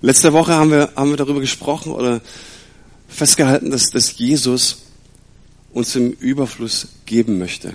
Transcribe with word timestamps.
Letzte 0.00 0.32
Woche 0.32 0.52
haben 0.52 0.70
wir, 0.70 0.92
haben 0.96 1.10
wir 1.10 1.16
darüber 1.16 1.40
gesprochen 1.40 1.92
oder 1.92 2.20
festgehalten, 3.08 3.70
dass, 3.70 3.90
dass 3.90 4.18
Jesus 4.18 4.82
uns 5.72 5.94
im 5.96 6.12
Überfluss 6.12 6.88
geben 7.06 7.38
möchte. 7.38 7.74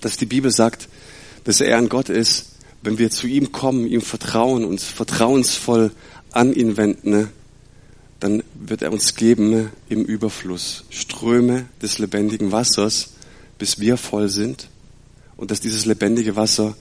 Dass 0.00 0.16
die 0.16 0.26
Bibel 0.26 0.50
sagt, 0.50 0.88
dass 1.44 1.60
er 1.60 1.78
ein 1.78 1.88
Gott 1.88 2.08
ist, 2.08 2.50
wenn 2.82 2.98
wir 2.98 3.10
zu 3.10 3.26
ihm 3.26 3.52
kommen, 3.52 3.86
ihm 3.86 4.00
vertrauen, 4.00 4.64
uns 4.64 4.84
vertrauensvoll 4.84 5.92
an 6.30 6.52
ihn 6.52 6.76
wenden, 6.76 7.10
ne, 7.10 7.28
dann 8.20 8.42
wird 8.54 8.82
er 8.82 8.92
uns 8.92 9.14
geben 9.14 9.70
im 9.88 10.04
Überfluss 10.04 10.84
Ströme 10.90 11.66
des 11.80 11.98
lebendigen 11.98 12.52
Wassers, 12.52 13.14
bis 13.58 13.80
wir 13.80 13.96
voll 13.96 14.28
sind 14.28 14.68
und 15.36 15.50
dass 15.50 15.60
dieses 15.60 15.86
lebendige 15.86 16.36
Wasser 16.36 16.76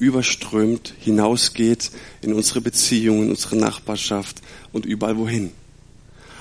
überströmt 0.00 0.94
hinausgeht 0.98 1.90
in 2.22 2.32
unsere 2.32 2.60
Beziehungen, 2.60 3.24
in 3.24 3.30
unsere 3.30 3.56
Nachbarschaft 3.56 4.40
und 4.72 4.86
überall 4.86 5.16
wohin. 5.16 5.52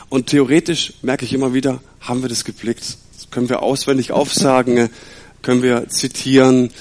Und 0.09 0.27
theoretisch 0.27 0.93
merke 1.03 1.25
ich 1.25 1.33
immer 1.33 1.53
wieder, 1.53 1.81
haben 2.01 2.23
wir 2.23 2.29
das 2.29 2.45
geblickt. 2.45 2.97
Das 3.15 3.29
können 3.29 3.49
wir 3.49 3.61
auswendig 3.61 4.11
aufsagen, 4.11 4.89
können 5.43 5.61
wir 5.61 5.87
zitieren. 5.89 6.71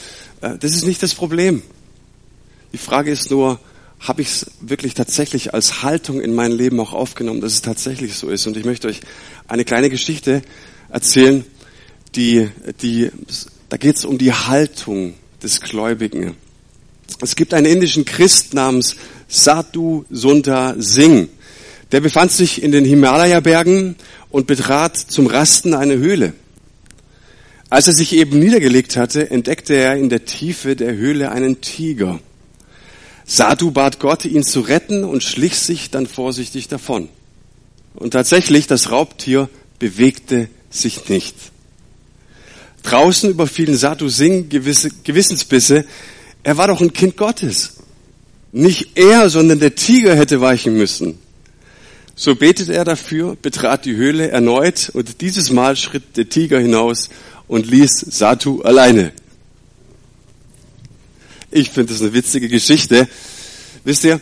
Äh, 0.40 0.56
das 0.58 0.72
ist 0.72 0.86
nicht 0.86 1.02
das 1.02 1.14
Problem. 1.14 1.62
Die 2.72 2.78
Frage 2.78 3.10
ist 3.10 3.30
nur, 3.30 3.60
habe 4.00 4.22
ich 4.22 4.28
es 4.28 4.50
wirklich 4.60 4.94
tatsächlich 4.94 5.54
als 5.54 5.82
Haltung 5.82 6.20
in 6.20 6.34
mein 6.34 6.52
Leben 6.52 6.78
auch 6.80 6.92
aufgenommen, 6.92 7.40
dass 7.40 7.54
es 7.54 7.62
tatsächlich 7.62 8.14
so 8.14 8.30
ist. 8.30 8.46
Und 8.46 8.56
ich 8.56 8.64
möchte 8.64 8.88
euch 8.88 9.00
eine 9.48 9.64
kleine 9.64 9.90
Geschichte 9.90 10.42
erzählen, 10.88 11.44
die, 12.14 12.48
die, 12.80 13.10
da 13.68 13.76
geht 13.76 13.96
es 13.96 14.04
um 14.04 14.16
die 14.16 14.32
Haltung 14.32 15.14
des 15.42 15.60
Gläubigen. 15.60 16.36
Es 17.20 17.36
gibt 17.36 17.54
einen 17.54 17.66
indischen 17.66 18.04
Christ 18.04 18.54
namens 18.54 18.96
Sadhu 19.28 20.04
Sundar 20.10 20.74
Singh. 20.78 21.28
Der 21.92 22.00
befand 22.00 22.32
sich 22.32 22.62
in 22.62 22.72
den 22.72 22.84
Himalaya-Bergen 22.84 23.96
und 24.30 24.46
betrat 24.46 24.96
zum 24.96 25.26
Rasten 25.26 25.74
eine 25.74 25.96
Höhle. 25.96 26.34
Als 27.70 27.86
er 27.86 27.92
sich 27.92 28.14
eben 28.14 28.38
niedergelegt 28.38 28.96
hatte, 28.96 29.30
entdeckte 29.30 29.74
er 29.74 29.96
in 29.96 30.08
der 30.08 30.24
Tiefe 30.24 30.76
der 30.76 30.94
Höhle 30.94 31.30
einen 31.32 31.60
Tiger. 31.60 32.20
Sadhu 33.26 33.70
bat 33.70 34.00
Gott, 34.00 34.24
ihn 34.24 34.42
zu 34.42 34.60
retten 34.60 35.04
und 35.04 35.22
schlich 35.22 35.58
sich 35.58 35.90
dann 35.90 36.06
vorsichtig 36.06 36.68
davon. 36.68 37.10
Und 37.94 38.12
tatsächlich, 38.12 38.66
das 38.66 38.90
Raubtier 38.90 39.50
bewegte 39.78 40.48
sich 40.70 41.08
nicht. 41.10 41.34
Draußen 42.84 43.28
überfielen 43.28 43.76
Sadhu 43.76 44.08
Singh 44.08 44.48
gewisse 44.48 44.90
Gewissensbisse. 45.04 45.84
Er 46.42 46.56
war 46.56 46.68
doch 46.68 46.80
ein 46.80 46.92
Kind 46.92 47.16
Gottes. 47.16 47.74
Nicht 48.52 48.96
er, 48.96 49.28
sondern 49.28 49.60
der 49.60 49.74
Tiger 49.74 50.16
hätte 50.16 50.40
weichen 50.40 50.74
müssen. 50.74 51.18
So 52.16 52.34
betete 52.34 52.74
er 52.74 52.84
dafür, 52.84 53.36
betrat 53.40 53.84
die 53.84 53.94
Höhle 53.94 54.28
erneut 54.28 54.90
und 54.92 55.20
dieses 55.20 55.50
Mal 55.50 55.76
schritt 55.76 56.16
der 56.16 56.28
Tiger 56.28 56.58
hinaus 56.58 57.10
und 57.46 57.66
ließ 57.66 58.06
Satu 58.10 58.62
alleine. 58.62 59.12
Ich 61.50 61.70
finde 61.70 61.92
das 61.92 62.02
eine 62.02 62.12
witzige 62.12 62.48
Geschichte. 62.48 63.08
Wisst 63.84 64.04
ihr, 64.04 64.20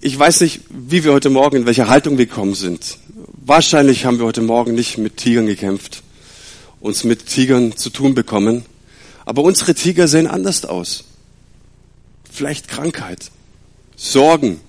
ich 0.00 0.18
weiß 0.18 0.40
nicht, 0.40 0.62
wie 0.70 1.04
wir 1.04 1.12
heute 1.12 1.30
Morgen, 1.30 1.56
in 1.58 1.66
welcher 1.66 1.88
Haltung 1.88 2.18
wir 2.18 2.26
gekommen 2.26 2.54
sind. 2.54 2.98
Wahrscheinlich 3.44 4.04
haben 4.04 4.18
wir 4.18 4.26
heute 4.26 4.42
Morgen 4.42 4.74
nicht 4.74 4.98
mit 4.98 5.16
Tigern 5.16 5.46
gekämpft, 5.46 6.02
uns 6.80 7.04
mit 7.04 7.26
Tigern 7.26 7.76
zu 7.76 7.90
tun 7.90 8.14
bekommen. 8.14 8.64
Aber 9.24 9.42
unsere 9.42 9.74
Tiger 9.74 10.08
sehen 10.08 10.26
anders 10.26 10.64
aus. 10.64 11.04
Vielleicht 12.36 12.68
Krankheit, 12.68 13.30
Sorgen, 13.96 14.60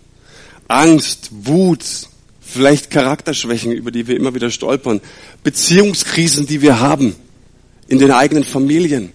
Angst, 0.69 1.31
Wut, 1.31 1.83
vielleicht 2.39 2.89
Charakterschwächen, 2.91 3.73
über 3.73 3.91
die 3.91 4.07
wir 4.07 4.15
immer 4.15 4.33
wieder 4.33 4.51
stolpern, 4.51 5.01
Beziehungskrisen, 5.43 6.47
die 6.47 6.61
wir 6.61 6.79
haben 6.79 7.13
in 7.89 7.99
den 7.99 8.11
eigenen 8.11 8.45
Familien. 8.45 9.11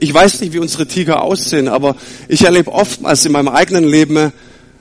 Ich 0.00 0.12
weiß 0.12 0.40
nicht, 0.40 0.52
wie 0.52 0.58
unsere 0.58 0.88
Tiger 0.88 1.22
aussehen, 1.22 1.68
aber 1.68 1.94
ich 2.26 2.42
erlebe 2.42 2.72
oftmals 2.72 3.24
in 3.24 3.30
meinem 3.30 3.46
eigenen 3.46 3.84
Leben, 3.84 4.32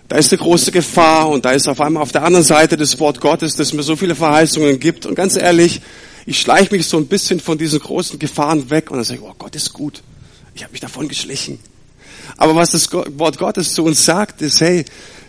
da 0.08 0.16
ist 0.16 0.34
eine 0.34 0.42
große 0.42 0.72
Gefahr 0.72 1.30
und 1.30 1.46
da 1.46 1.52
ist 1.52 1.68
auf 1.68 1.82
einmal 1.82 2.02
auf 2.02 2.12
der 2.12 2.24
anderen 2.24 2.44
Seite 2.44 2.76
das 2.76 3.00
Wort 3.00 3.22
Gottes, 3.22 3.56
das 3.56 3.72
mir 3.72 3.84
so 3.84 3.98
viele 3.98 4.16
Verheißungen 4.16 4.80
gibt. 4.80 5.06
Und 5.06 5.14
ganz 5.14 5.36
ehrlich, 5.36 5.82
ich 6.26 6.42
schleiche 6.42 6.74
mich 6.74 6.88
so 6.88 6.98
ein 6.98 7.06
bisschen 7.06 7.40
von 7.40 7.60
diesen 7.60 7.82
großen 7.82 8.18
Gefahren 8.18 8.72
weg 8.72 8.90
und 8.90 8.98
dann 8.98 9.06
sage 9.06 9.20
ich, 9.20 9.26
oh 9.28 9.36
Gott 9.38 9.56
ist 9.56 9.74
gut. 9.74 10.02
Ich 10.56 10.64
habe 10.64 10.72
mich 10.72 10.82
davon 10.82 11.08
geschlichen. 11.08 11.60
Aber 12.38 12.56
was 12.56 12.72
das 12.72 12.92
Wort 12.92 13.38
Gottes 13.38 13.74
zu 13.74 13.84
uns 13.84 14.06
sagt, 14.06 14.42
ist, 14.42 14.62
hey, 14.62 14.86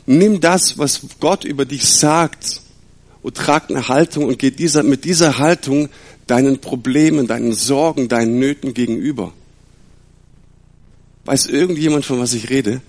nimm 0.06 0.40
das, 0.40 0.78
was 0.78 1.00
Gott 1.20 1.44
über 1.44 1.64
dich 1.64 1.84
sagt 1.84 2.60
und 3.22 3.36
trag 3.36 3.70
eine 3.70 3.88
Haltung 3.88 4.24
und 4.24 4.38
geh 4.38 4.50
dieser, 4.50 4.82
mit 4.82 5.04
dieser 5.04 5.38
Haltung 5.38 5.88
deinen 6.26 6.60
Problemen, 6.60 7.26
deinen 7.26 7.52
Sorgen, 7.52 8.08
deinen 8.08 8.38
Nöten 8.38 8.74
gegenüber. 8.74 9.32
Weiß 11.24 11.46
irgendjemand, 11.46 12.04
von 12.04 12.18
was 12.20 12.34
ich 12.34 12.50
rede? 12.50 12.80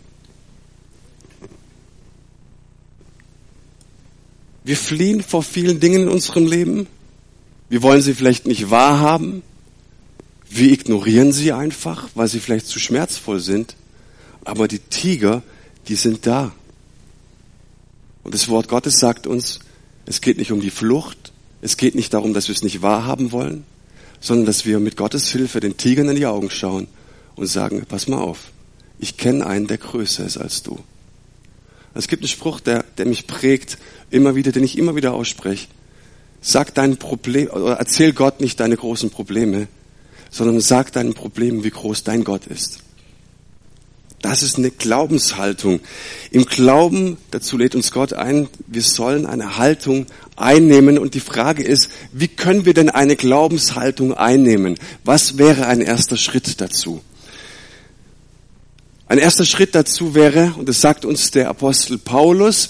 Wir 4.64 4.78
fliehen 4.78 5.24
vor 5.24 5.44
vielen 5.44 5.80
Dingen 5.80 6.04
in 6.04 6.10
unserem 6.10 6.46
Leben. 6.46 6.88
Wir 7.70 7.82
wollen 7.82 8.02
sie 8.02 8.14
vielleicht 8.14 8.46
nicht 8.46 8.70
wahrhaben. 8.70 9.42
Wir 10.50 10.72
ignorieren 10.72 11.32
sie 11.32 11.52
einfach, 11.52 12.10
weil 12.14 12.28
sie 12.28 12.40
vielleicht 12.40 12.68
zu 12.68 12.80
schmerzvoll 12.80 13.40
sind. 13.40 13.76
Aber 14.44 14.68
die 14.68 14.80
Tiger, 14.80 15.44
die 15.88 15.96
sind 15.96 16.26
da. 16.26 16.52
Und 18.24 18.34
das 18.34 18.50
Wort 18.50 18.68
Gottes 18.68 19.00
sagt 19.00 19.28
uns, 19.28 19.60
es 20.06 20.22
geht 20.22 20.38
nicht 20.38 20.52
um 20.52 20.62
die 20.62 20.70
Flucht, 20.70 21.32
es 21.62 21.78
geht 21.78 21.96
nicht 21.96 22.14
darum, 22.14 22.34
dass 22.34 22.48
wir 22.48 22.56
es 22.56 22.64
nicht 22.64 22.82
wahrhaben 22.82 23.32
wollen, 23.32 23.66
sondern 24.20 24.46
dass 24.46 24.66
wir 24.66 24.80
mit 24.80 24.98
Gottes 24.98 25.32
Hilfe 25.32 25.60
den 25.60 25.78
Tigern 25.78 26.10
in 26.10 26.16
die 26.16 26.26
Augen 26.26 26.50
schauen 26.50 26.88
und 27.36 27.48
sagen, 27.48 27.86
pass 27.88 28.08
mal 28.08 28.20
auf, 28.20 28.52
ich 29.00 29.18
kenne 29.18 29.46
einen, 29.46 29.68
der 29.68 29.78
größer 29.78 30.26
ist 30.26 30.38
als 30.38 30.64
du. 30.64 30.80
Es 31.94 32.08
gibt 32.08 32.22
einen 32.22 32.30
Spruch, 32.30 32.60
der, 32.60 32.86
der 32.98 33.06
mich 33.06 33.28
prägt, 33.28 33.78
immer 34.10 34.36
wieder, 34.36 34.52
den 34.52 34.64
ich 34.64 34.78
immer 34.78 34.96
wieder 34.96 35.14
ausspreche. 35.14 35.68
Sag 36.42 36.74
dein 36.74 36.98
Problem, 36.98 37.50
oder 37.50 37.76
erzähl 37.76 38.14
Gott 38.14 38.42
nicht 38.42 38.60
deine 38.60 38.78
großen 38.78 39.10
Probleme, 39.10 39.68
sondern 40.30 40.62
sag 40.62 40.92
deinen 40.94 41.14
Problemen, 41.14 41.64
wie 41.64 41.70
groß 41.70 42.04
dein 42.04 42.24
Gott 42.24 42.48
ist. 42.48 42.80
Das 44.22 44.44
ist 44.44 44.58
eine 44.58 44.70
Glaubenshaltung. 44.70 45.80
Im 46.30 46.46
Glauben, 46.46 47.18
dazu 47.32 47.58
lädt 47.58 47.74
uns 47.74 47.92
Gott 47.92 48.14
ein, 48.14 48.48
wir 48.68 48.84
sollen 48.84 49.26
eine 49.26 49.58
Haltung 49.58 50.06
einnehmen. 50.36 51.00
Und 51.00 51.16
die 51.16 51.20
Frage 51.20 51.64
ist, 51.64 51.90
wie 52.12 52.28
können 52.28 52.66
wir 52.66 52.76
denn 52.76 52.90
eine 52.90 53.16
Glaubenshaltung 53.16 54.14
einnehmen? 54.14 54.78
Was 55.04 55.40
wäre 55.40 55.66
ein 55.66 55.82
erster 55.82 56.18
Schritt 56.18 56.62
dazu? 56.62 57.02
Ein 59.08 59.18
erster 59.18 59.46
Schritt 59.46 59.74
dazu 59.74 60.14
wäre, 60.14 60.54
und 60.58 60.70
das 60.70 60.82
sagt 60.82 61.04
uns 61.04 61.32
der 61.32 61.50
Apostel 61.50 61.98
Paulus, 61.98 62.70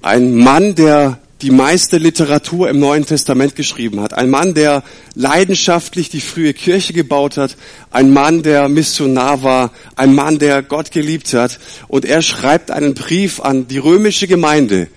ein 0.00 0.34
Mann, 0.34 0.74
der 0.74 1.18
die 1.44 1.50
meiste 1.50 1.98
Literatur 1.98 2.70
im 2.70 2.78
Neuen 2.78 3.04
Testament 3.04 3.54
geschrieben 3.54 4.00
hat. 4.00 4.14
Ein 4.14 4.30
Mann, 4.30 4.54
der 4.54 4.82
leidenschaftlich 5.14 6.08
die 6.08 6.22
frühe 6.22 6.54
Kirche 6.54 6.94
gebaut 6.94 7.36
hat. 7.36 7.58
Ein 7.90 8.14
Mann, 8.14 8.42
der 8.42 8.70
Missionar 8.70 9.42
war. 9.42 9.70
Ein 9.94 10.14
Mann, 10.14 10.38
der 10.38 10.62
Gott 10.62 10.90
geliebt 10.90 11.34
hat. 11.34 11.60
Und 11.86 12.06
er 12.06 12.22
schreibt 12.22 12.70
einen 12.70 12.94
Brief 12.94 13.40
an 13.40 13.68
die 13.68 13.76
römische 13.76 14.26
Gemeinde. 14.26 14.88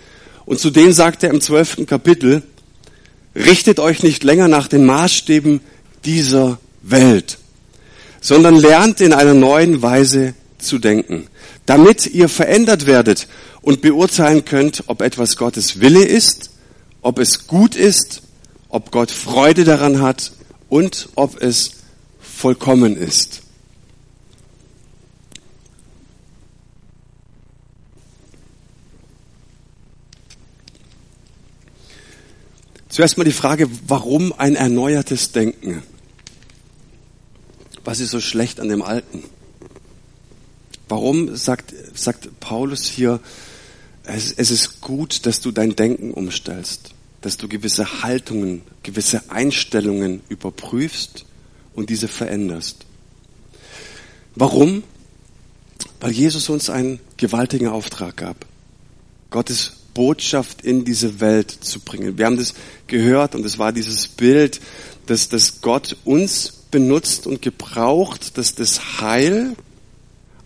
Und 0.45 0.59
zu 0.59 0.69
denen 0.69 0.93
sagt 0.93 1.21
er 1.21 1.31
im 1.31 1.41
zwölften 1.41 1.85
Kapitel, 1.85 2.43
richtet 3.35 3.81
euch 3.81 4.01
nicht 4.01 4.23
länger 4.23 4.47
nach 4.47 4.69
den 4.69 4.85
Maßstäben 4.85 5.59
dieser 6.05 6.59
Welt, 6.81 7.39
sondern 8.21 8.55
lernt 8.55 9.01
in 9.01 9.11
einer 9.11 9.33
neuen 9.33 9.81
Weise 9.81 10.33
zu 10.59 10.79
denken, 10.79 11.27
damit 11.67 12.07
ihr 12.07 12.29
verändert 12.29 12.87
werdet 12.87 13.27
und 13.61 13.81
beurteilen 13.81 14.45
könnt, 14.45 14.85
ob 14.87 15.01
etwas 15.01 15.35
Gottes 15.37 15.79
Wille 15.79 16.03
ist, 16.03 16.49
ob 17.01 17.19
es 17.19 17.45
gut 17.45 17.75
ist, 17.75 18.23
ob 18.69 18.89
Gott 18.91 19.11
Freude 19.11 19.65
daran 19.65 20.01
hat 20.01 20.31
und 20.69 21.09
ob 21.15 21.39
es 21.41 21.71
vollkommen 22.19 22.95
ist. 22.95 23.41
Zuerst 32.87 33.17
mal 33.17 33.25
die 33.25 33.31
Frage, 33.31 33.69
warum 33.87 34.33
ein 34.37 34.55
erneuertes 34.55 35.33
Denken? 35.33 35.83
Was 37.83 37.99
ist 37.99 38.11
so 38.11 38.21
schlecht 38.21 38.61
an 38.61 38.69
dem 38.69 38.81
Alten? 38.81 39.23
Warum 40.89 41.35
sagt, 41.35 41.73
sagt 41.93 42.39
Paulus 42.39 42.85
hier, 42.85 43.19
es, 44.03 44.31
es 44.31 44.51
ist 44.51 44.81
gut, 44.81 45.25
dass 45.25 45.41
du 45.41 45.51
dein 45.51 45.75
Denken 45.75 46.11
umstellst, 46.11 46.91
dass 47.21 47.37
du 47.37 47.47
gewisse 47.47 48.03
Haltungen, 48.03 48.61
gewisse 48.83 49.29
Einstellungen 49.29 50.21
überprüfst 50.29 51.25
und 51.73 51.89
diese 51.89 52.07
veränderst. 52.07 52.85
Warum? 54.35 54.83
Weil 55.99 56.11
Jesus 56.11 56.49
uns 56.49 56.69
einen 56.69 56.99
gewaltigen 57.17 57.67
Auftrag 57.67 58.17
gab. 58.17 58.45
Gottes 59.29 59.73
Botschaft 59.93 60.61
in 60.61 60.85
diese 60.85 61.19
Welt 61.19 61.51
zu 61.51 61.79
bringen. 61.79 62.17
Wir 62.17 62.27
haben 62.27 62.37
das 62.37 62.53
gehört 62.85 63.35
und 63.35 63.43
es 63.45 63.57
war 63.57 63.73
dieses 63.73 64.07
Bild, 64.07 64.61
dass, 65.07 65.27
dass 65.27 65.61
Gott 65.61 65.97
uns 66.05 66.53
benutzt 66.71 67.27
und 67.27 67.41
gebraucht, 67.41 68.37
dass 68.37 68.53
das 68.55 69.01
Heil 69.01 69.55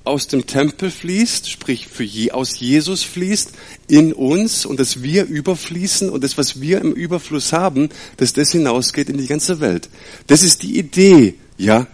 aus 0.03 0.27
dem 0.27 0.47
Tempel 0.47 0.89
fließt, 0.89 1.49
sprich 1.49 1.87
für 1.87 2.03
je, 2.03 2.31
aus 2.31 2.59
Jesus 2.59 3.03
fließt, 3.03 3.51
in 3.87 4.13
uns 4.13 4.65
und 4.65 4.79
dass 4.79 5.03
wir 5.03 5.25
überfließen 5.25 6.09
und 6.09 6.23
das, 6.23 6.37
was 6.37 6.59
wir 6.59 6.81
im 6.81 6.93
Überfluss 6.93 7.53
haben, 7.53 7.89
dass 8.17 8.33
das 8.33 8.51
hinausgeht 8.51 9.09
in 9.09 9.17
die 9.17 9.27
ganze 9.27 9.59
Welt. 9.59 9.89
Das 10.27 10.43
ist 10.43 10.63
die 10.63 10.79
Idee, 10.79 11.35
ja. 11.57 11.87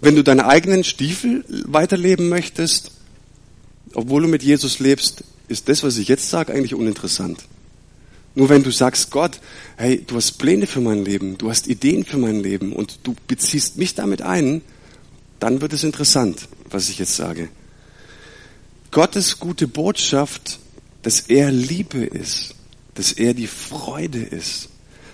Wenn 0.00 0.16
du 0.16 0.22
deine 0.22 0.46
eigenen 0.46 0.84
Stiefel 0.84 1.44
weiterleben 1.66 2.28
möchtest, 2.28 2.90
obwohl 3.94 4.22
du 4.22 4.28
mit 4.28 4.42
Jesus 4.42 4.78
lebst, 4.78 5.24
ist 5.48 5.68
das, 5.68 5.82
was 5.82 5.96
ich 5.96 6.08
jetzt 6.08 6.28
sage, 6.28 6.52
eigentlich 6.52 6.74
uninteressant. 6.74 7.44
Nur 8.34 8.48
wenn 8.48 8.64
du 8.64 8.70
sagst, 8.70 9.10
Gott, 9.10 9.40
hey, 9.76 10.02
du 10.04 10.16
hast 10.16 10.32
Pläne 10.32 10.66
für 10.66 10.80
mein 10.80 11.04
Leben, 11.04 11.38
du 11.38 11.48
hast 11.48 11.68
Ideen 11.68 12.04
für 12.04 12.18
mein 12.18 12.40
Leben 12.40 12.72
und 12.72 12.98
du 13.04 13.14
beziehst 13.28 13.78
mich 13.78 13.94
damit 13.94 14.22
ein, 14.22 14.60
dann 15.38 15.60
wird 15.60 15.72
es 15.72 15.84
interessant, 15.84 16.48
was 16.74 16.88
ich 16.88 16.98
jetzt 16.98 17.16
sage. 17.16 17.48
Gottes 18.90 19.38
gute 19.38 19.66
Botschaft, 19.66 20.58
dass 21.02 21.20
er 21.20 21.50
Liebe 21.50 22.04
ist, 22.04 22.54
dass 22.94 23.12
er 23.12 23.34
die 23.34 23.46
Freude 23.46 24.22
ist, 24.22 24.68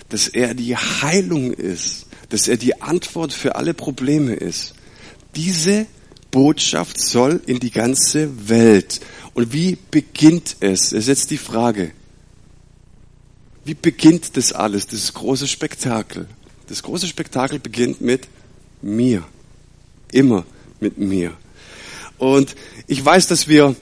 dass 0.09 0.29
er 0.29 0.55
die 0.55 0.77
Heilung 0.77 1.53
ist, 1.53 2.07
dass 2.31 2.49
er 2.49 2.57
die 2.57 2.81
Antwort 2.83 3.33
für 3.33 3.57
alle 3.57 3.75
Probleme 3.75 4.35
ist. 4.35 4.75
Diese 5.37 5.87
Botschaft 6.31 7.01
soll 7.01 7.41
in 7.47 7.61
die 7.61 7.71
ganze 7.71 8.49
Welt. 8.49 9.01
Und 9.35 9.53
wie 9.53 9.79
beginnt 9.91 10.57
es? 10.61 10.93
Es 10.93 10.93
ist 10.93 11.09
jetzt 11.09 11.31
die 11.31 11.39
Frage. 11.39 11.93
Wie 13.65 13.75
beginnt 13.75 14.37
das 14.37 14.53
alles, 14.53 14.87
dieses 14.87 15.13
große 15.15 15.47
Spektakel? 15.47 16.27
Das 16.69 16.83
große 16.83 17.07
Spektakel 17.07 17.59
beginnt 17.59 18.01
mit 18.01 18.29
mir. 18.83 19.25
Immer 20.13 20.45
mit 20.81 20.99
mir. 20.99 21.37
Und 22.21 22.55
ich 22.87 23.03
weiß, 23.03 23.29
dass 23.29 23.49
wir, 23.49 23.75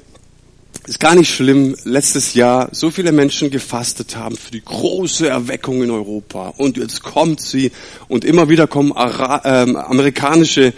ist 0.87 1.01
gar 1.01 1.17
nicht 1.17 1.29
schlimm, 1.29 1.75
letztes 1.83 2.35
Jahr 2.35 2.69
so 2.71 2.93
viele 2.93 3.11
Menschen 3.11 3.51
gefastet 3.51 4.15
haben 4.15 4.37
für 4.37 4.53
die 4.53 4.65
große 4.65 5.29
Erweckung 5.29 5.83
in 5.83 5.91
Europa. 5.91 6.55
Und 6.57 6.77
jetzt 6.77 7.03
kommt 7.03 7.41
sie 7.41 7.73
und 8.07 8.25
immer 8.25 8.49
wieder 8.49 8.69
kommen 8.69 8.93
Ara 8.93 9.43
äh, 9.45 9.75
amerikanische 9.75 10.73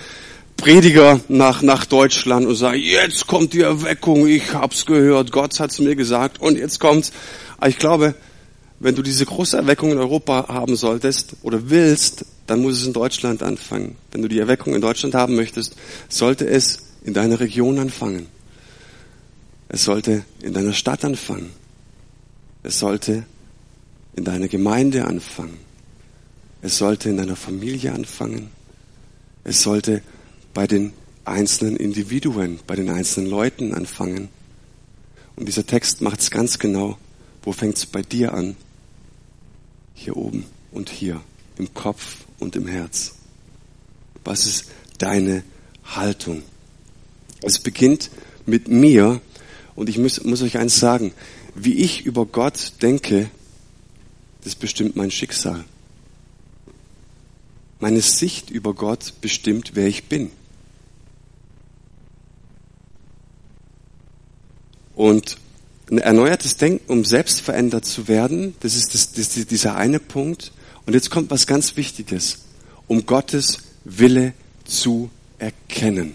Prediger 0.56 1.20
nach, 1.28 1.60
nach 1.60 1.84
Deutschland 1.84 2.46
und 2.46 2.54
sagen, 2.54 2.80
jetzt 2.80 3.26
kommt 3.26 3.52
die 3.52 3.60
Erweckung, 3.60 4.26
ich 4.26 4.54
hab's 4.54 4.86
gehört, 4.86 5.30
Gott 5.30 5.60
hat's 5.60 5.78
mir 5.80 5.96
gesagt 5.96 6.40
und 6.40 6.56
jetzt 6.56 6.80
kommt's. 6.80 7.12
Aber 7.58 7.68
ich 7.68 7.76
glaube, 7.78 8.14
wenn 8.78 8.94
du 8.94 9.02
diese 9.02 9.26
große 9.26 9.58
Erweckung 9.58 9.92
in 9.92 9.98
Europa 9.98 10.46
haben 10.48 10.76
solltest 10.76 11.36
oder 11.42 11.68
willst, 11.68 12.24
dann 12.46 12.62
muss 12.62 12.78
es 12.78 12.86
in 12.86 12.94
Deutschland 12.94 13.42
anfangen. 13.42 13.96
Wenn 14.12 14.22
du 14.22 14.28
die 14.28 14.38
Erweckung 14.38 14.74
in 14.74 14.80
Deutschland 14.80 15.14
haben 15.14 15.36
möchtest, 15.36 15.76
sollte 16.08 16.46
es 16.46 16.89
in 17.02 17.14
deiner 17.14 17.40
Region 17.40 17.78
anfangen. 17.78 18.26
Es 19.68 19.84
sollte 19.84 20.24
in 20.42 20.52
deiner 20.52 20.72
Stadt 20.72 21.04
anfangen. 21.04 21.50
Es 22.62 22.78
sollte 22.78 23.24
in 24.16 24.24
deiner 24.24 24.48
Gemeinde 24.48 25.06
anfangen. 25.06 25.58
Es 26.62 26.76
sollte 26.76 27.08
in 27.08 27.16
deiner 27.16 27.36
Familie 27.36 27.92
anfangen. 27.92 28.50
Es 29.44 29.62
sollte 29.62 30.02
bei 30.52 30.66
den 30.66 30.92
einzelnen 31.24 31.76
Individuen, 31.76 32.58
bei 32.66 32.76
den 32.76 32.90
einzelnen 32.90 33.30
Leuten 33.30 33.72
anfangen. 33.72 34.28
Und 35.36 35.46
dieser 35.46 35.66
Text 35.66 36.02
macht 36.02 36.20
es 36.20 36.30
ganz 36.30 36.58
genau. 36.58 36.98
Wo 37.42 37.52
fängt 37.52 37.78
es 37.78 37.86
bei 37.86 38.02
dir 38.02 38.34
an? 38.34 38.56
Hier 39.94 40.16
oben 40.16 40.44
und 40.72 40.90
hier, 40.90 41.20
im 41.56 41.72
Kopf 41.72 42.16
und 42.38 42.56
im 42.56 42.66
Herz. 42.66 43.14
Was 44.24 44.46
ist 44.46 44.66
deine 44.98 45.42
Haltung? 45.84 46.42
Es 47.42 47.58
beginnt 47.58 48.10
mit 48.46 48.68
mir 48.68 49.20
und 49.74 49.88
ich 49.88 49.98
muss, 49.98 50.22
muss 50.24 50.42
euch 50.42 50.58
eins 50.58 50.78
sagen, 50.78 51.12
wie 51.54 51.74
ich 51.74 52.04
über 52.04 52.26
Gott 52.26 52.72
denke, 52.82 53.30
das 54.44 54.54
bestimmt 54.54 54.96
mein 54.96 55.10
Schicksal. 55.10 55.64
Meine 57.78 58.00
Sicht 58.00 58.50
über 58.50 58.74
Gott 58.74 59.14
bestimmt, 59.20 59.72
wer 59.74 59.86
ich 59.86 60.04
bin. 60.04 60.30
Und 64.94 65.38
ein 65.90 65.98
erneuertes 65.98 66.56
Denken, 66.56 66.92
um 66.92 67.04
selbst 67.04 67.40
verändert 67.40 67.84
zu 67.86 68.06
werden, 68.06 68.54
das 68.60 68.76
ist, 68.76 68.94
das, 68.94 69.12
das 69.12 69.46
dieser 69.46 69.76
eine 69.76 69.98
Punkt. 69.98 70.52
Und 70.86 70.92
jetzt 70.92 71.10
kommt 71.10 71.30
was 71.30 71.46
ganz 71.46 71.76
Wichtiges, 71.76 72.40
um 72.86 73.06
Gottes 73.06 73.58
Wille 73.84 74.34
zu 74.64 75.10
erkennen. 75.38 76.14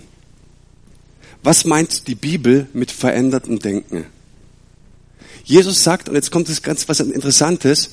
Was 1.45 1.63
meint 1.63 2.07
die 2.07 2.15
Bibel 2.15 2.65
mit 2.73 2.89
verändertem 2.89 3.59
Denken? 3.59 4.07
Jesus 5.43 5.83
sagt, 5.83 6.09
und 6.09 6.15
jetzt 6.15 6.31
kommt 6.31 6.49
es 6.49 6.63
ganz 6.63 6.89
was 6.89 6.99
Interessantes, 7.01 7.91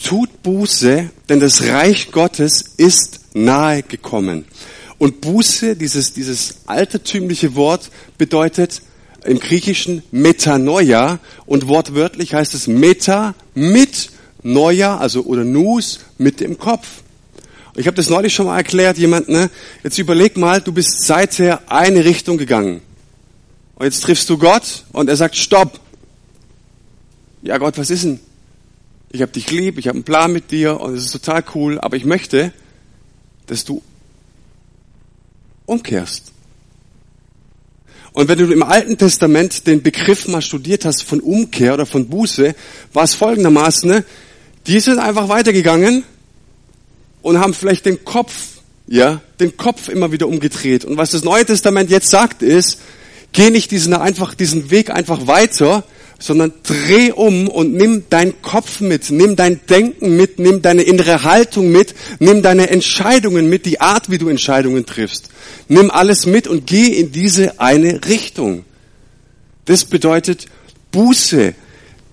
tut 0.00 0.44
Buße, 0.44 1.10
denn 1.28 1.40
das 1.40 1.64
Reich 1.64 2.12
Gottes 2.12 2.62
ist 2.76 3.18
nahe 3.34 3.82
gekommen. 3.82 4.44
Und 4.98 5.20
Buße, 5.20 5.74
dieses, 5.74 6.12
dieses 6.12 6.58
altertümliche 6.66 7.56
Wort, 7.56 7.90
bedeutet 8.18 8.82
im 9.24 9.40
Griechischen 9.40 10.04
Metanoia 10.12 11.18
und 11.44 11.66
wortwörtlich 11.66 12.34
heißt 12.34 12.54
es 12.54 12.68
Meta 12.68 13.34
mit 13.56 14.10
Neuer, 14.44 15.00
also 15.00 15.24
oder 15.24 15.42
Nus 15.42 15.98
mit 16.18 16.38
dem 16.38 16.56
Kopf. 16.56 16.86
Ich 17.74 17.88
habe 17.88 17.96
das 17.96 18.08
neulich 18.08 18.32
schon 18.32 18.46
mal 18.46 18.58
erklärt, 18.58 18.96
jemand, 18.96 19.28
ne? 19.28 19.50
Jetzt 19.82 19.98
überleg 19.98 20.36
mal, 20.36 20.60
du 20.60 20.70
bist 20.70 21.04
seither 21.04 21.62
eine 21.66 22.04
Richtung 22.04 22.38
gegangen. 22.38 22.80
Und 23.82 23.86
jetzt 23.86 24.04
triffst 24.04 24.30
du 24.30 24.38
Gott 24.38 24.84
und 24.92 25.08
er 25.08 25.16
sagt, 25.16 25.34
stopp. 25.34 25.80
Ja 27.42 27.58
Gott, 27.58 27.78
was 27.78 27.90
ist 27.90 28.04
denn? 28.04 28.20
Ich 29.10 29.22
habe 29.22 29.32
dich 29.32 29.50
lieb, 29.50 29.76
ich 29.76 29.88
habe 29.88 29.96
einen 29.96 30.04
Plan 30.04 30.32
mit 30.32 30.52
dir 30.52 30.80
und 30.80 30.94
es 30.94 31.06
ist 31.06 31.10
total 31.10 31.42
cool, 31.56 31.80
aber 31.80 31.96
ich 31.96 32.04
möchte, 32.04 32.52
dass 33.48 33.64
du 33.64 33.82
umkehrst. 35.66 36.30
Und 38.12 38.28
wenn 38.28 38.38
du 38.38 38.52
im 38.52 38.62
Alten 38.62 38.98
Testament 38.98 39.66
den 39.66 39.82
Begriff 39.82 40.28
mal 40.28 40.42
studiert 40.42 40.84
hast 40.84 41.02
von 41.02 41.18
Umkehr 41.18 41.74
oder 41.74 41.84
von 41.84 42.08
Buße, 42.08 42.54
war 42.92 43.02
es 43.02 43.16
folgendermaßen, 43.16 43.90
ne? 43.90 44.04
die 44.68 44.78
sind 44.78 45.00
einfach 45.00 45.28
weitergegangen 45.28 46.04
und 47.20 47.40
haben 47.40 47.52
vielleicht 47.52 47.86
den 47.86 48.04
Kopf, 48.04 48.60
ja, 48.86 49.20
den 49.40 49.56
Kopf 49.56 49.88
immer 49.88 50.12
wieder 50.12 50.28
umgedreht. 50.28 50.84
Und 50.84 50.98
was 50.98 51.10
das 51.10 51.24
Neue 51.24 51.44
Testament 51.44 51.90
jetzt 51.90 52.10
sagt 52.10 52.42
ist, 52.42 52.78
geh 53.32 53.50
nicht 53.50 53.70
diesen, 53.70 53.94
einfach, 53.94 54.34
diesen 54.34 54.70
Weg 54.70 54.90
einfach 54.90 55.26
weiter, 55.26 55.84
sondern 56.22 56.52
dreh 56.62 57.10
um 57.10 57.48
und 57.48 57.74
nimm 57.74 58.04
deinen 58.08 58.40
Kopf 58.42 58.80
mit, 58.80 59.10
nimm 59.10 59.34
dein 59.34 59.60
Denken 59.66 60.16
mit, 60.16 60.38
nimm 60.38 60.62
deine 60.62 60.82
innere 60.82 61.24
Haltung 61.24 61.72
mit, 61.72 61.94
nimm 62.20 62.42
deine 62.42 62.70
Entscheidungen 62.70 63.48
mit, 63.48 63.66
die 63.66 63.80
Art, 63.80 64.08
wie 64.08 64.18
du 64.18 64.28
Entscheidungen 64.28 64.86
triffst. 64.86 65.30
Nimm 65.68 65.90
alles 65.90 66.26
mit 66.26 66.46
und 66.46 66.66
geh 66.66 66.86
in 66.86 67.10
diese 67.10 67.58
eine 67.58 68.04
Richtung. 68.04 68.64
Das 69.64 69.84
bedeutet 69.84 70.46
Buße. 70.92 71.54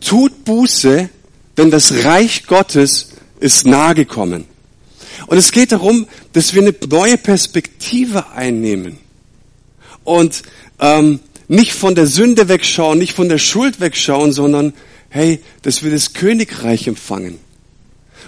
Tut 0.02 0.46
Buße, 0.46 1.10
denn 1.58 1.72
das 1.72 2.04
Reich 2.04 2.48
Gottes 2.48 3.10
ist 3.40 3.68
nahe 3.68 3.94
gekommen. 3.94 4.46
Und 5.28 5.38
es 5.38 5.52
geht 5.52 5.72
darum, 5.72 6.08
dass 6.34 6.54
wir 6.54 6.62
eine 6.62 6.74
neue 6.90 7.18
Perspektive 7.18 8.32
einnehmen. 8.32 8.98
Und 10.04 10.42
ähm, 10.80 11.20
nicht 11.48 11.74
von 11.74 11.96
der 11.96 12.08
Sünde 12.08 12.48
wegschauen, 12.48 13.00
nicht 13.00 13.14
von 13.14 13.30
der 13.30 13.40
Schuld 13.40 13.80
wegschauen, 13.80 14.32
sondern 14.32 14.74
hey, 15.10 15.40
dass 15.64 15.84
wir 15.84 15.92
das 15.92 16.14
Königreich 16.14 16.88
empfangen. 16.88 17.40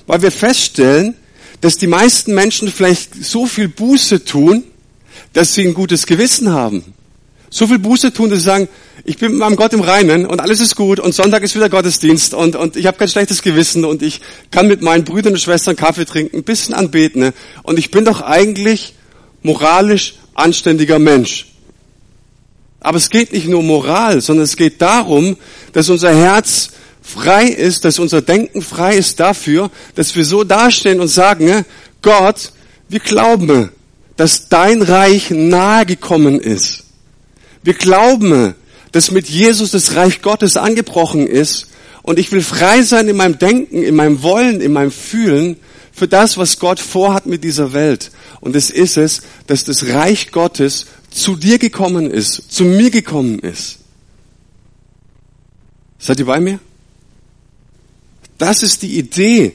Weil 0.07 0.21
wir 0.21 0.31
feststellen, 0.31 1.15
dass 1.61 1.77
die 1.77 1.87
meisten 1.87 2.33
Menschen 2.33 2.71
vielleicht 2.71 3.23
so 3.23 3.45
viel 3.45 3.67
Buße 3.67 4.25
tun, 4.25 4.63
dass 5.33 5.53
sie 5.53 5.61
ein 5.61 5.73
gutes 5.73 6.07
Gewissen 6.07 6.51
haben. 6.51 6.93
So 7.49 7.67
viel 7.67 7.79
Buße 7.79 8.13
tun, 8.13 8.29
dass 8.29 8.39
sie 8.39 8.45
sagen, 8.45 8.69
ich 9.03 9.17
bin 9.17 9.31
mit 9.31 9.39
meinem 9.39 9.55
Gott 9.55 9.73
im 9.73 9.81
Reinen 9.81 10.25
und 10.25 10.39
alles 10.39 10.59
ist 10.59 10.75
gut 10.75 10.99
und 10.99 11.13
Sonntag 11.13 11.43
ist 11.43 11.55
wieder 11.55 11.69
Gottesdienst 11.69 12.33
und, 12.33 12.55
und 12.55 12.75
ich 12.75 12.87
habe 12.87 12.97
kein 12.97 13.07
schlechtes 13.07 13.41
Gewissen 13.41 13.85
und 13.85 14.01
ich 14.01 14.21
kann 14.51 14.67
mit 14.67 14.81
meinen 14.81 15.03
Brüdern 15.03 15.33
und 15.33 15.39
Schwestern 15.39 15.75
Kaffee 15.75 16.05
trinken, 16.05 16.37
ein 16.37 16.43
bisschen 16.43 16.73
anbeten 16.73 17.21
ne? 17.21 17.33
und 17.63 17.77
ich 17.77 17.91
bin 17.91 18.05
doch 18.05 18.21
eigentlich 18.21 18.93
moralisch 19.43 20.15
anständiger 20.33 20.97
Mensch. 20.97 21.50
Aber 22.81 22.97
es 22.97 23.09
geht 23.09 23.31
nicht 23.31 23.47
nur 23.47 23.59
um 23.59 23.67
Moral, 23.67 24.21
sondern 24.21 24.43
es 24.43 24.57
geht 24.57 24.81
darum, 24.81 25.37
dass 25.71 25.89
unser 25.89 26.13
Herz 26.13 26.71
frei 27.01 27.45
ist, 27.45 27.85
dass 27.85 27.99
unser 27.99 28.21
Denken 28.21 28.61
frei 28.61 28.95
ist 28.95 29.19
dafür, 29.19 29.69
dass 29.95 30.15
wir 30.15 30.25
so 30.25 30.43
dastehen 30.43 30.99
und 30.99 31.07
sagen, 31.07 31.63
Gott, 32.01 32.51
wir 32.89 32.99
glauben, 32.99 33.69
dass 34.17 34.49
dein 34.49 34.81
Reich 34.81 35.29
nahe 35.29 35.85
gekommen 35.85 36.39
ist. 36.39 36.83
Wir 37.63 37.75
glauben, 37.75 38.55
dass 38.91 39.11
mit 39.11 39.29
Jesus 39.29 39.71
das 39.71 39.95
Reich 39.95 40.21
Gottes 40.21 40.57
angebrochen 40.57 41.27
ist 41.27 41.67
und 42.01 42.17
ich 42.17 42.31
will 42.31 42.41
frei 42.41 42.81
sein 42.81 43.07
in 43.07 43.15
meinem 43.15 43.37
Denken, 43.37 43.83
in 43.83 43.95
meinem 43.95 44.23
Wollen, 44.23 44.59
in 44.59 44.73
meinem 44.73 44.91
Fühlen 44.91 45.57
für 45.91 46.07
das, 46.07 46.37
was 46.37 46.57
Gott 46.57 46.79
vorhat 46.79 47.27
mit 47.27 47.43
dieser 47.43 47.73
Welt. 47.73 48.11
Und 48.39 48.55
es 48.55 48.71
ist 48.71 48.97
es, 48.97 49.21
dass 49.47 49.63
das 49.63 49.87
Reich 49.87 50.31
Gottes 50.31 50.87
zu 51.11 51.35
dir 51.35 51.59
gekommen 51.59 52.09
ist, 52.09 52.51
zu 52.51 52.63
mir 52.63 52.89
gekommen 52.89 53.39
ist. 53.39 53.79
Seid 55.99 56.19
ihr 56.19 56.25
bei 56.25 56.39
mir? 56.39 56.59
Das 58.37 58.63
ist 58.63 58.81
die 58.81 58.97
Idee. 58.97 59.53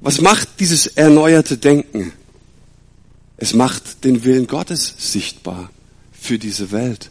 Was 0.00 0.20
macht 0.20 0.60
dieses 0.60 0.86
erneuerte 0.86 1.58
Denken? 1.58 2.12
Es 3.38 3.54
macht 3.54 4.04
den 4.04 4.22
Willen 4.24 4.46
Gottes 4.46 4.94
sichtbar 4.96 5.70
für 6.12 6.38
diese 6.38 6.70
Welt. 6.70 7.10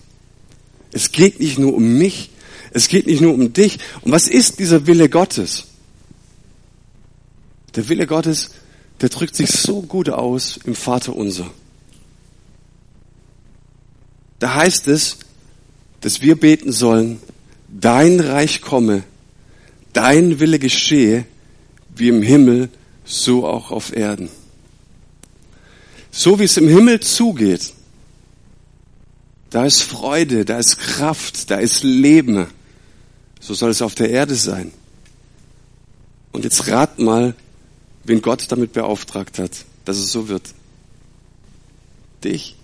Es 0.91 1.11
geht 1.11 1.39
nicht 1.39 1.59
nur 1.59 1.73
um 1.73 1.97
mich, 1.97 2.29
es 2.71 2.87
geht 2.87 3.05
nicht 3.05 3.21
nur 3.21 3.33
um 3.33 3.51
dich. 3.51 3.79
Und 4.01 4.11
was 4.11 4.27
ist 4.27 4.59
dieser 4.59 4.87
Wille 4.87 5.09
Gottes? 5.09 5.65
Der 7.75 7.89
Wille 7.89 8.07
Gottes, 8.07 8.51
der 9.01 9.09
drückt 9.09 9.35
sich 9.35 9.49
so 9.49 9.81
gut 9.81 10.09
aus 10.09 10.57
im 10.63 10.75
Vater 10.75 11.15
unser. 11.15 11.51
Da 14.45 14.53
heißt 14.53 14.89
es, 14.89 15.17
dass 16.01 16.21
wir 16.21 16.39
beten 16.39 16.71
sollen, 16.71 17.19
dein 17.67 18.19
Reich 18.19 18.61
komme, 18.61 19.01
dein 19.91 20.39
Wille 20.39 20.59
geschehe, 20.59 21.25
wie 21.95 22.09
im 22.09 22.21
Himmel, 22.21 22.69
so 23.05 23.47
auch 23.47 23.71
auf 23.71 23.91
Erden. 23.91 24.29
So 26.11 26.37
wie 26.37 26.43
es 26.43 26.57
im 26.57 26.67
Himmel 26.67 26.99
zugeht, 26.99 27.73
da 29.49 29.65
ist 29.65 29.81
Freude, 29.81 30.45
da 30.45 30.59
ist 30.59 30.77
Kraft, 30.77 31.49
da 31.49 31.55
ist 31.55 31.81
Leben. 31.81 32.45
So 33.39 33.55
soll 33.55 33.71
es 33.71 33.81
auf 33.81 33.95
der 33.95 34.11
Erde 34.11 34.35
sein. 34.35 34.71
Und 36.33 36.43
jetzt 36.43 36.67
rat 36.67 36.99
mal, 36.99 37.33
wen 38.03 38.21
Gott 38.21 38.45
damit 38.49 38.73
beauftragt 38.73 39.39
hat, 39.39 39.65
dass 39.85 39.97
es 39.97 40.11
so 40.11 40.27
wird. 40.27 40.53
Dich. 42.23 42.55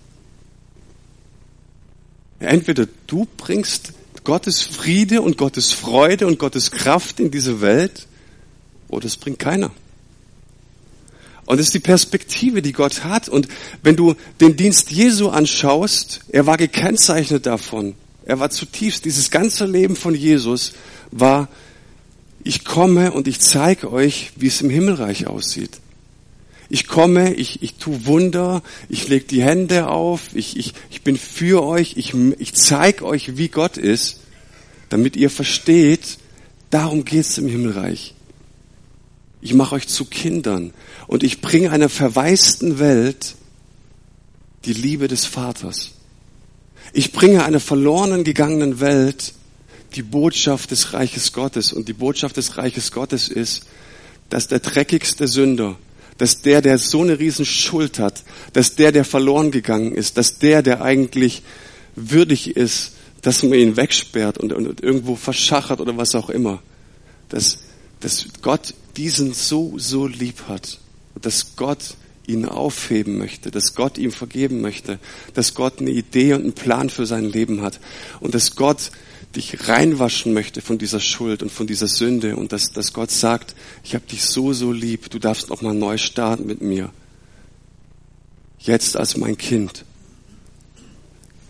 Entweder 2.42 2.86
du 3.06 3.26
bringst 3.36 3.92
Gottes 4.24 4.62
Friede 4.62 5.22
und 5.22 5.38
Gottes 5.38 5.72
Freude 5.72 6.26
und 6.26 6.38
Gottes 6.38 6.70
Kraft 6.70 7.20
in 7.20 7.30
diese 7.30 7.60
Welt, 7.60 8.06
oder 8.88 9.06
es 9.06 9.16
bringt 9.16 9.38
keiner. 9.38 9.70
Und 11.44 11.58
das 11.58 11.66
ist 11.66 11.74
die 11.74 11.80
Perspektive, 11.80 12.62
die 12.62 12.72
Gott 12.72 13.04
hat. 13.04 13.28
Und 13.28 13.48
wenn 13.82 13.96
du 13.96 14.14
den 14.40 14.56
Dienst 14.56 14.90
Jesu 14.90 15.28
anschaust, 15.28 16.20
er 16.28 16.46
war 16.46 16.56
gekennzeichnet 16.56 17.46
davon. 17.46 17.94
Er 18.24 18.38
war 18.38 18.50
zutiefst, 18.50 19.04
dieses 19.04 19.30
ganze 19.30 19.66
Leben 19.66 19.96
von 19.96 20.14
Jesus 20.14 20.72
war, 21.10 21.48
ich 22.44 22.64
komme 22.64 23.12
und 23.12 23.28
ich 23.28 23.40
zeige 23.40 23.92
euch, 23.92 24.32
wie 24.36 24.46
es 24.48 24.60
im 24.60 24.70
Himmelreich 24.70 25.26
aussieht. 25.26 25.81
Ich 26.72 26.86
komme, 26.86 27.34
ich, 27.34 27.62
ich 27.62 27.74
tu 27.74 28.06
Wunder, 28.06 28.62
ich 28.88 29.06
leg 29.08 29.28
die 29.28 29.42
Hände 29.42 29.88
auf, 29.88 30.30
ich, 30.32 30.56
ich, 30.56 30.72
ich 30.90 31.02
bin 31.02 31.18
für 31.18 31.62
euch, 31.62 31.98
ich, 31.98 32.14
ich 32.38 32.54
zeige 32.54 33.04
euch, 33.04 33.36
wie 33.36 33.48
Gott 33.48 33.76
ist, 33.76 34.20
damit 34.88 35.14
ihr 35.14 35.28
versteht, 35.28 36.16
darum 36.70 37.04
geht's 37.04 37.36
im 37.36 37.46
Himmelreich. 37.46 38.14
Ich 39.42 39.52
mache 39.52 39.74
euch 39.74 39.86
zu 39.86 40.06
Kindern 40.06 40.72
und 41.08 41.22
ich 41.22 41.42
bringe 41.42 41.72
einer 41.72 41.90
verwaisten 41.90 42.78
Welt 42.78 43.34
die 44.64 44.72
Liebe 44.72 45.08
des 45.08 45.26
Vaters. 45.26 45.90
Ich 46.94 47.12
bringe 47.12 47.44
einer 47.44 47.60
verloren 47.60 48.24
gegangenen 48.24 48.80
Welt 48.80 49.34
die 49.94 50.02
Botschaft 50.02 50.70
des 50.70 50.94
Reiches 50.94 51.34
Gottes. 51.34 51.74
Und 51.74 51.88
die 51.88 51.92
Botschaft 51.92 52.38
des 52.38 52.56
Reiches 52.56 52.92
Gottes 52.92 53.28
ist, 53.28 53.66
dass 54.30 54.48
der 54.48 54.60
dreckigste 54.60 55.28
Sünder, 55.28 55.76
dass 56.18 56.42
der, 56.42 56.62
der 56.62 56.78
so 56.78 57.02
eine 57.02 57.18
riesen 57.18 57.44
Schuld 57.44 57.98
hat, 57.98 58.22
dass 58.52 58.74
der, 58.74 58.92
der 58.92 59.04
verloren 59.04 59.50
gegangen 59.50 59.94
ist, 59.94 60.16
dass 60.16 60.38
der, 60.38 60.62
der 60.62 60.82
eigentlich 60.82 61.42
würdig 61.96 62.56
ist, 62.56 62.92
dass 63.22 63.42
man 63.42 63.54
ihn 63.54 63.76
wegsperrt 63.76 64.38
und, 64.38 64.52
und 64.52 64.80
irgendwo 64.82 65.16
verschachert 65.16 65.80
oder 65.80 65.96
was 65.96 66.14
auch 66.14 66.30
immer, 66.30 66.62
dass, 67.28 67.58
dass 68.00 68.26
Gott 68.42 68.74
diesen 68.96 69.32
so, 69.32 69.74
so 69.78 70.06
lieb 70.06 70.42
hat 70.48 70.78
dass 71.20 71.56
Gott 71.56 71.94
ihn 72.26 72.44
aufheben 72.46 73.18
möchte, 73.18 73.50
dass 73.50 73.74
Gott 73.74 73.98
ihm 73.98 74.12
vergeben 74.12 74.60
möchte, 74.60 74.98
dass 75.34 75.54
Gott 75.54 75.80
eine 75.80 75.90
Idee 75.90 76.34
und 76.34 76.42
einen 76.42 76.52
Plan 76.52 76.88
für 76.88 77.06
sein 77.06 77.24
Leben 77.24 77.62
hat 77.62 77.80
und 78.20 78.34
dass 78.34 78.54
Gott 78.54 78.92
dich 79.32 79.68
reinwaschen 79.68 80.32
möchte 80.32 80.60
von 80.60 80.78
dieser 80.78 81.00
Schuld 81.00 81.42
und 81.42 81.50
von 81.50 81.66
dieser 81.66 81.88
Sünde 81.88 82.36
und 82.36 82.52
dass, 82.52 82.72
dass 82.72 82.92
Gott 82.92 83.10
sagt, 83.10 83.54
ich 83.82 83.94
habe 83.94 84.06
dich 84.06 84.24
so, 84.24 84.52
so 84.52 84.72
lieb, 84.72 85.10
du 85.10 85.18
darfst 85.18 85.48
noch 85.48 85.62
mal 85.62 85.74
neu 85.74 85.98
starten 85.98 86.46
mit 86.46 86.60
mir. 86.60 86.90
Jetzt 88.58 88.96
als 88.96 89.16
mein 89.16 89.36
Kind. 89.36 89.84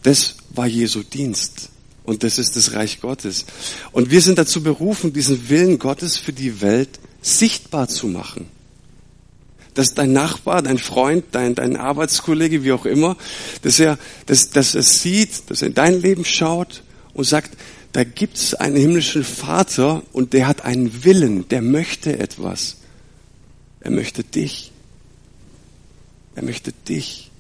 Das 0.02 0.36
war 0.50 0.66
Jesu 0.66 1.02
Dienst. 1.02 1.70
Und 2.04 2.24
das 2.24 2.38
ist 2.38 2.56
das 2.56 2.72
Reich 2.72 3.00
Gottes. 3.00 3.44
Und 3.92 4.10
wir 4.10 4.20
sind 4.20 4.38
dazu 4.38 4.62
berufen, 4.62 5.12
diesen 5.12 5.48
Willen 5.48 5.78
Gottes 5.78 6.16
für 6.16 6.32
die 6.32 6.60
Welt 6.60 6.98
sichtbar 7.20 7.88
zu 7.88 8.08
machen. 8.08 8.48
Dass 9.74 9.94
dein 9.94 10.12
Nachbar, 10.12 10.62
dein 10.62 10.78
Freund, 10.78 11.26
dein, 11.32 11.54
dein 11.54 11.76
Arbeitskollege, 11.76 12.64
wie 12.64 12.72
auch 12.72 12.86
immer, 12.86 13.16
dass 13.62 13.78
er, 13.78 13.98
dass, 14.26 14.50
dass 14.50 14.74
er 14.74 14.82
sieht, 14.82 15.48
dass 15.48 15.62
er 15.62 15.68
in 15.68 15.74
dein 15.74 16.00
Leben 16.00 16.24
schaut 16.24 16.82
und 17.14 17.24
sagt, 17.24 17.56
da 17.92 18.04
gibt 18.04 18.36
es 18.36 18.54
einen 18.54 18.76
himmlischen 18.76 19.24
Vater 19.24 20.02
und 20.12 20.32
der 20.32 20.46
hat 20.46 20.64
einen 20.64 21.04
Willen, 21.04 21.48
der 21.48 21.60
möchte 21.60 22.18
etwas. 22.18 22.76
Er 23.80 23.90
möchte 23.90 24.24
dich. 24.24 24.72
Er 26.34 26.42
möchte 26.42 26.72
dich. 26.72 27.30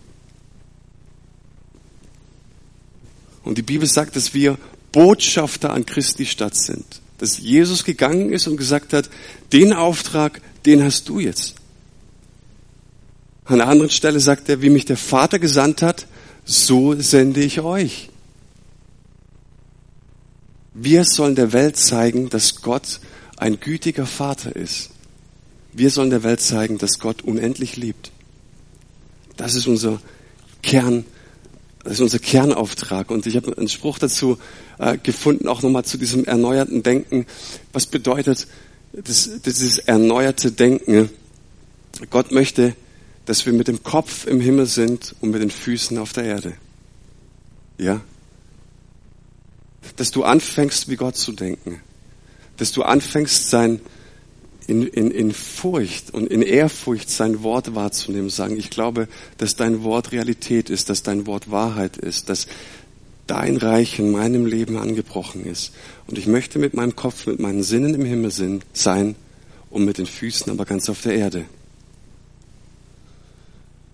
Und 3.44 3.58
die 3.58 3.62
Bibel 3.62 3.88
sagt, 3.88 4.16
dass 4.16 4.34
wir 4.34 4.58
Botschafter 4.92 5.72
an 5.72 5.86
Christi 5.86 6.26
Stadt 6.26 6.54
sind. 6.56 6.84
Dass 7.18 7.38
Jesus 7.38 7.84
gegangen 7.84 8.30
ist 8.32 8.46
und 8.46 8.56
gesagt 8.56 8.92
hat, 8.92 9.08
den 9.52 9.72
Auftrag, 9.72 10.40
den 10.66 10.82
hast 10.84 11.08
du 11.08 11.18
jetzt. 11.18 11.54
An 13.44 13.60
einer 13.60 13.70
anderen 13.70 13.90
Stelle 13.90 14.20
sagt 14.20 14.48
er, 14.48 14.62
wie 14.62 14.70
mich 14.70 14.84
der 14.84 14.96
Vater 14.96 15.38
gesandt 15.38 15.82
hat, 15.82 16.06
so 16.44 17.00
sende 17.00 17.40
ich 17.40 17.60
euch. 17.60 18.10
Wir 20.74 21.04
sollen 21.04 21.34
der 21.34 21.52
Welt 21.52 21.76
zeigen, 21.76 22.28
dass 22.30 22.62
Gott 22.62 23.00
ein 23.36 23.60
gütiger 23.60 24.06
Vater 24.06 24.54
ist. 24.56 24.90
Wir 25.72 25.90
sollen 25.90 26.10
der 26.10 26.22
Welt 26.22 26.40
zeigen, 26.40 26.78
dass 26.78 26.98
Gott 26.98 27.22
unendlich 27.22 27.76
liebt. 27.76 28.10
Das 29.36 29.54
ist 29.54 29.66
unser 29.66 30.00
Kern, 30.62 31.04
das 31.82 31.94
ist 31.94 32.00
unser 32.00 32.18
Kernauftrag. 32.18 33.10
Und 33.10 33.26
ich 33.26 33.36
habe 33.36 33.56
einen 33.56 33.68
Spruch 33.68 33.98
dazu 33.98 34.38
äh, 34.78 34.96
gefunden, 34.98 35.48
auch 35.48 35.62
nochmal 35.62 35.84
zu 35.84 35.98
diesem 35.98 36.24
erneuerten 36.24 36.82
Denken. 36.82 37.26
Was 37.72 37.86
bedeutet 37.86 38.46
das, 38.92 39.30
dieses 39.44 39.78
erneuerte 39.78 40.52
Denken? 40.52 41.10
Gott 42.10 42.32
möchte, 42.32 42.74
dass 43.24 43.46
wir 43.46 43.52
mit 43.52 43.68
dem 43.68 43.82
Kopf 43.82 44.26
im 44.26 44.40
Himmel 44.40 44.66
sind 44.66 45.14
und 45.20 45.30
mit 45.30 45.42
den 45.42 45.50
Füßen 45.50 45.98
auf 45.98 46.12
der 46.12 46.24
Erde. 46.24 46.54
Ja? 47.78 48.00
Dass 49.96 50.10
du 50.10 50.24
anfängst, 50.24 50.88
wie 50.88 50.96
Gott 50.96 51.16
zu 51.16 51.32
denken. 51.32 51.80
Dass 52.56 52.72
du 52.72 52.82
anfängst, 52.82 53.50
sein, 53.50 53.80
in, 54.66 54.86
in, 54.86 55.10
in 55.10 55.32
Furcht 55.32 56.14
und 56.14 56.28
in 56.28 56.42
Ehrfurcht 56.42 57.10
sein 57.10 57.42
Wort 57.42 57.74
wahrzunehmen, 57.74 58.30
sagen, 58.30 58.56
ich 58.56 58.70
glaube, 58.70 59.08
dass 59.38 59.56
dein 59.56 59.82
Wort 59.82 60.12
Realität 60.12 60.70
ist, 60.70 60.88
dass 60.88 61.02
dein 61.02 61.26
Wort 61.26 61.50
Wahrheit 61.50 61.96
ist, 61.96 62.28
dass 62.28 62.46
dein 63.26 63.56
Reich 63.56 63.98
in 63.98 64.10
meinem 64.10 64.46
Leben 64.46 64.76
angebrochen 64.76 65.44
ist. 65.46 65.72
Und 66.06 66.18
ich 66.18 66.26
möchte 66.26 66.58
mit 66.58 66.74
meinem 66.74 66.96
Kopf, 66.96 67.26
mit 67.26 67.40
meinen 67.40 67.62
Sinnen 67.62 67.94
im 67.94 68.04
Himmel 68.04 68.60
sein 68.72 69.14
und 69.70 69.84
mit 69.84 69.98
den 69.98 70.06
Füßen 70.06 70.52
aber 70.52 70.64
ganz 70.64 70.88
auf 70.88 71.02
der 71.02 71.14
Erde. 71.14 71.44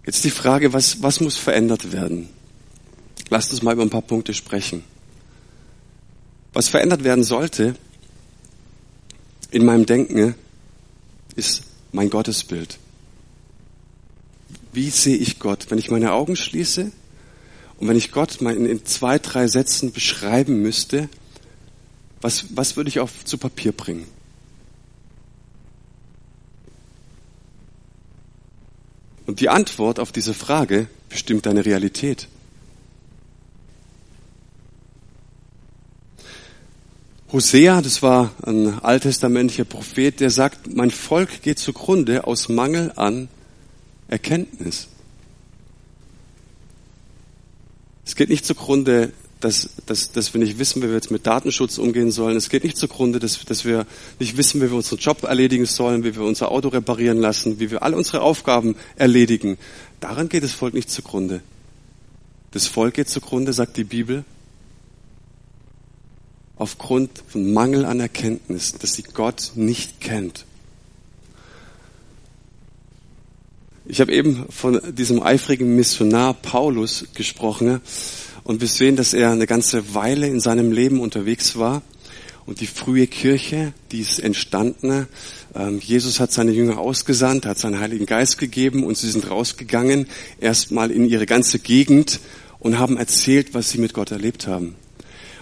Jetzt 0.04 0.24
die 0.24 0.30
Frage, 0.30 0.72
was, 0.72 1.02
was 1.02 1.20
muss 1.20 1.36
verändert 1.36 1.92
werden? 1.92 2.28
Lasst 3.30 3.52
uns 3.52 3.62
mal 3.62 3.74
über 3.74 3.82
ein 3.82 3.90
paar 3.90 4.02
Punkte 4.02 4.32
sprechen. 4.32 4.82
Was 6.52 6.68
verändert 6.68 7.04
werden 7.04 7.24
sollte 7.24 7.74
in 9.50 9.64
meinem 9.64 9.86
Denken, 9.86 10.34
ist 11.36 11.62
mein 11.92 12.10
Gottesbild. 12.10 12.78
Wie 14.72 14.90
sehe 14.90 15.16
ich 15.16 15.38
Gott? 15.38 15.66
Wenn 15.70 15.78
ich 15.78 15.90
meine 15.90 16.12
Augen 16.12 16.36
schließe 16.36 16.90
und 17.78 17.88
wenn 17.88 17.96
ich 17.96 18.12
Gott 18.12 18.40
in, 18.40 18.84
zwei, 18.84 19.18
drei 19.18 19.46
Sätzen 19.46 19.92
beschreiben 19.92 20.60
müsste, 20.62 21.08
was, 22.20 22.46
was 22.50 22.76
würde 22.76 22.88
ich 22.88 23.00
auf 23.00 23.24
zu 23.24 23.38
Papier 23.38 23.72
bringen? 23.72 24.06
Und 29.26 29.40
die 29.40 29.48
Antwort 29.48 30.00
auf 30.00 30.10
diese 30.10 30.34
Frage 30.34 30.88
bestimmt 31.08 31.46
deine 31.46 31.64
Realität. 31.64 32.28
Hosea, 37.38 37.82
das 37.82 38.02
war 38.02 38.32
ein 38.44 38.80
alttestamentlicher 38.80 39.64
Prophet, 39.64 40.18
der 40.18 40.28
sagt, 40.28 40.74
mein 40.74 40.90
Volk 40.90 41.40
geht 41.40 41.60
zugrunde 41.60 42.26
aus 42.26 42.48
Mangel 42.48 42.92
an 42.96 43.28
Erkenntnis. 44.08 44.88
Es 48.04 48.16
geht 48.16 48.28
nicht 48.28 48.44
zugrunde, 48.44 49.12
dass, 49.38 49.70
dass, 49.86 50.10
dass 50.10 50.34
wir 50.34 50.40
nicht 50.40 50.58
wissen, 50.58 50.82
wie 50.82 50.88
wir 50.88 50.94
jetzt 50.94 51.12
mit 51.12 51.28
Datenschutz 51.28 51.78
umgehen 51.78 52.10
sollen. 52.10 52.36
Es 52.36 52.48
geht 52.48 52.64
nicht 52.64 52.76
zugrunde, 52.76 53.20
dass, 53.20 53.44
dass 53.44 53.64
wir 53.64 53.86
nicht 54.18 54.36
wissen, 54.36 54.60
wie 54.60 54.68
wir 54.68 54.76
unseren 54.76 54.98
Job 54.98 55.22
erledigen 55.22 55.66
sollen, 55.66 56.02
wie 56.02 56.16
wir 56.16 56.22
unser 56.22 56.50
Auto 56.50 56.66
reparieren 56.66 57.18
lassen, 57.18 57.60
wie 57.60 57.70
wir 57.70 57.84
alle 57.84 57.94
unsere 57.94 58.20
Aufgaben 58.20 58.74
erledigen. 58.96 59.58
Daran 60.00 60.28
geht 60.28 60.42
das 60.42 60.50
Volk 60.50 60.74
nicht 60.74 60.90
zugrunde. 60.90 61.42
Das 62.50 62.66
Volk 62.66 62.94
geht 62.94 63.08
zugrunde, 63.08 63.52
sagt 63.52 63.76
die 63.76 63.84
Bibel, 63.84 64.24
aufgrund 66.58 67.10
von 67.28 67.52
Mangel 67.52 67.84
an 67.84 68.00
Erkenntnis, 68.00 68.72
dass 68.72 68.94
sie 68.94 69.04
Gott 69.04 69.52
nicht 69.54 70.00
kennt. 70.00 70.44
Ich 73.86 74.02
habe 74.02 74.12
eben 74.12 74.44
von 74.50 74.80
diesem 74.94 75.22
eifrigen 75.22 75.74
Missionar 75.74 76.34
Paulus 76.34 77.06
gesprochen 77.14 77.80
und 78.44 78.60
wir 78.60 78.68
sehen, 78.68 78.96
dass 78.96 79.14
er 79.14 79.30
eine 79.30 79.46
ganze 79.46 79.94
Weile 79.94 80.26
in 80.26 80.40
seinem 80.40 80.72
Leben 80.72 81.00
unterwegs 81.00 81.56
war 81.56 81.80
und 82.44 82.60
die 82.60 82.66
frühe 82.66 83.06
Kirche, 83.06 83.72
die 83.92 84.00
ist 84.00 84.18
entstanden. 84.18 85.06
Ähm, 85.54 85.80
Jesus 85.80 86.20
hat 86.20 86.32
seine 86.32 86.52
Jünger 86.52 86.78
ausgesandt, 86.78 87.46
hat 87.46 87.58
seinen 87.58 87.78
Heiligen 87.78 88.04
Geist 88.04 88.36
gegeben 88.36 88.84
und 88.84 88.98
sie 88.98 89.10
sind 89.10 89.30
rausgegangen, 89.30 90.06
erstmal 90.40 90.90
in 90.90 91.06
ihre 91.06 91.26
ganze 91.26 91.58
Gegend 91.58 92.20
und 92.58 92.78
haben 92.78 92.96
erzählt, 92.96 93.54
was 93.54 93.70
sie 93.70 93.78
mit 93.78 93.94
Gott 93.94 94.10
erlebt 94.10 94.46
haben. 94.46 94.76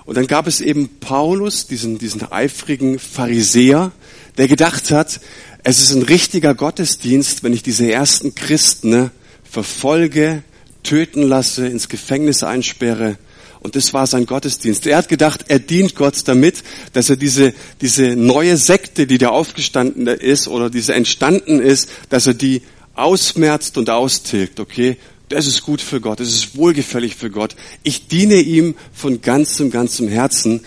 Und 0.07 0.17
dann 0.17 0.29
gab 0.29 0.47
es 0.47 0.61
eben 0.61 0.89
Paulus, 1.01 1.67
diesen, 1.67 1.99
diesen 1.99 2.31
eifrigen 2.31 2.99
Pharisäer, 2.99 3.91
der 4.39 4.49
gedacht 4.49 4.91
hat, 4.93 5.21
es 5.65 5.83
ist 5.83 5.93
ein 5.93 6.03
richtiger 6.03 6.55
Gottesdienst, 6.55 7.43
wenn 7.43 7.53
ich 7.53 7.65
diese 7.65 7.91
ersten 7.91 8.37
Christen 8.37 8.91
ne, 8.91 9.11
verfolge, 9.43 10.45
töten 10.85 11.23
lasse, 11.23 11.67
ins 11.67 11.89
Gefängnis 11.89 12.45
einsperre. 12.45 13.19
Und 13.59 13.75
das 13.75 13.93
war 13.93 14.07
sein 14.07 14.27
Gottesdienst. 14.27 14.87
Er 14.87 14.99
hat 14.99 15.09
gedacht, 15.09 15.47
er 15.49 15.59
dient 15.59 15.97
Gott 15.97 16.17
damit, 16.27 16.63
dass 16.93 17.11
er 17.11 17.17
diese, 17.17 17.53
diese 17.81 18.15
neue 18.15 18.57
Sekte, 18.59 19.09
die 19.09 19.19
da 19.19 19.31
aufgestanden 19.31 20.07
ist 20.07 20.47
oder 20.47 20.71
diese 20.71 20.95
entstanden 20.95 21.59
ist, 21.59 21.89
dass 22.11 22.29
er 22.29 22.35
die 22.35 22.63
ausmerzt 22.95 23.77
und 23.77 23.91
austilgt, 23.91 24.61
okay? 24.61 24.97
Das 25.29 25.47
ist 25.47 25.63
gut 25.63 25.81
für 25.81 26.01
Gott, 26.01 26.21
das 26.21 26.29
ist 26.29 26.57
wohlgefällig 26.57 27.17
für 27.17 27.31
Gott. 27.31 27.57
Ich 27.83 28.07
diene 28.07 28.37
ihm 28.37 28.77
von 28.93 29.21
ganzem, 29.23 29.71
ganzem 29.71 30.09
Herzen, 30.09 30.61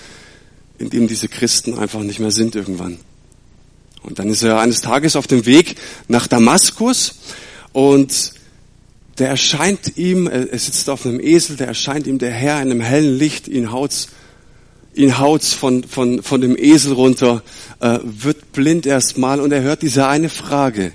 indem 0.78 1.08
diese 1.08 1.30
Christen 1.30 1.78
einfach 1.78 2.02
nicht 2.02 2.20
mehr 2.20 2.32
sind 2.32 2.56
irgendwann. 2.56 3.00
Und 4.02 4.20
dann 4.20 4.30
ist 4.30 4.44
er 4.44 4.60
eines 4.60 4.82
Tages 4.82 5.16
auf 5.16 5.28
dem 5.28 5.46
Weg 5.46 5.76
nach 6.08 6.28
Damaskus 6.28 7.16
und 7.72 8.34
der 9.18 9.30
erscheint 9.30 9.98
ihm, 9.98 10.28
er 10.28 10.58
sitzt 10.58 10.90
auf 10.90 11.06
einem 11.06 11.20
Esel, 11.20 11.58
der 11.58 11.68
erscheint 11.68 12.08
ihm 12.08 12.20
der 12.20 12.32
Herr 12.32 12.62
in 12.62 12.72
einem 12.72 12.82
hellen 12.82 13.18
Licht, 13.18 13.50
ihn 13.50 13.72
haut's, 13.72 14.10
ihn 14.94 15.20
haut's 15.20 15.54
von, 15.54 15.84
von, 15.84 16.24
von 16.24 16.40
dem 16.40 16.58
Esel 16.58 16.94
runter, 16.94 17.44
äh, 17.82 18.00
wird 18.04 18.54
blind 18.54 18.86
erstmal 18.86 19.42
und 19.42 19.52
er 19.52 19.62
hört 19.62 19.82
diese 19.82 20.08
eine 20.08 20.30
Frage. 20.30 20.94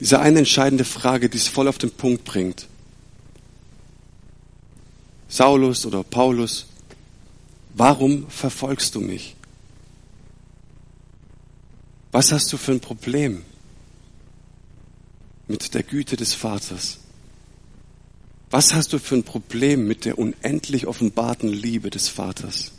Diese 0.00 0.20
eine 0.20 0.40
entscheidende 0.40 0.84
Frage, 0.84 1.28
die 1.28 1.38
es 1.38 1.48
voll 1.48 1.68
auf 1.68 1.78
den 1.78 1.90
Punkt 1.90 2.24
bringt. 2.24 2.68
Saulus 5.28 5.84
oder 5.84 6.02
Paulus, 6.04 6.66
warum 7.74 8.28
verfolgst 8.30 8.94
du 8.94 9.00
mich? 9.00 9.34
Was 12.12 12.32
hast 12.32 12.52
du 12.52 12.56
für 12.56 12.72
ein 12.72 12.80
Problem 12.80 13.44
mit 15.46 15.74
der 15.74 15.82
Güte 15.82 16.16
des 16.16 16.32
Vaters? 16.34 16.98
Was 18.50 18.72
hast 18.72 18.92
du 18.92 18.98
für 18.98 19.16
ein 19.16 19.24
Problem 19.24 19.86
mit 19.86 20.04
der 20.06 20.18
unendlich 20.18 20.86
offenbarten 20.86 21.48
Liebe 21.48 21.90
des 21.90 22.08
Vaters? 22.08 22.72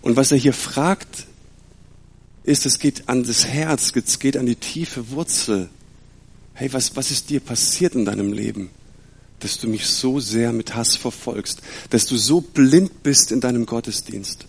Und 0.00 0.16
was 0.16 0.32
er 0.32 0.38
hier 0.38 0.54
fragt, 0.54 1.26
ist, 2.44 2.66
es 2.66 2.78
geht 2.78 3.08
an 3.08 3.24
das 3.24 3.46
Herz, 3.46 3.92
es 3.94 4.18
geht 4.18 4.36
an 4.36 4.46
die 4.46 4.56
tiefe 4.56 5.10
Wurzel. 5.10 5.68
Hey, 6.52 6.72
was, 6.72 6.94
was 6.94 7.10
ist 7.10 7.30
dir 7.30 7.40
passiert 7.40 7.94
in 7.94 8.04
deinem 8.04 8.32
Leben, 8.32 8.70
dass 9.40 9.58
du 9.58 9.68
mich 9.68 9.86
so 9.86 10.20
sehr 10.20 10.52
mit 10.52 10.74
Hass 10.74 10.94
verfolgst, 10.94 11.62
dass 11.90 12.06
du 12.06 12.16
so 12.16 12.40
blind 12.40 13.02
bist 13.02 13.32
in 13.32 13.40
deinem 13.40 13.66
Gottesdienst? 13.66 14.46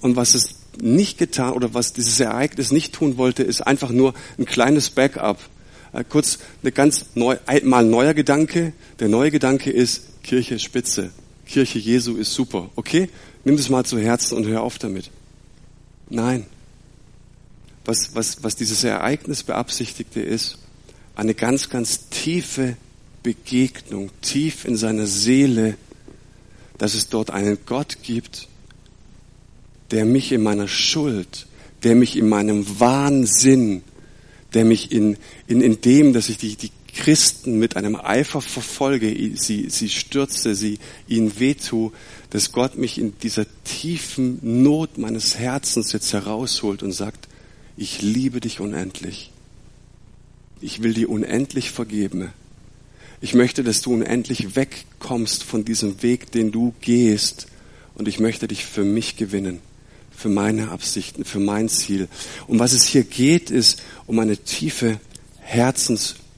Und 0.00 0.16
was 0.16 0.34
es 0.34 0.56
nicht 0.80 1.18
getan 1.18 1.52
oder 1.52 1.74
was 1.74 1.92
dieses 1.92 2.18
Ereignis 2.18 2.72
nicht 2.72 2.94
tun 2.94 3.16
wollte, 3.16 3.42
ist 3.42 3.60
einfach 3.60 3.90
nur 3.90 4.14
ein 4.38 4.44
kleines 4.44 4.90
Backup. 4.90 5.38
Äh, 5.92 6.04
kurz 6.08 6.38
eine 6.62 6.72
ganz 6.72 7.06
neu, 7.14 7.36
mal 7.62 7.84
neuer 7.84 8.14
Gedanke. 8.14 8.72
Der 8.98 9.08
neue 9.08 9.30
Gedanke 9.30 9.70
ist 9.70 10.22
Kirche 10.22 10.58
Spitze. 10.58 11.10
Kirche 11.46 11.78
Jesu 11.78 12.16
ist 12.16 12.32
super. 12.32 12.70
Okay? 12.76 13.08
Nimm 13.44 13.56
das 13.56 13.68
mal 13.68 13.84
zu 13.84 13.98
Herzen 13.98 14.36
und 14.36 14.46
hör 14.46 14.62
auf 14.62 14.78
damit. 14.78 15.10
Nein. 16.10 16.46
Was, 17.84 18.14
was, 18.14 18.42
was 18.42 18.56
dieses 18.56 18.82
Ereignis 18.84 19.42
beabsichtigte 19.42 20.20
ist, 20.20 20.58
eine 21.16 21.34
ganz, 21.34 21.68
ganz 21.68 22.08
tiefe 22.08 22.76
Begegnung, 23.22 24.10
tief 24.20 24.64
in 24.64 24.76
seiner 24.76 25.06
Seele, 25.06 25.76
dass 26.78 26.94
es 26.94 27.08
dort 27.08 27.30
einen 27.30 27.58
Gott 27.66 27.98
gibt, 28.02 28.48
der 29.90 30.04
mich 30.04 30.32
in 30.32 30.42
meiner 30.42 30.68
Schuld, 30.68 31.46
der 31.82 31.94
mich 31.94 32.16
in 32.16 32.28
meinem 32.28 32.80
Wahnsinn, 32.80 33.82
der 34.54 34.64
mich 34.64 34.92
in, 34.92 35.16
in, 35.46 35.60
in 35.60 35.80
dem, 35.80 36.12
dass 36.12 36.28
ich 36.28 36.38
die, 36.38 36.56
die 36.56 36.70
Christen 36.94 37.58
mit 37.58 37.76
einem 37.76 37.96
Eifer 37.96 38.40
verfolge, 38.40 39.14
sie, 39.36 39.68
sie 39.68 39.88
stürze, 39.88 40.54
sie 40.54 40.78
ihnen 41.08 41.38
wehtue, 41.38 41.92
dass 42.30 42.52
Gott 42.52 42.76
mich 42.76 42.98
in 42.98 43.18
dieser 43.18 43.46
tiefen 43.64 44.38
Not 44.62 44.98
meines 44.98 45.38
Herzens 45.38 45.92
jetzt 45.92 46.12
herausholt 46.12 46.82
und 46.82 46.92
sagt, 46.92 47.28
ich 47.76 48.02
liebe 48.02 48.40
dich 48.40 48.60
unendlich. 48.60 49.32
Ich 50.60 50.82
will 50.82 50.94
dir 50.94 51.10
unendlich 51.10 51.70
vergeben. 51.70 52.30
Ich 53.20 53.34
möchte, 53.34 53.64
dass 53.64 53.80
du 53.80 53.94
unendlich 53.94 54.56
wegkommst 54.56 55.44
von 55.44 55.64
diesem 55.64 56.02
Weg, 56.02 56.30
den 56.32 56.52
du 56.52 56.74
gehst. 56.80 57.46
Und 57.94 58.08
ich 58.08 58.20
möchte 58.20 58.48
dich 58.48 58.64
für 58.64 58.84
mich 58.84 59.16
gewinnen, 59.16 59.60
für 60.10 60.28
meine 60.28 60.70
Absichten, 60.70 61.24
für 61.24 61.40
mein 61.40 61.68
Ziel. 61.68 62.08
Um 62.46 62.58
was 62.58 62.72
es 62.72 62.86
hier 62.86 63.04
geht, 63.04 63.50
ist 63.50 63.82
um 64.06 64.18
eine 64.18 64.36
tiefe 64.36 65.00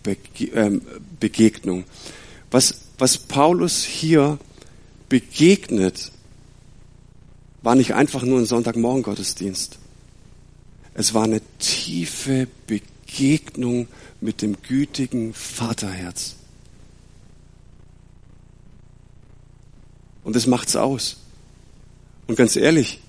Herzensbegegnung. 0.07 1.85
Was, 2.51 2.81
was 2.99 3.19
Paulus 3.19 3.85
hier 3.85 4.39
begegnet, 5.09 6.13
war 7.63 7.75
nicht 7.75 7.95
einfach 7.95 8.23
nur 8.23 8.39
ein 8.39 8.47
Sonntagmorgen 8.47 9.03
Gottesdienst. 9.03 9.79
Es 10.95 11.15
war 11.15 11.25
eine 11.25 11.41
tiefe 11.59 12.47
Begegnung 12.67 13.89
mit 14.21 14.43
dem 14.43 14.61
gütigen 14.63 15.35
Vaterherz. 15.35 16.37
Und 20.25 20.35
das 20.35 20.47
macht's 20.47 20.75
aus. 20.75 21.19
Und 22.27 22.37
ganz 22.37 22.57
ehrlich, 22.57 23.01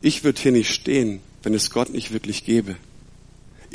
ich 0.00 0.22
würde 0.22 0.40
hier 0.40 0.52
nicht 0.52 0.72
stehen, 0.72 1.20
wenn 1.42 1.54
es 1.54 1.70
Gott 1.70 1.90
nicht 1.90 2.12
wirklich 2.12 2.44
gäbe. 2.44 2.76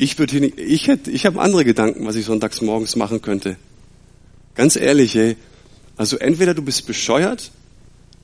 Ich 0.02 0.18
würde 0.18 0.32
hier 0.32 0.40
nicht, 0.40 0.58
ich 0.58 0.88
hätte, 0.88 1.12
ich 1.12 1.26
habe 1.26 1.42
andere 1.42 1.66
Gedanken, 1.66 2.06
was 2.06 2.16
ich 2.16 2.24
sonntags 2.24 2.62
morgens 2.62 2.96
machen 2.96 3.22
könnte. 3.22 3.58
Ganz 4.56 4.78
ehrlich, 4.78 5.14
ey, 5.18 5.36
also 5.98 6.16
entweder 6.16 6.54
du 6.54 6.62
bist 6.62 6.88
bescheuert 6.88 7.52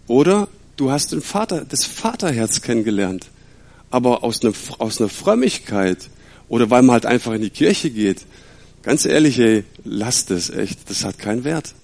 oder 0.08 0.48
du 0.78 0.92
hast 0.92 1.12
den 1.12 1.22
Vater, 1.22 1.66
das 1.68 1.84
Vaterherz 1.84 2.62
kennengelernt. 2.62 3.28
Aber 3.92 4.24
aus 4.24 4.42
einer, 4.42 4.54
aus 4.78 5.02
einer 5.02 5.10
Frömmigkeit 5.10 6.10
oder 6.48 6.70
weil 6.70 6.82
man 6.82 6.94
halt 6.94 7.06
einfach 7.06 7.34
in 7.34 7.42
die 7.42 7.50
Kirche 7.50 7.90
geht. 7.90 8.22
Ganz 8.82 9.04
ehrlich, 9.04 9.38
ey, 9.40 9.66
lass 9.84 10.26
das 10.26 10.50
echt. 10.50 10.90
Das 10.90 11.04
hat 11.04 11.20
keinen 11.20 11.44
Wert. 11.44 11.76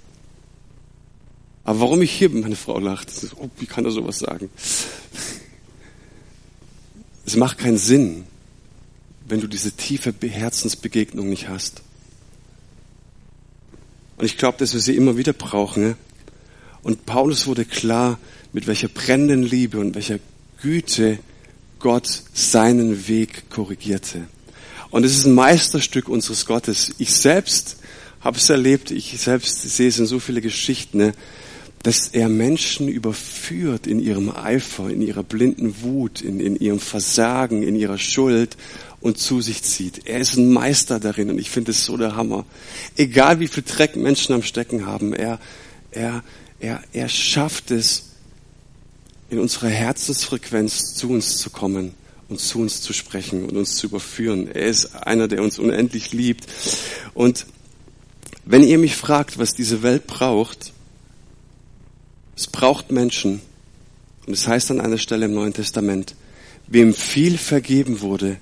Aber 1.65 1.82
warum 1.82 2.01
ich 2.01 2.12
hier 2.12 2.30
meine 2.30 2.56
Frau 2.56 2.80
lacht, 2.80 3.10
oh, 3.36 3.49
wie 3.60 3.65
kann 3.65 3.84
er 3.84 3.91
sowas 3.91 4.19
sagen? 4.19 4.49
Es 7.25 7.36
macht 7.36 7.58
keinen 7.58 7.77
Sinn, 7.77 8.23
wenn 9.31 9.39
du 9.39 9.47
diese 9.47 9.71
tiefe 9.71 10.13
Herzensbegegnung 10.21 11.29
nicht 11.29 11.47
hast. 11.47 11.81
Und 14.17 14.25
ich 14.25 14.37
glaube, 14.37 14.57
dass 14.59 14.73
wir 14.73 14.81
sie 14.81 14.95
immer 14.95 15.17
wieder 15.17 15.33
brauchen. 15.33 15.95
Und 16.83 17.05
Paulus 17.05 17.47
wurde 17.47 17.65
klar, 17.65 18.19
mit 18.53 18.67
welcher 18.67 18.89
brennenden 18.89 19.41
Liebe 19.41 19.79
und 19.79 19.95
welcher 19.95 20.19
Güte 20.61 21.17
Gott 21.79 22.23
seinen 22.33 23.07
Weg 23.07 23.49
korrigierte. 23.49 24.27
Und 24.91 25.05
es 25.05 25.15
ist 25.15 25.25
ein 25.25 25.33
Meisterstück 25.33 26.09
unseres 26.09 26.45
Gottes. 26.45 26.93
Ich 26.97 27.13
selbst 27.13 27.77
habe 28.19 28.37
es 28.37 28.49
erlebt, 28.49 28.91
ich 28.91 29.17
selbst 29.17 29.61
sehe 29.61 29.87
es 29.87 29.97
in 29.97 30.05
so 30.05 30.19
viele 30.19 30.41
Geschichten, 30.41 30.97
ne, 30.97 31.13
dass 31.83 32.09
er 32.09 32.29
Menschen 32.29 32.87
überführt 32.87 33.87
in 33.87 33.99
ihrem 33.99 34.29
Eifer, 34.29 34.89
in 34.89 35.01
ihrer 35.01 35.23
blinden 35.23 35.81
Wut, 35.81 36.21
in, 36.21 36.39
in 36.39 36.55
ihrem 36.57 36.79
Versagen, 36.79 37.63
in 37.63 37.75
ihrer 37.75 37.97
Schuld 37.97 38.55
und 39.01 39.17
zu 39.17 39.41
sich 39.41 39.63
zieht. 39.63 40.07
Er 40.07 40.19
ist 40.19 40.37
ein 40.37 40.51
Meister 40.51 40.99
darin 40.99 41.29
und 41.29 41.39
ich 41.39 41.49
finde 41.49 41.71
es 41.71 41.83
so 41.83 41.97
der 41.97 42.15
Hammer. 42.15 42.45
Egal 42.95 43.39
wie 43.39 43.47
viel 43.47 43.63
Dreck 43.63 43.95
Menschen 43.95 44.33
am 44.33 44.43
Stecken 44.43 44.85
haben, 44.85 45.13
er, 45.13 45.39
er, 45.91 46.23
er, 46.59 46.81
er 46.93 47.09
schafft 47.09 47.71
es, 47.71 48.03
in 49.31 49.39
unserer 49.39 49.69
Herzensfrequenz 49.69 50.93
zu 50.93 51.09
uns 51.09 51.37
zu 51.37 51.49
kommen 51.49 51.93
und 52.27 52.39
zu 52.39 52.59
uns 52.59 52.81
zu 52.81 52.91
sprechen 52.91 53.45
und 53.45 53.55
uns 53.55 53.77
zu 53.77 53.87
überführen. 53.87 54.51
Er 54.51 54.67
ist 54.67 54.93
einer, 54.93 55.29
der 55.29 55.41
uns 55.41 55.57
unendlich 55.57 56.11
liebt. 56.11 56.47
Und 57.13 57.45
wenn 58.45 58.63
ihr 58.63 58.77
mich 58.77 58.95
fragt, 58.95 59.39
was 59.39 59.53
diese 59.53 59.83
Welt 59.83 60.05
braucht, 60.05 60.73
es 62.35 62.47
braucht 62.47 62.91
Menschen. 62.91 63.41
Und 64.27 64.33
es 64.33 64.47
heißt 64.47 64.69
an 64.71 64.81
einer 64.81 64.97
Stelle 64.97 65.25
im 65.25 65.33
Neuen 65.33 65.53
Testament, 65.53 66.15
wem 66.67 66.93
viel 66.93 67.37
vergeben 67.37 68.01
wurde, 68.01 68.37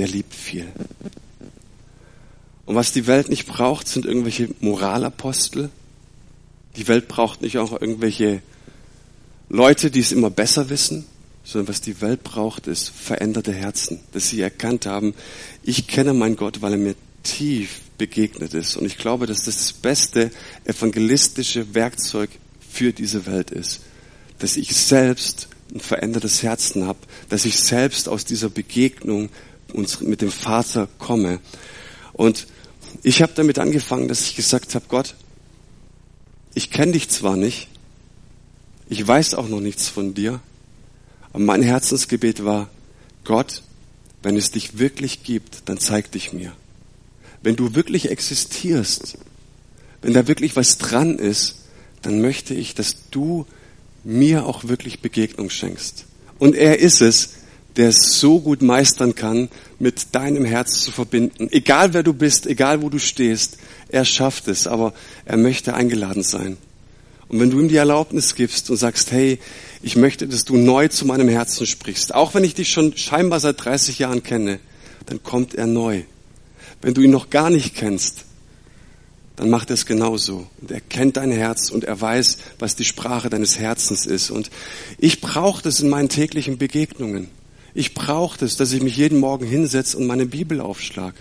der 0.00 0.08
liebt 0.08 0.34
viel. 0.34 0.66
Und 2.64 2.74
was 2.74 2.90
die 2.90 3.06
Welt 3.06 3.28
nicht 3.28 3.46
braucht, 3.46 3.86
sind 3.86 4.06
irgendwelche 4.06 4.48
Moralapostel. 4.60 5.68
Die 6.76 6.88
Welt 6.88 7.06
braucht 7.06 7.42
nicht 7.42 7.58
auch 7.58 7.78
irgendwelche 7.78 8.40
Leute, 9.50 9.90
die 9.90 10.00
es 10.00 10.10
immer 10.10 10.30
besser 10.30 10.70
wissen, 10.70 11.04
sondern 11.44 11.68
was 11.68 11.82
die 11.82 12.00
Welt 12.00 12.22
braucht, 12.22 12.66
ist 12.66 12.88
veränderte 12.88 13.52
Herzen, 13.52 14.00
dass 14.12 14.30
sie 14.30 14.40
erkannt 14.40 14.86
haben, 14.86 15.12
ich 15.62 15.86
kenne 15.86 16.14
meinen 16.14 16.36
Gott, 16.36 16.62
weil 16.62 16.72
er 16.72 16.78
mir 16.78 16.94
tief 17.22 17.82
begegnet 17.98 18.54
ist. 18.54 18.78
Und 18.78 18.86
ich 18.86 18.96
glaube, 18.96 19.26
dass 19.26 19.44
das 19.44 19.56
das 19.56 19.72
beste 19.74 20.30
evangelistische 20.64 21.74
Werkzeug 21.74 22.30
für 22.66 22.94
diese 22.94 23.26
Welt 23.26 23.50
ist. 23.50 23.80
Dass 24.38 24.56
ich 24.56 24.74
selbst 24.74 25.48
ein 25.74 25.80
verändertes 25.80 26.42
Herzen 26.42 26.86
habe, 26.86 27.00
dass 27.28 27.44
ich 27.44 27.60
selbst 27.60 28.08
aus 28.08 28.24
dieser 28.24 28.48
Begegnung 28.48 29.28
mit 29.74 30.20
dem 30.20 30.30
Vater 30.30 30.88
komme. 30.98 31.40
Und 32.12 32.46
ich 33.02 33.22
habe 33.22 33.32
damit 33.34 33.58
angefangen, 33.58 34.08
dass 34.08 34.22
ich 34.22 34.36
gesagt 34.36 34.74
habe, 34.74 34.84
Gott, 34.88 35.14
ich 36.54 36.70
kenne 36.70 36.92
dich 36.92 37.08
zwar 37.08 37.36
nicht, 37.36 37.68
ich 38.88 39.06
weiß 39.06 39.34
auch 39.34 39.48
noch 39.48 39.60
nichts 39.60 39.88
von 39.88 40.14
dir, 40.14 40.40
aber 41.32 41.44
mein 41.44 41.62
Herzensgebet 41.62 42.44
war, 42.44 42.68
Gott, 43.24 43.62
wenn 44.22 44.36
es 44.36 44.50
dich 44.50 44.78
wirklich 44.78 45.22
gibt, 45.22 45.62
dann 45.66 45.78
zeig 45.78 46.10
dich 46.12 46.32
mir. 46.32 46.52
Wenn 47.42 47.56
du 47.56 47.74
wirklich 47.74 48.10
existierst, 48.10 49.16
wenn 50.02 50.12
da 50.12 50.26
wirklich 50.26 50.56
was 50.56 50.78
dran 50.78 51.18
ist, 51.18 51.56
dann 52.02 52.20
möchte 52.20 52.54
ich, 52.54 52.74
dass 52.74 53.10
du 53.10 53.46
mir 54.04 54.46
auch 54.46 54.64
wirklich 54.64 55.00
Begegnung 55.00 55.50
schenkst. 55.50 56.06
Und 56.38 56.54
er 56.54 56.78
ist 56.78 57.00
es, 57.00 57.34
der 57.76 57.88
es 57.88 58.20
so 58.20 58.40
gut 58.40 58.62
meistern 58.62 59.14
kann, 59.14 59.48
mit 59.78 60.14
deinem 60.14 60.44
Herz 60.44 60.82
zu 60.82 60.90
verbinden. 60.90 61.48
Egal 61.50 61.94
wer 61.94 62.02
du 62.02 62.12
bist, 62.12 62.46
egal 62.46 62.82
wo 62.82 62.88
du 62.88 62.98
stehst, 62.98 63.58
er 63.88 64.04
schafft 64.04 64.48
es, 64.48 64.66
aber 64.66 64.92
er 65.24 65.36
möchte 65.36 65.74
eingeladen 65.74 66.22
sein. 66.22 66.56
Und 67.28 67.38
wenn 67.38 67.50
du 67.50 67.60
ihm 67.60 67.68
die 67.68 67.76
Erlaubnis 67.76 68.34
gibst 68.34 68.70
und 68.70 68.76
sagst, 68.76 69.12
hey, 69.12 69.38
ich 69.82 69.94
möchte, 69.94 70.26
dass 70.26 70.44
du 70.44 70.56
neu 70.56 70.88
zu 70.88 71.06
meinem 71.06 71.28
Herzen 71.28 71.64
sprichst, 71.64 72.12
auch 72.12 72.34
wenn 72.34 72.42
ich 72.42 72.54
dich 72.54 72.70
schon 72.70 72.96
scheinbar 72.96 73.38
seit 73.38 73.64
30 73.64 74.00
Jahren 74.00 74.24
kenne, 74.24 74.58
dann 75.06 75.22
kommt 75.22 75.54
er 75.54 75.66
neu. 75.66 76.02
Wenn 76.82 76.94
du 76.94 77.02
ihn 77.02 77.10
noch 77.10 77.30
gar 77.30 77.50
nicht 77.50 77.76
kennst, 77.76 78.24
dann 79.36 79.48
macht 79.48 79.70
er 79.70 79.74
es 79.74 79.86
genauso. 79.86 80.48
Und 80.60 80.70
er 80.70 80.80
kennt 80.80 81.16
dein 81.16 81.30
Herz 81.30 81.70
und 81.70 81.84
er 81.84 82.00
weiß, 82.00 82.38
was 82.58 82.76
die 82.76 82.84
Sprache 82.84 83.30
deines 83.30 83.58
Herzens 83.58 84.06
ist. 84.06 84.30
Und 84.30 84.50
ich 84.98 85.20
brauche 85.20 85.62
das 85.62 85.80
in 85.80 85.88
meinen 85.88 86.08
täglichen 86.08 86.58
Begegnungen. 86.58 87.28
Ich 87.74 87.94
brauche 87.94 88.38
das, 88.38 88.56
dass 88.56 88.72
ich 88.72 88.82
mich 88.82 88.96
jeden 88.96 89.18
Morgen 89.18 89.46
hinsetze 89.46 89.96
und 89.96 90.06
meine 90.06 90.26
Bibel 90.26 90.60
aufschlag. 90.60 91.14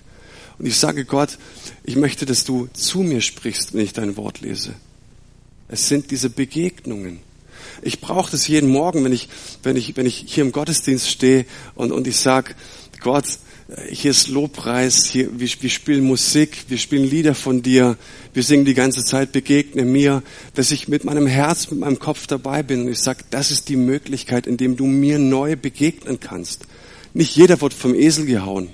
Und 0.57 0.65
ich 0.65 0.77
sage 0.77 1.05
Gott, 1.05 1.38
ich 1.83 1.95
möchte, 1.95 2.25
dass 2.25 2.43
du 2.43 2.67
zu 2.73 2.99
mir 2.99 3.21
sprichst, 3.21 3.73
wenn 3.73 3.81
ich 3.81 3.93
dein 3.93 4.17
Wort 4.17 4.41
lese. 4.41 4.73
Es 5.67 5.88
sind 5.88 6.12
diese 6.12 6.29
Begegnungen. 6.29 7.19
Ich 7.81 8.01
brauche 8.01 8.31
das 8.31 8.47
jeden 8.47 8.69
Morgen, 8.69 9.03
wenn 9.03 9.13
ich, 9.13 9.29
wenn 9.63 9.77
ich, 9.77 9.95
wenn 9.95 10.05
ich 10.05 10.25
hier 10.27 10.43
im 10.43 10.51
Gottesdienst 10.51 11.09
stehe 11.09 11.45
und, 11.75 11.91
und 11.91 12.07
ich 12.07 12.17
sage, 12.17 12.55
Gott, 12.99 13.25
hier 13.89 14.12
ist 14.12 14.29
Lobpreis, 14.29 15.05
hier, 15.05 15.39
wir, 15.39 15.47
wir 15.60 15.69
spielen 15.69 16.03
Musik, 16.03 16.65
wir 16.69 16.79
spielen 16.79 17.03
Lieder 17.03 17.36
von 17.36 17.62
dir, 17.62 17.97
wir 18.34 18.41
singen 18.41 18.65
die 18.65 18.73
ganze 18.73 19.05
Zeit, 19.05 19.32
begegne 19.32 19.86
mir, 19.86 20.23
dass 20.55 20.71
ich 20.71 20.88
mit 20.88 21.03
meinem 21.03 21.27
Herz, 21.27 21.69
mit 21.69 21.79
meinem 21.79 21.99
Kopf 21.99 22.25
dabei 22.25 22.63
bin 22.63 22.82
und 22.82 22.91
ich 22.91 22.99
sage, 22.99 23.23
das 23.29 23.51
ist 23.51 23.69
die 23.69 23.75
Möglichkeit, 23.75 24.47
in 24.47 24.58
dem 24.58 24.75
du 24.75 24.86
mir 24.86 25.19
neu 25.19 25.55
begegnen 25.55 26.19
kannst. 26.19 26.63
Nicht 27.13 27.36
jeder 27.36 27.62
wird 27.62 27.73
vom 27.73 27.93
Esel 27.93 28.25
gehauen, 28.25 28.69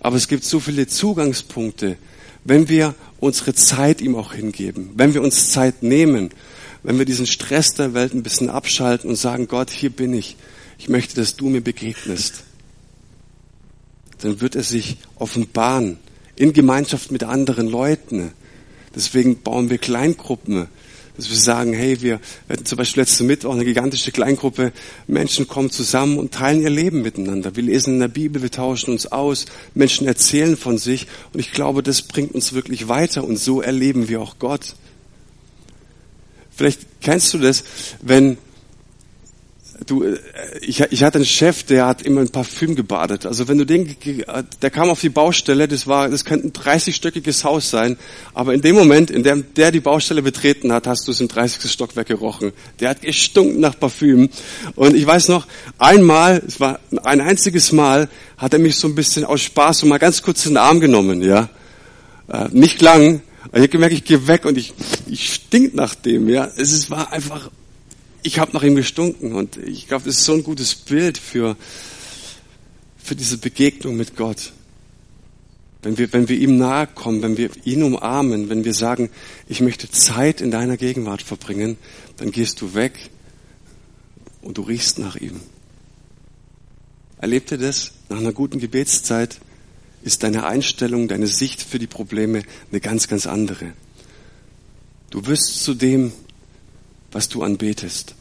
aber 0.00 0.16
es 0.16 0.28
gibt 0.28 0.44
so 0.44 0.60
viele 0.60 0.86
Zugangspunkte, 0.86 1.96
wenn 2.44 2.68
wir 2.68 2.94
unsere 3.20 3.54
Zeit 3.54 4.02
ihm 4.02 4.16
auch 4.16 4.34
hingeben, 4.34 4.90
wenn 4.96 5.14
wir 5.14 5.22
uns 5.22 5.50
Zeit 5.50 5.82
nehmen, 5.82 6.30
wenn 6.82 6.98
wir 6.98 7.06
diesen 7.06 7.26
Stress 7.26 7.72
der 7.72 7.94
Welt 7.94 8.12
ein 8.12 8.22
bisschen 8.22 8.50
abschalten 8.50 9.08
und 9.08 9.16
sagen, 9.16 9.48
Gott, 9.48 9.70
hier 9.70 9.90
bin 9.90 10.12
ich, 10.12 10.36
ich 10.78 10.90
möchte, 10.90 11.16
dass 11.16 11.36
du 11.36 11.48
mir 11.48 11.62
begegnest 11.62 12.44
dann 14.22 14.40
wird 14.40 14.56
er 14.56 14.62
sich 14.62 14.96
offenbaren 15.16 15.98
in 16.36 16.52
Gemeinschaft 16.52 17.10
mit 17.10 17.24
anderen 17.24 17.68
Leuten. 17.68 18.32
Deswegen 18.94 19.42
bauen 19.42 19.70
wir 19.70 19.78
Kleingruppen, 19.78 20.66
dass 21.16 21.30
wir 21.30 21.36
sagen, 21.36 21.74
hey, 21.74 22.00
wir 22.00 22.18
hatten 22.48 22.64
zum 22.64 22.78
Beispiel 22.78 23.02
letzten 23.02 23.26
Mittwoch 23.26 23.52
eine 23.52 23.64
gigantische 23.64 24.10
Kleingruppe, 24.10 24.72
Menschen 25.06 25.48
kommen 25.48 25.70
zusammen 25.70 26.18
und 26.18 26.32
teilen 26.32 26.62
ihr 26.62 26.70
Leben 26.70 27.02
miteinander. 27.02 27.56
Wir 27.56 27.62
lesen 27.62 27.94
in 27.94 28.00
der 28.00 28.08
Bibel, 28.08 28.42
wir 28.42 28.50
tauschen 28.50 28.90
uns 28.92 29.06
aus, 29.06 29.44
Menschen 29.74 30.06
erzählen 30.06 30.56
von 30.56 30.78
sich 30.78 31.06
und 31.32 31.40
ich 31.40 31.52
glaube, 31.52 31.82
das 31.82 32.02
bringt 32.02 32.34
uns 32.34 32.52
wirklich 32.52 32.88
weiter 32.88 33.24
und 33.24 33.36
so 33.38 33.60
erleben 33.60 34.08
wir 34.08 34.20
auch 34.20 34.38
Gott. 34.38 34.74
Vielleicht 36.50 36.80
kennst 37.00 37.32
du 37.34 37.38
das, 37.38 37.64
wenn 38.00 38.38
du, 39.86 40.04
äh, 40.04 40.18
ich, 40.60 40.80
ich 40.80 41.02
hatte 41.02 41.16
einen 41.16 41.24
Chef, 41.24 41.64
der 41.64 41.86
hat 41.86 42.02
immer 42.02 42.20
ein 42.20 42.28
Parfüm 42.28 42.74
gebadet. 42.74 43.26
Also 43.26 43.48
wenn 43.48 43.58
du 43.58 43.66
den, 43.66 43.96
der 44.62 44.70
kam 44.70 44.90
auf 44.90 45.00
die 45.00 45.08
Baustelle, 45.08 45.68
das 45.68 45.86
war, 45.86 46.08
das 46.08 46.24
könnte 46.24 46.48
ein 46.48 46.52
30-stöckiges 46.52 47.44
Haus 47.44 47.70
sein, 47.70 47.96
aber 48.34 48.54
in 48.54 48.60
dem 48.60 48.76
Moment, 48.76 49.10
in 49.10 49.22
dem 49.22 49.54
der 49.54 49.70
die 49.72 49.80
Baustelle 49.80 50.22
betreten 50.22 50.72
hat, 50.72 50.86
hast 50.86 51.06
du 51.06 51.12
es 51.12 51.20
im 51.20 51.28
30. 51.28 51.70
Stockwerk 51.70 52.08
gerochen. 52.08 52.52
Der 52.80 52.90
hat 52.90 53.02
gestunken 53.02 53.60
nach 53.60 53.78
Parfüm. 53.78 54.28
Und 54.74 54.94
ich 54.94 55.06
weiß 55.06 55.28
noch, 55.28 55.46
einmal, 55.78 56.42
es 56.46 56.60
war 56.60 56.80
ein 57.04 57.20
einziges 57.20 57.72
Mal, 57.72 58.08
hat 58.36 58.52
er 58.52 58.58
mich 58.58 58.76
so 58.76 58.88
ein 58.88 58.94
bisschen 58.94 59.24
aus 59.24 59.40
Spaß 59.42 59.82
und 59.82 59.90
mal 59.90 59.98
ganz 59.98 60.22
kurz 60.22 60.46
in 60.46 60.52
den 60.52 60.58
Arm 60.58 60.80
genommen, 60.80 61.22
ja. 61.22 61.48
Äh, 62.28 62.48
nicht 62.52 62.80
lang, 62.80 63.22
ich 63.52 63.58
habe 63.58 63.68
gemerkt, 63.68 63.94
ich 63.94 64.04
gehe 64.04 64.26
weg 64.28 64.44
und 64.44 64.56
ich, 64.56 64.74
ich 65.06 65.32
stink 65.34 65.74
nach 65.74 65.94
dem, 65.94 66.28
ja. 66.28 66.48
Es 66.56 66.90
war 66.90 67.12
einfach 67.12 67.50
ich 68.22 68.38
habe 68.38 68.52
nach 68.52 68.62
ihm 68.62 68.76
gestunken 68.76 69.32
und 69.32 69.56
ich 69.56 69.88
glaube, 69.88 70.04
das 70.04 70.18
ist 70.18 70.24
so 70.24 70.34
ein 70.34 70.42
gutes 70.42 70.74
Bild 70.74 71.18
für, 71.18 71.56
für 72.98 73.16
diese 73.16 73.38
Begegnung 73.38 73.96
mit 73.96 74.16
Gott. 74.16 74.52
Wenn 75.82 75.96
wir, 75.96 76.12
wenn 76.12 76.28
wir 76.28 76.36
ihm 76.36 76.58
nahe 76.58 76.86
kommen, 76.86 77.22
wenn 77.22 77.36
wir 77.38 77.50
ihn 77.64 77.82
umarmen, 77.82 78.50
wenn 78.50 78.64
wir 78.64 78.74
sagen, 78.74 79.10
ich 79.48 79.60
möchte 79.60 79.90
Zeit 79.90 80.40
in 80.40 80.50
deiner 80.50 80.76
Gegenwart 80.76 81.22
verbringen, 81.22 81.78
dann 82.18 82.30
gehst 82.30 82.60
du 82.60 82.74
weg 82.74 83.10
und 84.42 84.58
du 84.58 84.62
riechst 84.62 84.98
nach 84.98 85.16
ihm. 85.16 85.40
Erlebt 87.18 87.50
ihr 87.50 87.58
das? 87.58 87.92
Nach 88.08 88.18
einer 88.18 88.32
guten 88.32 88.60
Gebetszeit 88.60 89.40
ist 90.02 90.22
deine 90.22 90.44
Einstellung, 90.44 91.08
deine 91.08 91.26
Sicht 91.26 91.62
für 91.62 91.78
die 91.78 91.86
Probleme 91.86 92.42
eine 92.70 92.80
ganz, 92.80 93.08
ganz 93.08 93.26
andere. 93.26 93.72
Du 95.10 95.26
wirst 95.26 95.62
zu 95.62 95.74
dem, 95.74 96.12
was 97.12 97.28
du 97.28 97.42
anbetest. 97.42 98.14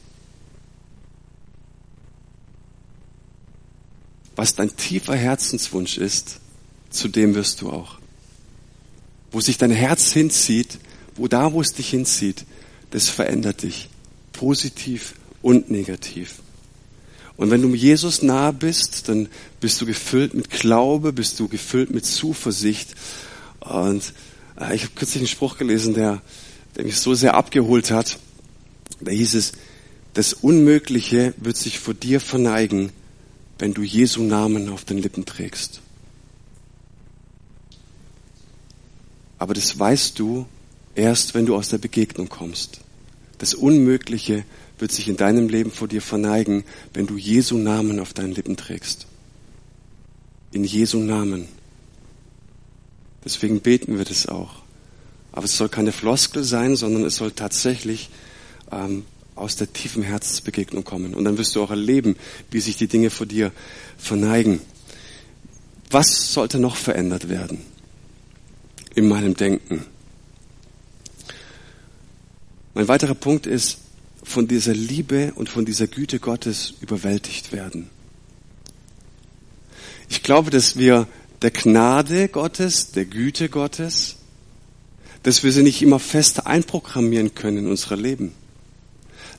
Was 4.36 4.56
dein 4.56 4.76
tiefer 4.76 5.16
Herzenswunsch 5.16 5.98
ist, 5.98 6.40
zu 6.90 7.08
dem 7.08 7.36
wirst 7.36 7.62
du 7.62 7.70
auch. 7.70 8.00
Wo 9.32 9.42
sich 9.42 9.58
dein 9.58 9.72
Herz 9.72 10.12
hinzieht, 10.12 10.80
wo 11.16 11.28
da, 11.28 11.54
wo 11.54 11.62
es 11.62 11.74
dich 11.74 11.90
hinzieht, 11.90 12.46
das 12.92 13.10
verändert 13.10 13.64
dich. 13.64 13.90
Positiv 14.32 15.14
und 15.42 15.70
negativ. 15.70 16.36
Und 17.38 17.52
wenn 17.52 17.62
du 17.62 17.74
Jesus 17.74 18.22
nahe 18.22 18.52
bist, 18.52 19.08
dann 19.08 19.30
bist 19.62 19.80
du 19.80 19.86
gefüllt 19.86 20.34
mit 20.34 20.50
Glaube, 20.50 21.14
bist 21.14 21.40
du 21.40 21.48
gefüllt 21.48 21.90
mit 21.90 22.06
Zuversicht. 22.06 22.96
Und 23.62 24.14
äh, 24.60 24.76
ich 24.76 24.84
habe 24.84 24.94
kürzlich 24.96 25.22
einen 25.22 25.28
Spruch 25.28 25.58
gelesen, 25.58 25.94
der, 25.94 26.22
der 26.76 26.84
mich 26.86 26.98
so 26.98 27.14
sehr 27.14 27.36
abgeholt 27.36 27.92
hat. 27.92 28.18
Da 29.00 29.12
hieß 29.12 29.36
es, 29.36 29.54
das 30.14 30.34
Unmögliche 30.34 31.34
wird 31.38 31.58
sich 31.58 31.80
vor 31.80 31.94
dir 31.94 32.20
verneigen, 32.20 32.92
wenn 33.60 33.74
du 33.74 33.84
Jesu 33.84 34.24
Namen 34.24 34.70
auf 34.70 34.86
den 34.86 34.98
Lippen 34.98 35.26
trägst. 35.26 35.82
Aber 39.38 39.54
das 39.54 39.78
weißt 39.78 40.20
du 40.20 40.46
erst, 40.96 41.34
wenn 41.34 41.46
du 41.46 41.56
aus 41.56 41.70
der 41.70 41.78
Begegnung 41.78 42.30
kommst. 42.30 42.82
Das 43.38 43.54
Unmögliche 43.54 44.44
wird 44.80 44.92
sich 44.92 45.08
in 45.08 45.18
deinem 45.18 45.48
Leben 45.48 45.72
vor 45.72 45.88
dir 45.88 46.02
verneigen, 46.02 46.64
wenn 46.94 47.08
du 47.08 47.18
Jesu 47.18 47.58
Namen 47.58 48.00
auf 48.00 48.14
deinen 48.14 48.34
Lippen 48.34 48.58
trägst. 48.58 49.08
In 50.52 50.64
Jesu 50.64 51.00
Namen. 51.00 51.48
Deswegen 53.24 53.62
beten 53.62 53.98
wir 53.98 54.06
das 54.06 54.28
auch. 54.28 54.62
Aber 55.32 55.46
es 55.46 55.56
soll 55.56 55.70
keine 55.70 55.92
Floskel 55.92 56.44
sein, 56.44 56.76
sondern 56.76 57.06
es 57.06 57.18
soll 57.18 57.32
tatsächlich 57.32 58.10
ähm, 58.72 59.06
aus 59.36 59.56
der 59.56 59.72
tiefen 59.72 60.04
Herzensbegegnung 60.04 60.84
kommen. 60.84 61.14
Und 61.14 61.24
dann 61.24 61.38
wirst 61.38 61.56
du 61.56 61.64
auch 61.64 61.70
erleben, 61.70 62.16
wie 62.52 62.60
sich 62.60 62.76
die 62.76 62.88
Dinge 62.88 63.10
vor 63.10 63.26
dir 63.26 63.52
verneigen. 63.98 64.62
Was 65.90 66.34
sollte 66.34 66.60
noch 66.60 66.76
verändert 66.76 67.30
werden 67.30 67.62
in 68.96 69.08
meinem 69.08 69.36
Denken? 69.36 69.86
Mein 72.74 72.88
weiterer 72.88 73.16
Punkt 73.16 73.48
ist, 73.48 73.80
von 74.24 74.48
dieser 74.48 74.74
Liebe 74.74 75.34
und 75.36 75.50
von 75.50 75.66
dieser 75.66 75.88
Güte 75.88 76.20
Gottes 76.20 76.74
überwältigt 76.82 77.52
werden. 77.52 77.90
Ich 80.08 80.24
glaube, 80.24 80.52
dass 80.52 80.78
wir 80.78 81.08
der 81.42 81.52
Gnade 81.52 82.28
Gottes, 82.28 82.92
der 82.92 83.06
Güte 83.06 83.50
Gottes, 83.50 84.18
dass 85.24 85.44
wir 85.44 85.52
sie 85.52 85.64
nicht 85.64 85.82
immer 85.82 86.00
fest 86.00 86.46
einprogrammieren 86.46 87.34
können 87.34 87.58
in 87.58 87.68
unser 87.68 87.96
Leben, 87.96 88.34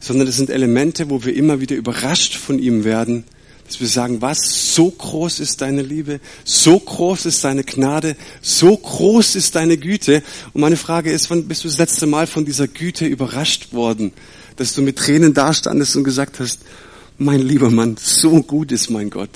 sondern 0.00 0.26
das 0.26 0.36
sind 0.36 0.50
Elemente, 0.50 1.10
wo 1.10 1.24
wir 1.24 1.34
immer 1.34 1.60
wieder 1.60 1.76
überrascht 1.76 2.34
von 2.34 2.58
ihm 2.58 2.84
werden, 2.84 3.24
dass 3.66 3.80
wir 3.80 3.86
sagen, 3.86 4.20
was, 4.20 4.74
so 4.74 4.90
groß 4.90 5.38
ist 5.38 5.60
deine 5.60 5.82
Liebe, 5.82 6.18
so 6.44 6.80
groß 6.80 7.26
ist 7.26 7.44
deine 7.44 7.62
Gnade, 7.62 8.16
so 8.42 8.76
groß 8.76 9.36
ist 9.36 9.54
deine 9.54 9.76
Güte. 9.76 10.24
Und 10.52 10.62
meine 10.62 10.76
Frage 10.76 11.12
ist, 11.12 11.30
wann 11.30 11.46
bist 11.46 11.62
du 11.62 11.68
das 11.68 11.78
letzte 11.78 12.06
Mal 12.06 12.26
von 12.26 12.44
dieser 12.44 12.66
Güte 12.66 13.06
überrascht 13.06 13.72
worden, 13.72 14.12
dass 14.56 14.74
du 14.74 14.82
mit 14.82 14.96
Tränen 14.96 15.34
dastandest 15.34 15.94
und 15.94 16.02
gesagt 16.02 16.40
hast, 16.40 16.60
mein 17.16 17.40
lieber 17.40 17.70
Mann, 17.70 17.96
so 18.00 18.42
gut 18.42 18.72
ist 18.72 18.90
mein 18.90 19.10
Gott. 19.10 19.30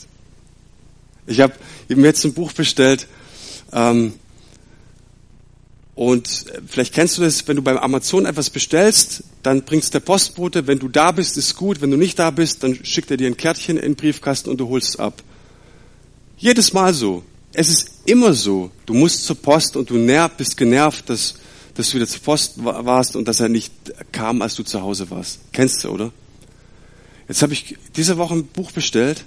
Ich 1.27 1.41
habe 1.41 1.55
mir 1.89 2.07
jetzt 2.07 2.25
ein 2.25 2.35
Buch 2.35 2.53
bestellt, 2.53 3.07
ähm, 3.73 4.15
und 5.95 6.47
vielleicht 6.67 6.93
kennst 6.93 7.19
du 7.19 7.23
das, 7.23 7.47
wenn 7.47 7.57
du 7.57 7.63
beim 7.63 7.79
Amazon 7.79 8.27
etwas 8.27 8.51
bestellst, 8.51 9.23
dann 9.45 9.63
bringt's 9.63 9.91
der 9.91 10.01
Postbote. 10.01 10.67
Wenn 10.67 10.81
du 10.81 10.89
da 10.89 11.13
bist, 11.13 11.37
ist 11.37 11.55
gut. 11.55 11.81
Wenn 11.81 11.91
du 11.91 11.97
nicht 11.97 12.19
da 12.19 12.31
bist, 12.31 12.65
dann 12.65 12.85
schickt 12.85 13.11
er 13.13 13.17
dir 13.17 13.29
ein 13.29 13.37
Kärtchen 13.37 13.77
in 13.77 13.83
den 13.83 13.95
Briefkasten 13.95 14.51
und 14.51 14.59
du 14.59 14.69
holst 14.69 14.89
es 14.89 14.97
ab. 14.97 15.23
Jedes 16.37 16.73
Mal 16.73 16.93
so. 16.93 17.23
Es 17.53 17.69
ist 17.69 17.91
immer 18.07 18.33
so. 18.33 18.73
Du 18.87 18.95
musst 18.95 19.25
zur 19.25 19.37
Post 19.37 19.77
und 19.77 19.89
du 19.89 19.95
nerv, 19.95 20.33
bist 20.37 20.57
genervt, 20.57 21.09
dass, 21.09 21.35
dass 21.75 21.91
du 21.91 21.97
wieder 21.97 22.09
zur 22.09 22.23
Post 22.23 22.55
warst 22.57 23.15
und 23.15 23.29
dass 23.29 23.39
er 23.39 23.49
nicht 23.49 23.73
kam, 24.11 24.43
als 24.43 24.57
du 24.57 24.65
zu 24.65 24.83
Hause 24.83 25.09
warst. 25.11 25.39
Kennst 25.53 25.85
du, 25.85 25.91
oder? 25.91 26.13
Jetzt 27.29 27.41
habe 27.43 27.53
ich 27.53 27.77
diese 27.95 28.19
Woche 28.19 28.35
ein 28.35 28.47
Buch 28.47 28.73
bestellt 28.73 29.25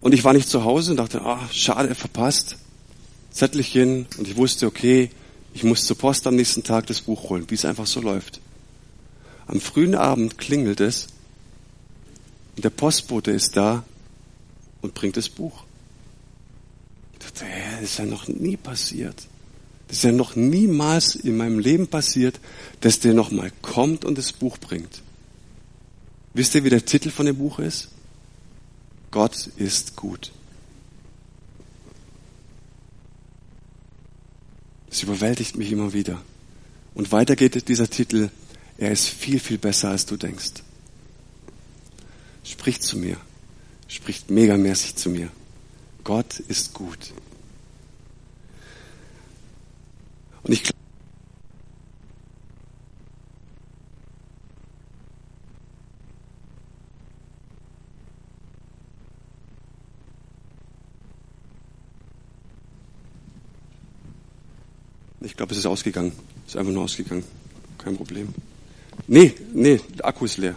und 0.00 0.14
ich 0.14 0.24
war 0.24 0.32
nicht 0.32 0.48
zu 0.48 0.64
Hause 0.64 0.92
und 0.92 0.96
dachte, 0.96 1.20
ah, 1.20 1.46
schade, 1.52 1.94
verpasst. 1.94 2.56
Zettelchen 3.30 4.06
und 4.18 4.28
ich 4.28 4.36
wusste, 4.36 4.66
okay, 4.66 5.10
ich 5.54 5.64
muss 5.64 5.84
zur 5.86 5.98
Post 5.98 6.26
am 6.26 6.36
nächsten 6.36 6.62
Tag 6.62 6.86
das 6.86 7.00
Buch 7.00 7.28
holen, 7.28 7.46
wie 7.48 7.54
es 7.54 7.64
einfach 7.64 7.86
so 7.86 8.00
läuft. 8.00 8.40
Am 9.46 9.60
frühen 9.60 9.94
Abend 9.94 10.38
klingelt 10.38 10.80
es 10.80 11.08
und 12.56 12.64
der 12.64 12.70
Postbote 12.70 13.30
ist 13.30 13.56
da 13.56 13.84
und 14.80 14.94
bringt 14.94 15.16
das 15.16 15.28
Buch. 15.28 15.64
Ich 17.14 17.18
dachte, 17.20 17.44
hä, 17.44 17.80
das 17.80 17.90
ist 17.90 17.98
ja 17.98 18.06
noch 18.06 18.28
nie 18.28 18.56
passiert. 18.56 19.16
Das 19.88 19.98
ist 19.98 20.04
ja 20.04 20.12
noch 20.12 20.36
niemals 20.36 21.16
in 21.16 21.36
meinem 21.36 21.58
Leben 21.58 21.88
passiert, 21.88 22.38
dass 22.80 23.00
der 23.00 23.12
nochmal 23.12 23.50
kommt 23.60 24.04
und 24.04 24.18
das 24.18 24.32
Buch 24.32 24.56
bringt. 24.58 25.02
Wisst 26.32 26.54
ihr, 26.54 26.62
wie 26.62 26.70
der 26.70 26.84
Titel 26.84 27.10
von 27.10 27.26
dem 27.26 27.36
Buch 27.36 27.58
ist? 27.58 27.88
Gott 29.10 29.48
ist 29.56 29.96
gut. 29.96 30.30
Es 34.90 35.02
überwältigt 35.02 35.56
mich 35.56 35.70
immer 35.70 35.92
wieder. 35.92 36.20
Und 36.94 37.12
weiter 37.12 37.36
geht 37.36 37.68
dieser 37.68 37.88
Titel, 37.88 38.30
er 38.76 38.90
ist 38.90 39.06
viel, 39.08 39.38
viel 39.38 39.58
besser, 39.58 39.90
als 39.90 40.06
du 40.06 40.16
denkst. 40.16 40.62
Spricht 42.44 42.82
zu 42.82 42.98
mir, 42.98 43.16
spricht 43.88 44.30
megamäßig 44.30 44.96
zu 44.96 45.10
mir. 45.10 45.30
Gott 46.02 46.40
ist 46.40 46.74
gut. 46.74 47.12
Und 50.42 50.52
ich 50.52 50.62
Ich 50.62 50.79
glaube, 65.40 65.52
es 65.52 65.58
ist 65.60 65.66
ausgegangen. 65.66 66.12
Ist 66.46 66.54
einfach 66.54 66.70
nur 66.70 66.82
ausgegangen. 66.82 67.24
Kein 67.78 67.96
Problem. 67.96 68.28
Nee, 69.06 69.34
nee, 69.54 69.80
der 69.96 70.04
Akku 70.04 70.26
ist 70.26 70.36
leer. 70.36 70.54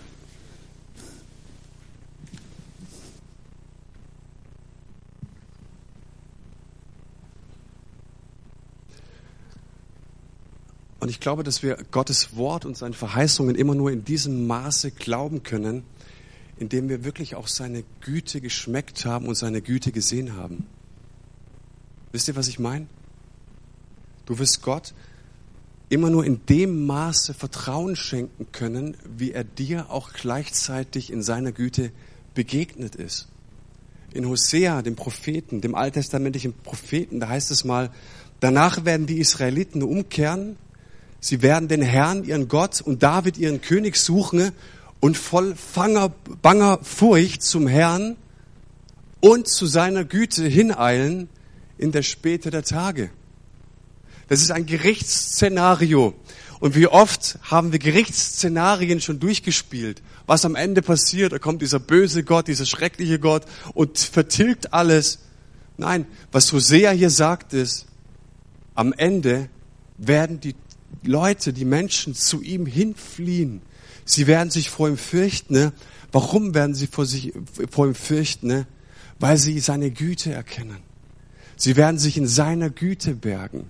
Und 11.00 11.08
ich 11.08 11.22
glaube, 11.22 11.44
dass 11.46 11.64
wir 11.64 11.78
Gottes 11.92 12.36
Wort 12.36 12.66
und 12.66 12.76
seine 12.76 12.94
Verheißungen 12.94 13.56
immer 13.56 13.76
nur 13.76 13.90
in 13.90 14.04
diesem 14.04 14.48
Maße 14.48 14.92
glauben 14.92 15.44
können, 15.44 15.84
indem 16.58 16.90
wir 16.90 17.06
wirklich 17.06 17.36
auch 17.36 17.48
seine 17.48 17.86
Güte 18.02 18.42
geschmeckt 18.42 19.06
haben 19.06 19.28
und 19.28 19.36
seine 19.36 19.62
Güte 19.62 19.94
gesehen 19.94 20.36
haben. 20.36 20.66
Wisst 22.12 22.28
ihr, 22.28 22.36
was 22.36 22.50
ich 22.50 22.60
meine? 22.60 22.88
Du 24.26 24.40
wirst 24.40 24.62
Gott 24.62 24.94
immer 25.90 26.10
nur 26.10 26.26
in 26.26 26.46
dem 26.48 26.86
Maße 26.86 27.34
Vertrauen 27.34 27.96
schenken 27.96 28.48
können, 28.52 28.98
wie 29.18 29.32
er 29.32 29.44
dir 29.44 29.92
auch 29.92 30.14
gleichzeitig 30.14 31.12
in 31.12 31.22
seiner 31.22 31.52
Güte 31.52 31.92
begegnet 32.34 32.96
ist. 32.96 33.28
In 34.14 34.28
Hosea, 34.28 34.82
dem 34.82 34.96
Propheten, 34.96 35.62
dem 35.62 35.76
alttestamentlichen 35.76 36.54
Propheten, 36.54 37.20
da 37.20 37.30
heißt 37.30 37.52
es 37.52 37.64
mal, 37.64 37.92
danach 38.40 38.86
werden 38.86 39.06
die 39.06 39.20
Israeliten 39.20 39.84
umkehren, 39.84 40.56
sie 41.20 41.42
werden 41.42 41.68
den 41.68 41.82
Herrn, 41.82 42.24
ihren 42.24 42.48
Gott 42.48 42.82
und 42.82 43.04
David, 43.04 43.38
ihren 43.38 43.62
König 43.62 43.98
suchen 43.98 44.52
und 45.00 45.18
voll 45.18 45.56
fanger, 45.56 46.10
banger 46.42 46.80
Furcht 46.82 47.44
zum 47.44 47.68
Herrn 47.68 48.16
und 49.20 49.48
zu 49.48 49.66
seiner 49.66 50.06
Güte 50.06 50.48
hineilen 50.48 51.30
in 51.78 51.92
der 51.92 52.04
Späte 52.04 52.50
der 52.50 52.64
Tage. 52.64 53.10
Das 54.34 54.42
ist 54.42 54.50
ein 54.50 54.66
Gerichtsszenario. 54.66 56.16
Und 56.60 56.74
wie 56.74 56.88
oft 56.88 57.38
haben 57.44 57.72
wir 57.72 57.78
Gerichtsszenarien 57.78 59.00
schon 59.00 59.20
durchgespielt? 59.20 60.02
Was 60.26 60.44
am 60.44 60.56
Ende 60.56 60.82
passiert? 60.82 61.34
Da 61.34 61.38
kommt 61.38 61.62
dieser 61.62 61.80
böse 61.80 62.24
Gott, 62.24 62.48
dieser 62.48 62.66
schreckliche 62.66 63.20
Gott 63.20 63.46
und 63.76 64.00
vertilgt 64.00 64.74
alles. 64.74 65.20
Nein, 65.78 66.08
was 66.32 66.52
Hosea 66.52 66.90
hier 66.90 67.12
sagt 67.12 67.54
ist, 67.54 67.86
am 68.74 68.92
Ende 68.92 69.50
werden 70.00 70.40
die 70.40 70.56
Leute, 71.04 71.54
die 71.54 71.66
Menschen 71.66 72.16
zu 72.16 72.42
ihm 72.42 72.66
hinfliehen. 72.66 73.62
Sie 74.04 74.26
werden 74.26 74.50
sich 74.50 74.72
vor 74.72 74.90
ihm 74.90 74.98
fürchten. 74.98 75.54
Ne? 75.54 75.74
Warum 76.12 76.56
werden 76.56 76.74
sie 76.74 76.88
vor, 76.88 77.06
sich, 77.06 77.34
vor 77.70 77.86
ihm 77.86 77.94
fürchten? 77.94 78.48
Ne? 78.48 78.66
Weil 79.20 79.38
sie 79.38 79.60
seine 79.60 79.92
Güte 79.92 80.34
erkennen. 80.34 80.80
Sie 81.56 81.76
werden 81.76 82.00
sich 82.00 82.18
in 82.18 82.26
seiner 82.26 82.72
Güte 82.72 83.14
bergen. 83.14 83.70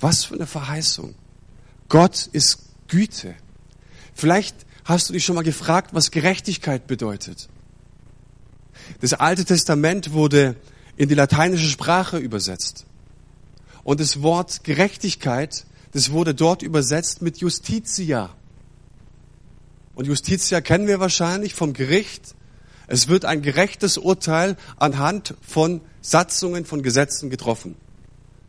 Was 0.00 0.24
für 0.24 0.34
eine 0.34 0.46
Verheißung. 0.46 1.14
Gott 1.88 2.28
ist 2.32 2.60
Güte. 2.88 3.34
Vielleicht 4.14 4.56
hast 4.84 5.08
du 5.08 5.12
dich 5.12 5.24
schon 5.24 5.34
mal 5.34 5.42
gefragt, 5.42 5.90
was 5.92 6.10
Gerechtigkeit 6.10 6.86
bedeutet. 6.86 7.48
Das 9.00 9.12
Alte 9.12 9.44
Testament 9.44 10.12
wurde 10.12 10.56
in 10.96 11.08
die 11.08 11.14
lateinische 11.14 11.68
Sprache 11.68 12.18
übersetzt. 12.18 12.86
Und 13.84 14.00
das 14.00 14.22
Wort 14.22 14.64
Gerechtigkeit, 14.64 15.64
das 15.92 16.10
wurde 16.10 16.34
dort 16.34 16.62
übersetzt 16.62 17.22
mit 17.22 17.38
Justitia. 17.38 18.30
Und 19.94 20.06
Justitia 20.06 20.60
kennen 20.60 20.86
wir 20.86 21.00
wahrscheinlich 21.00 21.54
vom 21.54 21.72
Gericht. 21.72 22.34
Es 22.86 23.08
wird 23.08 23.24
ein 23.24 23.42
gerechtes 23.42 23.98
Urteil 23.98 24.56
anhand 24.76 25.34
von 25.40 25.80
Satzungen 26.00 26.64
von 26.64 26.82
Gesetzen 26.82 27.30
getroffen. 27.30 27.74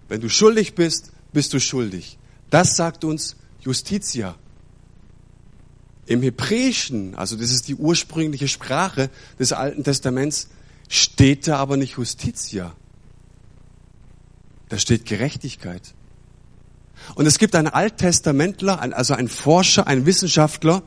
Wenn 0.08 0.22
du 0.22 0.30
schuldig 0.30 0.76
bist, 0.76 1.12
bist 1.34 1.54
du 1.54 1.60
schuldig. 1.60 2.18
Das 2.50 2.76
sagt 2.76 3.04
uns 3.04 3.36
Justitia. 3.62 4.36
Im 6.06 6.24
Hebräischen, 6.24 7.16
also 7.16 7.36
das 7.36 7.52
ist 7.52 7.68
die 7.68 7.76
ursprüngliche 7.76 8.48
Sprache 8.48 9.10
des 9.38 9.54
Alten 9.54 9.84
Testaments, 9.84 10.50
steht 10.88 11.48
da 11.48 11.58
aber 11.58 11.78
nicht 11.78 11.98
Justitia. 11.98 12.74
Da 14.70 14.80
steht 14.80 15.06
Gerechtigkeit. 15.06 15.94
Und 17.16 17.26
es 17.26 17.38
gibt 17.38 17.56
einen 17.56 17.68
Alttestamentler, 17.68 18.82
also 18.82 19.14
einen 19.14 19.30
Forscher, 19.30 19.88
einen 19.88 20.06
Wissenschaftler, 20.06 20.84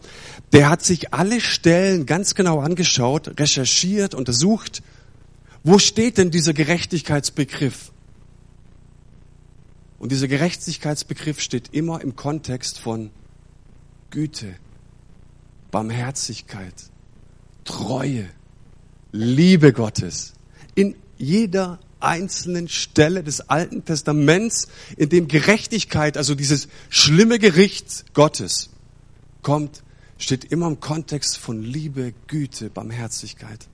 der 0.53 0.69
hat 0.69 0.83
sich 0.83 1.15
alle 1.15 1.41
Stellen 1.41 2.07
ganz 2.07 2.35
genau 2.35 2.61
angeschaut, 2.61 3.41
recherchiert, 3.41 4.15
untersucht. 4.15 4.83
Wo 5.65 5.79
steht 5.79 6.19
denn 6.19 6.31
dieser 6.31 6.53
Gerechtigkeitsbegriff? 6.53 7.92
Und 10.03 10.11
dieser 10.11 10.27
Gerechtigkeitsbegriff 10.27 11.39
steht 11.39 11.73
immer 11.73 12.01
im 12.01 12.17
Kontext 12.17 12.81
von 12.81 13.13
Güte, 14.11 14.57
Barmherzigkeit, 15.71 16.75
Treue, 17.63 18.29
Liebe 19.13 19.73
Gottes. 19.73 20.33
In 20.75 20.97
jeder 21.19 21.79
einzelnen 22.01 22.67
Stelle 22.67 23.23
des 23.23 23.49
Alten 23.49 23.85
Testaments, 23.85 24.67
in 24.97 25.09
dem 25.09 25.29
Gerechtigkeit, 25.29 26.17
also 26.17 26.35
dieses 26.35 26.67
schlimme 26.89 27.39
Gericht 27.39 28.13
Gottes 28.13 28.71
kommt, 29.43 29.85
steht 30.19 30.47
immer 30.47 30.67
im 30.67 30.81
Kontext 30.81 31.39
von 31.39 31.63
Liebe, 31.63 32.13
Güte, 32.27 32.71
Barmherzigkeit. 32.71 33.69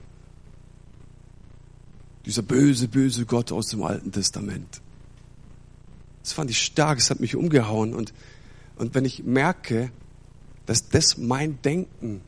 Dieser 2.27 2.43
böse, 2.43 2.87
böse 2.87 3.25
Gott 3.25 3.51
aus 3.51 3.69
dem 3.69 3.81
Alten 3.81 4.11
Testament. 4.11 4.79
Das 6.23 6.33
fand 6.33 6.49
ich 6.49 6.61
stark, 6.61 6.99
es 6.99 7.09
hat 7.09 7.19
mich 7.19 7.35
umgehauen. 7.35 7.93
Und, 7.93 8.13
und 8.75 8.95
wenn 8.95 9.05
ich 9.05 9.23
merke, 9.23 9.91
dass 10.65 10.89
das 10.89 11.17
mein 11.17 11.61
Denken 11.61 12.21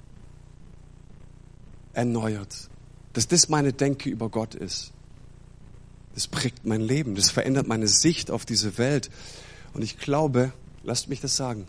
erneuert, 1.94 2.70
dass 3.14 3.28
das 3.28 3.50
meine 3.50 3.74
Denke 3.74 4.10
über 4.10 4.30
Gott 4.30 4.56
ist, 4.56 4.92
das 6.14 6.28
prägt 6.28 6.66
mein 6.66 6.82
Leben, 6.82 7.16
das 7.16 7.30
verändert 7.30 7.68
meine 7.68 7.88
Sicht 7.88 8.32
auf 8.32 8.46
diese 8.46 8.78
Welt. 8.78 9.10
Und 9.74 9.82
ich 9.82 9.98
glaube, 9.98 10.52
lasst 10.84 11.08
mich 11.08 11.22
das 11.22 11.36
sagen, 11.36 11.68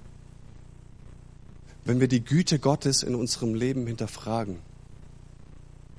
wenn 1.85 2.01
wir 2.01 2.09
die 2.09 2.25
Güte 2.25 2.59
Gottes 2.59 3.03
in 3.03 3.15
unserem 3.15 3.55
Leben 3.55 3.87
hinterfragen, 3.87 4.59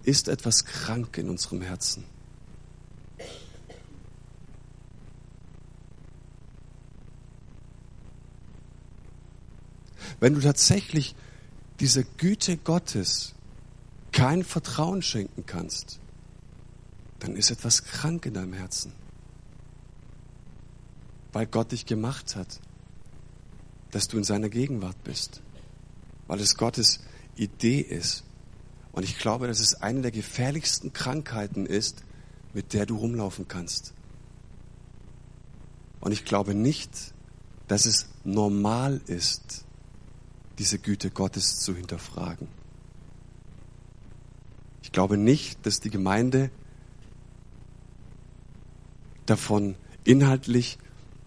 ist 0.03 0.27
etwas 0.27 0.65
krank 0.65 1.17
in 1.17 1.29
unserem 1.29 1.61
Herzen. 1.61 2.05
Wenn 10.23 10.35
du 10.35 10.39
tatsächlich 10.39 11.15
dieser 11.81 12.03
Güte 12.03 12.55
Gottes 12.55 13.33
kein 14.13 14.45
Vertrauen 14.45 15.01
schenken 15.01 15.45
kannst, 15.45 15.99
dann 17.19 17.35
ist 17.35 17.51
etwas 17.51 17.83
krank 17.83 18.25
in 18.25 18.33
deinem 18.33 18.53
Herzen. 18.53 18.93
Weil 21.33 21.45
Gott 21.45 21.73
dich 21.73 21.85
gemacht 21.85 22.37
hat, 22.37 22.61
dass 23.91 24.07
du 24.07 24.17
in 24.17 24.23
seiner 24.23 24.47
Gegenwart 24.47 24.95
bist. 25.03 25.41
Weil 26.27 26.39
es 26.39 26.55
Gottes 26.55 27.01
Idee 27.35 27.81
ist. 27.81 28.23
Und 28.93 29.03
ich 29.03 29.17
glaube, 29.17 29.47
dass 29.47 29.59
es 29.59 29.81
eine 29.81 30.03
der 30.03 30.11
gefährlichsten 30.11 30.93
Krankheiten 30.93 31.65
ist, 31.65 32.01
mit 32.53 32.71
der 32.71 32.85
du 32.85 32.95
rumlaufen 32.95 33.49
kannst. 33.49 33.93
Und 35.99 36.13
ich 36.13 36.23
glaube 36.23 36.55
nicht, 36.55 37.13
dass 37.67 37.85
es 37.85 38.07
normal 38.23 39.01
ist, 39.07 39.65
diese 40.59 40.79
Güte 40.79 41.09
Gottes 41.09 41.59
zu 41.59 41.75
hinterfragen. 41.75 42.47
Ich 44.81 44.91
glaube 44.91 45.17
nicht, 45.17 45.65
dass 45.65 45.79
die 45.79 45.89
Gemeinde 45.89 46.49
davon 49.25 49.75
inhaltlich 50.03 50.77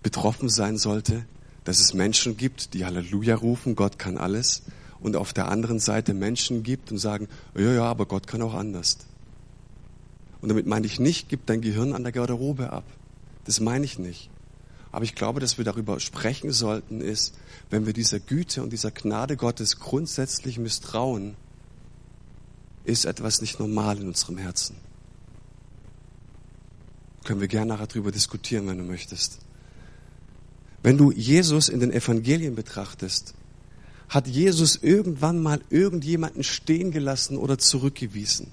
betroffen 0.02 0.48
sein 0.48 0.76
sollte, 0.76 1.24
dass 1.64 1.80
es 1.80 1.94
Menschen 1.94 2.36
gibt, 2.36 2.74
die 2.74 2.84
Halleluja 2.84 3.34
rufen, 3.34 3.74
Gott 3.74 3.98
kann 3.98 4.18
alles, 4.18 4.62
und 5.00 5.16
auf 5.16 5.32
der 5.32 5.48
anderen 5.48 5.78
Seite 5.78 6.14
Menschen 6.14 6.62
gibt 6.62 6.92
und 6.92 6.98
sagen, 6.98 7.28
ja, 7.56 7.72
ja, 7.72 7.84
aber 7.84 8.06
Gott 8.06 8.26
kann 8.26 8.42
auch 8.42 8.54
anders. 8.54 8.98
Und 10.40 10.48
damit 10.48 10.66
meine 10.66 10.86
ich 10.86 11.00
nicht, 11.00 11.28
gib 11.28 11.46
dein 11.46 11.60
Gehirn 11.60 11.92
an 11.92 12.02
der 12.02 12.12
Garderobe 12.12 12.72
ab. 12.72 12.84
Das 13.44 13.60
meine 13.60 13.84
ich 13.84 13.98
nicht. 13.98 14.30
Aber 14.96 15.04
ich 15.04 15.14
glaube, 15.14 15.40
dass 15.40 15.58
wir 15.58 15.64
darüber 15.66 16.00
sprechen 16.00 16.52
sollten, 16.52 17.02
ist, 17.02 17.34
wenn 17.68 17.84
wir 17.84 17.92
dieser 17.92 18.18
Güte 18.18 18.62
und 18.62 18.72
dieser 18.72 18.90
Gnade 18.90 19.36
Gottes 19.36 19.78
grundsätzlich 19.78 20.58
misstrauen, 20.58 21.36
ist 22.84 23.04
etwas 23.04 23.42
nicht 23.42 23.60
normal 23.60 23.98
in 23.98 24.08
unserem 24.08 24.38
Herzen. 24.38 24.74
Können 27.24 27.42
wir 27.42 27.48
gerne 27.48 27.74
nachher 27.74 27.88
drüber 27.88 28.10
diskutieren, 28.10 28.66
wenn 28.68 28.78
du 28.78 28.84
möchtest. 28.84 29.40
Wenn 30.82 30.96
du 30.96 31.12
Jesus 31.12 31.68
in 31.68 31.80
den 31.80 31.92
Evangelien 31.92 32.54
betrachtest, 32.54 33.34
hat 34.08 34.26
Jesus 34.26 34.76
irgendwann 34.76 35.42
mal 35.42 35.60
irgendjemanden 35.68 36.42
stehen 36.42 36.90
gelassen 36.90 37.36
oder 37.36 37.58
zurückgewiesen. 37.58 38.50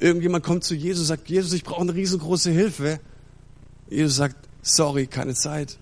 Irgendjemand 0.00 0.42
kommt 0.42 0.64
zu 0.64 0.74
Jesus 0.74 1.06
sagt, 1.06 1.28
Jesus, 1.30 1.52
ich 1.52 1.62
brauche 1.62 1.82
eine 1.82 1.94
riesengroße 1.94 2.50
Hilfe. 2.50 2.98
Jesus 3.88 4.16
sagt, 4.16 4.49
sorry, 4.62 5.06
keine 5.06 5.34
Zeit. 5.34 5.78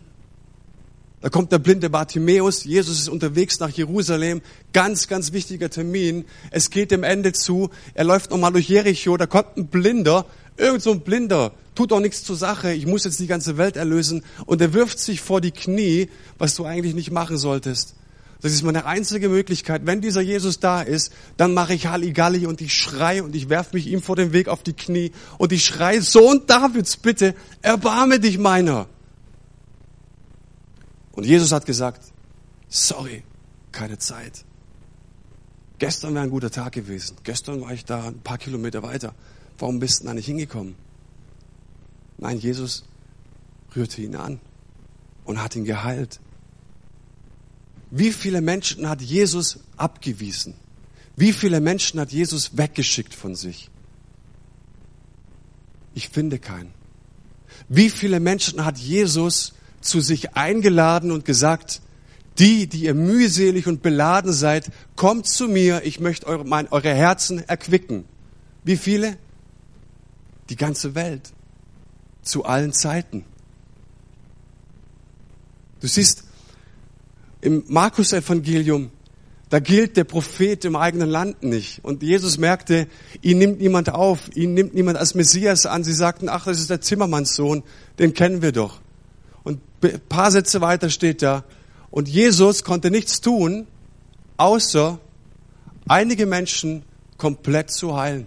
Da 1.20 1.30
kommt 1.30 1.50
der 1.50 1.58
blinde 1.58 1.90
Bartimäus, 1.90 2.62
Jesus 2.62 3.00
ist 3.00 3.08
unterwegs 3.08 3.58
nach 3.58 3.70
Jerusalem, 3.70 4.40
ganz, 4.72 5.08
ganz 5.08 5.32
wichtiger 5.32 5.68
Termin. 5.68 6.24
Es 6.52 6.70
geht 6.70 6.92
dem 6.92 7.02
Ende 7.02 7.32
zu, 7.32 7.70
er 7.94 8.04
läuft 8.04 8.30
nochmal 8.30 8.52
durch 8.52 8.68
Jericho, 8.68 9.16
da 9.16 9.26
kommt 9.26 9.56
ein 9.56 9.66
Blinder, 9.66 10.26
irgend 10.56 10.82
so 10.82 10.92
ein 10.92 11.00
Blinder, 11.00 11.52
tut 11.74 11.92
auch 11.92 11.98
nichts 11.98 12.22
zur 12.22 12.36
Sache, 12.36 12.72
ich 12.72 12.86
muss 12.86 13.02
jetzt 13.02 13.18
die 13.18 13.26
ganze 13.26 13.56
Welt 13.56 13.76
erlösen. 13.76 14.24
Und 14.46 14.60
er 14.60 14.72
wirft 14.74 15.00
sich 15.00 15.20
vor 15.20 15.40
die 15.40 15.50
Knie, 15.50 16.08
was 16.38 16.54
du 16.54 16.64
eigentlich 16.64 16.94
nicht 16.94 17.10
machen 17.10 17.36
solltest. 17.36 17.96
Das 18.40 18.53
ist 18.53 18.62
meine 18.62 18.85
einzige 18.85 19.29
Möglichkeit. 19.29 19.85
Wenn 19.85 20.01
dieser 20.01 20.20
Jesus 20.20 20.61
da 20.61 20.81
ist, 20.81 21.12
dann 21.37 21.55
mache 21.55 21.74
ich 21.74 21.88
Halligalli 21.88 22.46
und 22.46 22.61
ich 22.61 22.72
schreie 22.72 23.24
und 23.24 23.35
ich 23.35 23.48
werfe 23.48 23.74
mich 23.74 23.88
ihm 23.88 24.01
vor 24.01 24.14
den 24.14 24.33
Weg 24.33 24.46
auf 24.46 24.62
die 24.62 24.74
Knie 24.74 25.11
und 25.38 25.53
ich 25.53 25.64
schreie, 25.64 26.03
Sohn 26.03 26.42
Davids, 26.46 26.96
bitte, 26.96 27.35
erbarme 27.62 28.20
dich 28.20 28.38
meiner. 28.38 28.87
Und 31.12 31.24
Jesus 31.24 31.51
hat 31.51 31.66
gesagt, 31.66 32.12
sorry, 32.68 33.24
keine 33.72 33.98
Zeit. 33.98 34.44
Gestern 35.81 36.14
wäre 36.14 36.24
ein 36.24 36.31
guter 36.31 36.51
Tag 36.51 36.72
gewesen. 36.72 37.16
Gestern 37.24 37.61
war 37.61 37.72
ich 37.72 37.85
da 37.85 38.09
ein 38.09 38.20
paar 38.20 38.38
Kilometer 38.38 38.85
weiter. 38.85 39.14
Warum 39.59 39.81
bist 39.81 40.01
du 40.01 40.07
da 40.07 40.14
nicht 40.14 40.27
hingekommen? 40.27 40.77
Nein, 42.18 42.38
Jesus 42.38 42.85
rührte 43.74 44.01
ihn 44.01 44.14
an 44.14 44.40
und 45.24 45.42
hat 45.42 45.57
ihn 45.57 45.64
geheilt. 45.64 46.20
Wie 47.90 48.12
viele 48.12 48.40
Menschen 48.40 48.88
hat 48.88 49.01
Jesus 49.01 49.61
abgewiesen? 49.77 50.55
Wie 51.16 51.33
viele 51.33 51.61
Menschen 51.61 51.98
hat 52.01 52.12
Jesus 52.12 52.57
weggeschickt 52.57 53.14
von 53.14 53.35
sich? 53.35 53.70
Ich 55.94 56.11
finde 56.11 56.38
keinen. 56.38 56.72
Wie 57.68 57.90
viele 57.90 58.20
Menschen 58.20 58.64
hat 58.64 58.79
Jesus 58.79 59.55
zu 59.81 60.01
sich 60.01 60.37
eingeladen 60.37 61.11
und 61.11 61.24
gesagt, 61.24 61.81
die, 62.38 62.68
die 62.68 62.85
ihr 62.85 62.94
mühselig 62.94 63.66
und 63.66 63.83
beladen 63.83 64.33
seid, 64.33 64.70
kommt 64.94 65.27
zu 65.27 65.48
mir, 65.48 65.83
ich 65.85 65.98
möchte 65.98 66.27
eure, 66.27 66.44
mein, 66.44 66.68
eure 66.68 66.94
Herzen 66.94 67.46
erquicken. 67.48 68.05
Wie 68.62 68.77
viele? 68.77 69.16
Die 70.51 70.57
ganze 70.57 70.94
Welt 70.94 71.33
zu 72.22 72.44
allen 72.44 72.72
Zeiten. 72.72 73.24
Du 75.81 75.88
siehst, 75.88 76.24
im 77.40 77.64
Markus-Evangelium, 77.68 78.90
da 79.51 79.61
gilt 79.61 79.96
der 79.96 80.05
Prophet 80.05 80.65
im 80.65 80.77
eigenen 80.77 81.08
Land 81.08 81.42
nicht. 81.42 81.83
Und 81.83 82.02
Jesus 82.02 82.37
merkte, 82.38 82.87
ihn 83.23 83.38
nimmt 83.38 83.60
niemand 83.60 83.90
auf, 83.90 84.35
ihn 84.37 84.52
nimmt 84.52 84.75
niemand 84.75 84.98
als 84.98 85.15
Messias 85.15 85.65
an. 85.65 85.85
Sie 85.85 85.94
sagten, 85.94 86.29
ach, 86.29 86.44
das 86.44 86.58
ist 86.58 86.69
der 86.69 86.83
Zimmermannssohn, 86.83 87.62
den 87.98 88.12
kennen 88.12 88.42
wir 88.42 88.52
doch. 88.52 88.81
Und 89.44 89.60
ein 89.83 90.00
paar 90.08 90.31
Sätze 90.31 90.60
weiter 90.60 90.90
steht 90.90 91.23
da, 91.23 91.44
und 91.90 92.08
Jesus 92.08 92.65
konnte 92.65 92.90
nichts 92.90 93.23
tun, 93.23 93.67
außer 94.37 94.98
einige 95.88 96.27
Menschen 96.27 96.83
komplett 97.17 97.71
zu 97.71 97.96
heilen. 97.96 98.27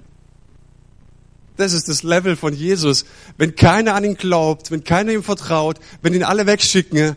Das 1.57 1.73
ist 1.73 1.87
das 1.87 2.01
Level 2.01 2.35
von 2.35 2.53
Jesus. 2.53 3.05
Wenn 3.37 3.55
keiner 3.55 3.93
an 3.93 4.03
ihn 4.03 4.15
glaubt, 4.15 4.71
wenn 4.71 4.83
keiner 4.83 5.11
ihm 5.11 5.21
vertraut, 5.21 5.79
wenn 6.01 6.13
ihn 6.15 6.23
alle 6.23 6.47
wegschicken, 6.47 7.15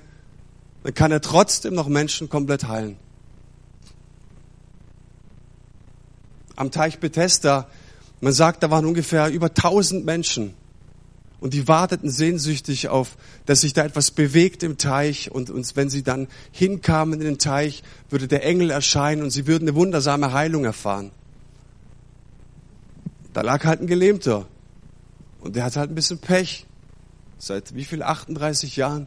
dann 0.84 0.94
kann 0.94 1.10
er 1.10 1.22
trotzdem 1.22 1.74
noch 1.74 1.88
Menschen 1.88 2.28
komplett 2.28 2.68
heilen. 2.68 2.96
Am 6.56 6.70
Teich 6.70 7.00
Bethesda, 7.00 7.66
man 8.20 8.32
sagt, 8.32 8.62
da 8.62 8.70
waren 8.70 8.84
ungefähr 8.84 9.28
über 9.30 9.46
1000 9.46 10.04
Menschen. 10.04 10.54
Und 11.40 11.54
die 11.54 11.66
warteten 11.68 12.10
sehnsüchtig 12.10 12.88
auf, 12.88 13.16
dass 13.46 13.62
sich 13.62 13.72
da 13.72 13.84
etwas 13.84 14.10
bewegt 14.10 14.62
im 14.62 14.76
Teich. 14.76 15.30
Und, 15.32 15.50
und 15.50 15.74
wenn 15.74 15.88
sie 15.88 16.02
dann 16.02 16.28
hinkamen 16.52 17.20
in 17.20 17.26
den 17.26 17.38
Teich, 17.38 17.82
würde 18.10 18.28
der 18.28 18.44
Engel 18.44 18.70
erscheinen 18.70 19.22
und 19.22 19.30
sie 19.30 19.46
würden 19.46 19.66
eine 19.66 19.76
wundersame 19.76 20.32
Heilung 20.32 20.64
erfahren. 20.64 21.10
Da 23.32 23.40
lag 23.40 23.64
halt 23.64 23.80
ein 23.80 23.86
Gelähmter. 23.86 24.46
Und 25.40 25.56
der 25.56 25.64
hat 25.64 25.76
halt 25.76 25.90
ein 25.90 25.94
bisschen 25.94 26.18
Pech. 26.18 26.66
Seit 27.38 27.74
wie 27.74 27.84
viel? 27.84 28.02
38 28.02 28.76
Jahren. 28.76 29.06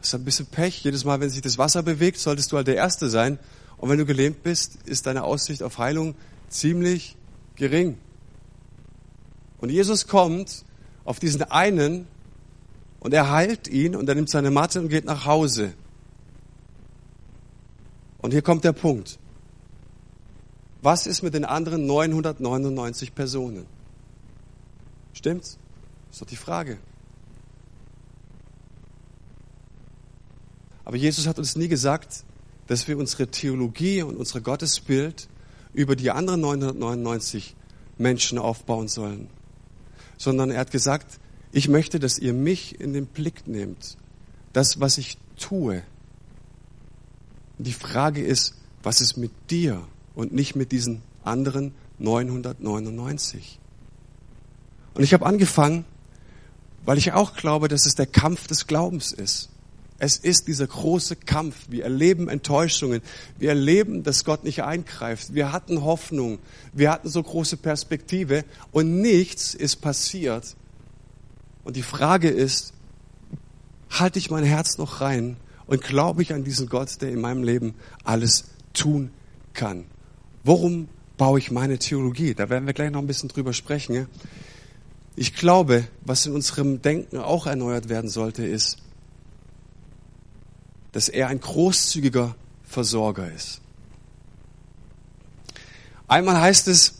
Hast 0.00 0.14
ein 0.14 0.24
bisschen 0.24 0.46
Pech. 0.46 0.84
Jedes 0.84 1.04
Mal, 1.04 1.20
wenn 1.20 1.30
sich 1.30 1.40
das 1.40 1.58
Wasser 1.58 1.82
bewegt, 1.82 2.18
solltest 2.18 2.52
du 2.52 2.56
halt 2.56 2.66
der 2.66 2.76
Erste 2.76 3.08
sein. 3.08 3.38
Und 3.76 3.90
wenn 3.90 3.98
du 3.98 4.06
gelähmt 4.06 4.42
bist, 4.42 4.76
ist 4.84 5.06
deine 5.06 5.24
Aussicht 5.24 5.62
auf 5.62 5.78
Heilung 5.78 6.14
ziemlich 6.48 7.16
gering. 7.56 7.98
Und 9.58 9.70
Jesus 9.70 10.06
kommt 10.06 10.64
auf 11.04 11.18
diesen 11.18 11.42
einen 11.42 12.06
und 13.00 13.14
er 13.14 13.30
heilt 13.30 13.68
ihn 13.68 13.96
und 13.96 14.08
er 14.08 14.14
nimmt 14.14 14.30
seine 14.30 14.50
Matte 14.50 14.80
und 14.80 14.88
geht 14.88 15.04
nach 15.04 15.24
Hause. 15.24 15.72
Und 18.18 18.32
hier 18.32 18.42
kommt 18.42 18.64
der 18.64 18.72
Punkt. 18.72 19.18
Was 20.82 21.06
ist 21.06 21.22
mit 21.22 21.34
den 21.34 21.44
anderen 21.44 21.86
999 21.86 23.14
Personen? 23.14 23.66
Stimmt's? 25.12 25.58
Das 26.06 26.16
ist 26.16 26.22
doch 26.22 26.26
die 26.26 26.36
Frage. 26.36 26.78
Aber 30.88 30.96
Jesus 30.96 31.26
hat 31.26 31.38
uns 31.38 31.54
nie 31.54 31.68
gesagt, 31.68 32.24
dass 32.66 32.88
wir 32.88 32.96
unsere 32.96 33.28
Theologie 33.28 34.00
und 34.00 34.16
unser 34.16 34.40
Gottesbild 34.40 35.28
über 35.74 35.96
die 35.96 36.10
anderen 36.10 36.40
999 36.40 37.54
Menschen 37.98 38.38
aufbauen 38.38 38.88
sollen, 38.88 39.28
sondern 40.16 40.50
er 40.50 40.60
hat 40.60 40.70
gesagt, 40.70 41.20
ich 41.52 41.68
möchte, 41.68 42.00
dass 42.00 42.18
ihr 42.18 42.32
mich 42.32 42.80
in 42.80 42.94
den 42.94 43.04
Blick 43.04 43.46
nehmt, 43.46 43.98
das, 44.54 44.80
was 44.80 44.96
ich 44.96 45.18
tue. 45.36 45.82
Die 47.58 47.74
Frage 47.74 48.24
ist, 48.24 48.54
was 48.82 49.02
ist 49.02 49.18
mit 49.18 49.32
dir 49.50 49.86
und 50.14 50.32
nicht 50.32 50.56
mit 50.56 50.72
diesen 50.72 51.02
anderen 51.22 51.74
999? 51.98 53.60
Und 54.94 55.02
ich 55.02 55.12
habe 55.12 55.26
angefangen, 55.26 55.84
weil 56.86 56.96
ich 56.96 57.12
auch 57.12 57.34
glaube, 57.36 57.68
dass 57.68 57.84
es 57.84 57.94
der 57.94 58.06
Kampf 58.06 58.46
des 58.46 58.66
Glaubens 58.66 59.12
ist. 59.12 59.50
Es 59.98 60.16
ist 60.16 60.46
dieser 60.46 60.66
große 60.66 61.16
Kampf. 61.16 61.56
Wir 61.68 61.82
erleben 61.82 62.28
Enttäuschungen. 62.28 63.02
Wir 63.38 63.50
erleben, 63.50 64.04
dass 64.04 64.24
Gott 64.24 64.44
nicht 64.44 64.62
eingreift. 64.62 65.34
Wir 65.34 65.50
hatten 65.50 65.82
Hoffnung. 65.82 66.38
Wir 66.72 66.92
hatten 66.92 67.08
so 67.08 67.20
große 67.20 67.56
Perspektive 67.56 68.44
und 68.70 69.00
nichts 69.00 69.54
ist 69.54 69.76
passiert. 69.76 70.54
Und 71.64 71.74
die 71.74 71.82
Frage 71.82 72.28
ist, 72.28 72.72
halte 73.90 74.20
ich 74.20 74.30
mein 74.30 74.44
Herz 74.44 74.78
noch 74.78 75.00
rein 75.00 75.36
und 75.66 75.82
glaube 75.82 76.22
ich 76.22 76.32
an 76.32 76.44
diesen 76.44 76.68
Gott, 76.68 77.02
der 77.02 77.10
in 77.10 77.20
meinem 77.20 77.42
Leben 77.42 77.74
alles 78.04 78.44
tun 78.72 79.10
kann? 79.52 79.84
Worum 80.44 80.88
baue 81.16 81.40
ich 81.40 81.50
meine 81.50 81.78
Theologie? 81.78 82.34
Da 82.34 82.48
werden 82.48 82.66
wir 82.66 82.72
gleich 82.72 82.92
noch 82.92 83.00
ein 83.00 83.08
bisschen 83.08 83.28
drüber 83.28 83.52
sprechen. 83.52 84.06
Ich 85.16 85.34
glaube, 85.34 85.88
was 86.02 86.24
in 86.24 86.34
unserem 86.34 86.80
Denken 86.80 87.16
auch 87.18 87.48
erneuert 87.48 87.88
werden 87.88 88.08
sollte, 88.08 88.46
ist, 88.46 88.78
dass 90.98 91.08
er 91.08 91.28
ein 91.28 91.38
großzügiger 91.38 92.34
Versorger 92.64 93.30
ist. 93.30 93.60
Einmal 96.08 96.40
heißt 96.40 96.66
es 96.66 96.94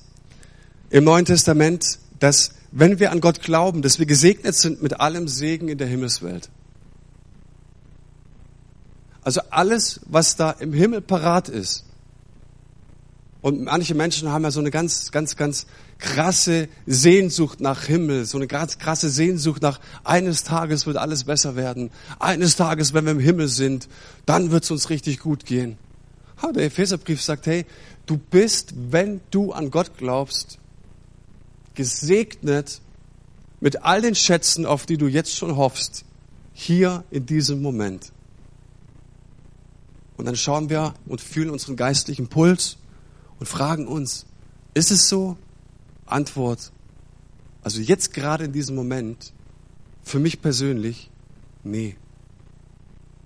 im 0.91 1.03
Neuen 1.03 1.25
Testament, 1.25 1.99
dass 2.21 2.53
wenn 2.71 3.01
wir 3.01 3.11
an 3.11 3.21
Gott 3.21 3.43
glauben, 3.43 3.83
dass 3.83 3.99
wir 3.99 4.07
gesegnet 4.07 4.55
sind 4.55 4.83
mit 4.83 5.01
allem 5.01 5.27
Segen 5.27 5.67
in 5.67 5.79
der 5.79 5.89
Himmelswelt. 5.89 6.49
Also 9.23 9.41
alles, 9.51 9.99
was 10.07 10.37
da 10.37 10.53
im 10.53 10.73
Himmel 10.73 11.01
parat 11.01 11.49
ist, 11.49 11.85
und 13.41 13.65
manche 13.65 13.95
Menschen 13.95 14.31
haben 14.31 14.43
ja 14.43 14.51
so 14.51 14.59
eine 14.59 14.71
ganz, 14.71 15.13
ganz, 15.13 15.37
ganz 15.37 15.67
krasse 15.99 16.69
Sehnsucht 16.87 17.61
nach 17.61 17.85
Himmel, 17.85 18.25
so 18.25 18.37
eine 18.37 18.49
ganz 18.49 18.79
krasse 18.79 19.09
Sehnsucht 19.09 19.63
nach 19.63 19.79
eines 20.03 20.43
Tages 20.43 20.87
wird 20.87 20.97
alles 20.97 21.25
besser 21.25 21.55
werden. 21.55 21.91
Eines 22.19 22.57
Tages, 22.57 22.95
wenn 22.95 23.05
wir 23.05 23.13
im 23.13 23.21
Himmel 23.21 23.47
sind, 23.47 23.89
dann 24.27 24.51
wird 24.51 24.65
es 24.65 24.71
uns 24.73 24.91
richtig 24.91 25.21
gut 25.21 25.45
gehen. 25.45 25.79
Aber 26.37 26.53
der 26.53 26.65
Epheserbrief 26.65 27.23
sagt, 27.23 27.47
hey, 27.47 27.65
du 28.07 28.17
bist, 28.19 28.75
wenn 28.91 29.21
du 29.31 29.53
an 29.53 29.71
Gott 29.71 29.93
glaubst, 29.99 30.59
gesegnet 31.75 32.81
mit 33.61 33.83
all 33.85 34.03
den 34.03 34.17
Schätzen, 34.17 34.67
auf 34.67 34.85
die 34.85 34.97
du 34.97 35.07
jetzt 35.07 35.37
schon 35.37 35.57
hoffst, 35.57 36.05
hier 36.53 37.05
in 37.13 37.27
diesem 37.27 37.63
Moment. 37.63 38.13
Und 40.17 40.25
dann 40.25 40.35
schauen 40.35 40.71
wir 40.71 40.95
und 41.07 41.21
fühlen 41.21 41.51
unseren 41.51 41.77
geistlichen 41.77 42.27
Puls 42.27 42.78
und 43.39 43.47
fragen 43.47 43.87
uns, 43.87 44.27
ist 44.75 44.91
es 44.91 45.09
so? 45.09 45.37
Antwort, 46.07 46.73
also 47.63 47.81
jetzt 47.81 48.15
gerade 48.15 48.45
in 48.45 48.53
diesem 48.53 48.77
Moment, 48.77 49.33
für 50.03 50.19
mich 50.19 50.41
persönlich, 50.41 51.11
nee. 51.65 51.97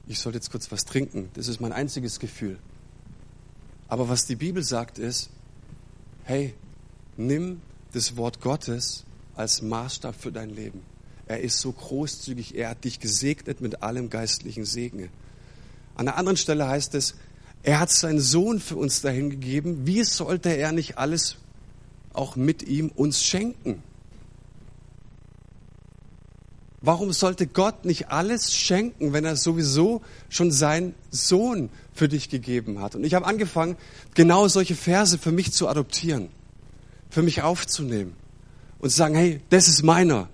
Ich 0.09 0.19
sollte 0.19 0.39
jetzt 0.39 0.51
kurz 0.51 0.73
was 0.73 0.85
trinken. 0.85 1.31
Das 1.35 1.47
ist 1.47 1.61
mein 1.61 1.73
einziges 1.73 2.19
Gefühl. 2.19 2.59
Aber 3.87 4.09
was 4.09 4.27
die 4.27 4.37
Bibel 4.37 4.65
sagt 4.65 4.99
ist, 4.99 5.31
hey, 6.25 6.55
nimm 7.17 7.61
das 7.93 8.17
Wort 8.17 8.41
Gottes 8.41 9.05
als 9.37 9.63
Maßstab 9.63 10.15
für 10.15 10.33
dein 10.33 10.51
Leben. 10.51 10.81
Er 11.27 11.41
ist 11.41 11.61
so 11.61 11.73
großzügig, 11.73 12.57
er 12.57 12.71
hat 12.71 12.85
dich 12.85 13.01
gesegnet 13.01 13.61
mit 13.61 13.83
allem 13.83 14.11
geistlichen 14.11 14.65
Segen. 14.65 15.09
An 15.95 16.07
der 16.07 16.17
anderen 16.17 16.37
Stelle 16.37 16.67
heißt 16.67 16.95
es, 16.95 17.15
er 17.63 17.79
hat 17.79 17.91
seinen 17.91 18.21
Sohn 18.21 18.59
für 18.59 18.77
uns 18.77 19.03
dahingegeben. 19.03 19.87
Wie 19.87 20.03
sollte 20.03 20.51
er 20.51 20.73
nicht 20.73 20.99
alles 20.99 21.37
auch 22.13 22.37
mit 22.37 22.63
ihm 22.65 22.89
uns 22.89 23.23
schenken? 23.25 23.83
Warum 26.81 27.13
sollte 27.13 27.47
Gott 27.47 27.85
nicht 27.85 28.09
alles 28.09 28.53
schenken, 28.53 29.13
wenn 29.13 29.25
er 29.25 29.37
sowieso 29.37 30.03
schon 30.29 30.51
seinen 30.51 30.97
Sohn 31.11 31.71
für 31.95 32.09
dich 32.09 32.29
gegeben 32.29 32.81
hat? 32.81 32.97
Und 32.97 33.05
ich 33.05 33.15
habe 33.15 33.27
angefangen, 33.27 33.77
genau 34.15 34.49
solche 34.49 34.75
Verse 34.75 35.17
für 35.17 35.31
mich 35.31 35.53
zu 35.53 35.69
adoptieren, 35.69 36.29
für 37.09 37.23
mich 37.23 37.43
aufzunehmen 37.43 38.15
und 38.81 38.91
zu 38.91 38.97
sagen, 38.97 39.15
hey, 39.15 39.41
das 39.51 39.69
ist 39.69 39.85
meiner, 39.85 40.29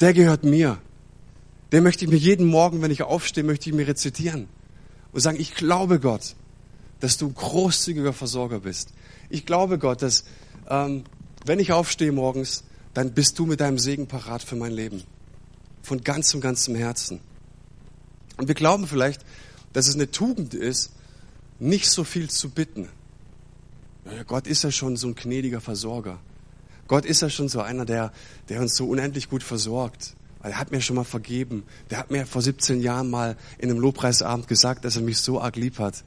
der 0.00 0.14
gehört 0.14 0.44
mir. 0.44 0.78
Den 1.72 1.82
möchte 1.82 2.04
ich 2.04 2.10
mir 2.10 2.16
jeden 2.16 2.46
Morgen, 2.46 2.80
wenn 2.80 2.92
ich 2.92 3.02
aufstehe, 3.02 3.42
möchte 3.42 3.68
ich 3.68 3.74
mir 3.74 3.88
rezitieren 3.88 4.46
und 5.10 5.20
sagen, 5.20 5.40
ich 5.40 5.56
glaube 5.56 5.98
Gott 5.98 6.36
dass 7.00 7.16
du 7.16 7.28
ein 7.28 7.34
großzügiger 7.34 8.12
Versorger 8.12 8.60
bist. 8.60 8.92
Ich 9.30 9.46
glaube, 9.46 9.78
Gott, 9.78 10.02
dass 10.02 10.24
ähm, 10.68 11.04
wenn 11.44 11.58
ich 11.58 11.72
aufstehe 11.72 12.12
morgens, 12.12 12.64
dann 12.94 13.12
bist 13.12 13.38
du 13.38 13.46
mit 13.46 13.60
deinem 13.60 13.78
Segen 13.78 14.06
parat 14.06 14.42
für 14.42 14.56
mein 14.56 14.72
Leben. 14.72 15.02
Von 15.82 16.02
ganzem, 16.02 16.40
ganzem 16.40 16.74
Herzen. 16.74 17.20
Und 18.36 18.48
wir 18.48 18.54
glauben 18.54 18.86
vielleicht, 18.86 19.24
dass 19.72 19.88
es 19.88 19.94
eine 19.94 20.10
Tugend 20.10 20.54
ist, 20.54 20.92
nicht 21.58 21.88
so 21.90 22.04
viel 22.04 22.30
zu 22.30 22.50
bitten. 22.50 22.88
Ja, 24.04 24.22
Gott 24.22 24.46
ist 24.46 24.62
ja 24.62 24.70
schon 24.70 24.96
so 24.96 25.08
ein 25.08 25.14
gnädiger 25.14 25.60
Versorger. 25.60 26.18
Gott 26.86 27.04
ist 27.04 27.20
ja 27.20 27.28
schon 27.28 27.48
so 27.48 27.60
einer, 27.60 27.84
der, 27.84 28.12
der 28.48 28.60
uns 28.60 28.74
so 28.74 28.88
unendlich 28.88 29.28
gut 29.28 29.42
versorgt. 29.42 30.14
Er 30.42 30.58
hat 30.58 30.70
mir 30.70 30.80
schon 30.80 30.96
mal 30.96 31.04
vergeben. 31.04 31.64
Der 31.90 31.98
hat 31.98 32.10
mir 32.10 32.26
vor 32.26 32.40
17 32.40 32.80
Jahren 32.80 33.10
mal 33.10 33.36
in 33.58 33.70
einem 33.70 33.80
Lobpreisabend 33.80 34.48
gesagt, 34.48 34.84
dass 34.84 34.96
er 34.96 35.02
mich 35.02 35.18
so 35.18 35.40
arg 35.40 35.56
lieb 35.56 35.78
hat 35.78 36.04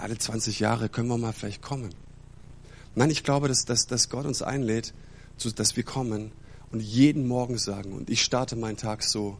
alle 0.00 0.18
20 0.18 0.60
Jahre 0.60 0.88
können 0.88 1.08
wir 1.08 1.18
mal 1.18 1.32
vielleicht 1.32 1.62
kommen. 1.62 1.90
Nein, 2.94 3.10
ich 3.10 3.24
glaube, 3.24 3.48
dass, 3.48 3.64
dass, 3.64 3.86
dass 3.86 4.08
Gott 4.08 4.26
uns 4.26 4.42
einlädt, 4.42 4.94
dass 5.56 5.76
wir 5.76 5.82
kommen 5.82 6.30
und 6.70 6.80
jeden 6.80 7.26
Morgen 7.26 7.58
sagen, 7.58 7.92
und 7.92 8.08
ich 8.08 8.22
starte 8.22 8.56
meinen 8.56 8.76
Tag 8.76 9.02
so, 9.02 9.38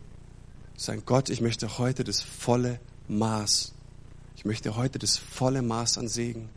sagen, 0.76 1.02
Gott, 1.06 1.30
ich 1.30 1.40
möchte 1.40 1.78
heute 1.78 2.04
das 2.04 2.20
volle 2.20 2.80
Maß, 3.08 3.72
ich 4.36 4.44
möchte 4.44 4.76
heute 4.76 4.98
das 4.98 5.16
volle 5.18 5.62
Maß 5.62 5.98
an 5.98 6.08
Segen, 6.08 6.48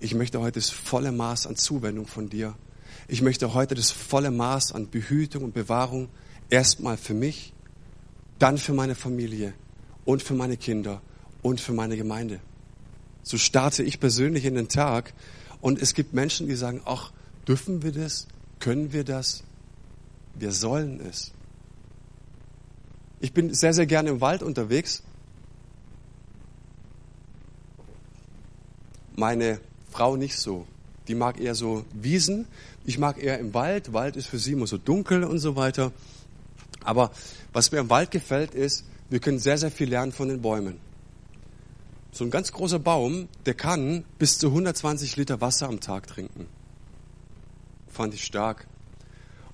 ich 0.00 0.14
möchte 0.14 0.40
heute 0.40 0.58
das 0.58 0.70
volle 0.70 1.12
Maß 1.12 1.46
an 1.46 1.56
Zuwendung 1.56 2.06
von 2.06 2.28
dir, 2.28 2.54
ich 3.06 3.22
möchte 3.22 3.54
heute 3.54 3.74
das 3.74 3.90
volle 3.90 4.30
Maß 4.30 4.72
an 4.72 4.90
Behütung 4.90 5.44
und 5.44 5.54
Bewahrung 5.54 6.08
erstmal 6.50 6.96
für 6.96 7.14
mich, 7.14 7.52
dann 8.38 8.58
für 8.58 8.72
meine 8.72 8.94
Familie 8.94 9.54
und 10.04 10.22
für 10.22 10.34
meine 10.34 10.56
Kinder 10.56 11.00
und 11.42 11.60
für 11.60 11.72
meine 11.72 11.96
Gemeinde. 11.96 12.40
So 13.24 13.38
starte 13.38 13.82
ich 13.82 13.98
persönlich 13.98 14.44
in 14.44 14.54
den 14.54 14.68
Tag. 14.68 15.14
Und 15.60 15.80
es 15.80 15.94
gibt 15.94 16.12
Menschen, 16.12 16.46
die 16.46 16.54
sagen, 16.54 16.82
ach, 16.84 17.10
dürfen 17.48 17.82
wir 17.82 17.90
das? 17.90 18.28
Können 18.60 18.92
wir 18.92 19.02
das? 19.02 19.42
Wir 20.34 20.52
sollen 20.52 21.00
es. 21.00 21.32
Ich 23.20 23.32
bin 23.32 23.54
sehr, 23.54 23.72
sehr 23.72 23.86
gerne 23.86 24.10
im 24.10 24.20
Wald 24.20 24.42
unterwegs. 24.42 25.02
Meine 29.16 29.58
Frau 29.90 30.16
nicht 30.16 30.36
so. 30.36 30.66
Die 31.08 31.14
mag 31.14 31.40
eher 31.40 31.54
so 31.54 31.84
Wiesen. 31.94 32.46
Ich 32.84 32.98
mag 32.98 33.22
eher 33.22 33.38
im 33.38 33.54
Wald. 33.54 33.94
Wald 33.94 34.16
ist 34.16 34.26
für 34.26 34.38
sie 34.38 34.52
immer 34.52 34.66
so 34.66 34.76
dunkel 34.76 35.24
und 35.24 35.38
so 35.38 35.56
weiter. 35.56 35.92
Aber 36.82 37.10
was 37.54 37.72
mir 37.72 37.78
im 37.78 37.88
Wald 37.88 38.10
gefällt, 38.10 38.54
ist, 38.54 38.84
wir 39.08 39.20
können 39.20 39.38
sehr, 39.38 39.56
sehr 39.56 39.70
viel 39.70 39.88
lernen 39.88 40.12
von 40.12 40.28
den 40.28 40.42
Bäumen. 40.42 40.78
So 42.14 42.22
ein 42.22 42.30
ganz 42.30 42.52
großer 42.52 42.78
Baum, 42.78 43.28
der 43.44 43.54
kann 43.54 44.04
bis 44.20 44.38
zu 44.38 44.46
120 44.46 45.16
Liter 45.16 45.40
Wasser 45.40 45.66
am 45.66 45.80
Tag 45.80 46.06
trinken. 46.06 46.46
Fand 47.88 48.14
ich 48.14 48.24
stark. 48.24 48.68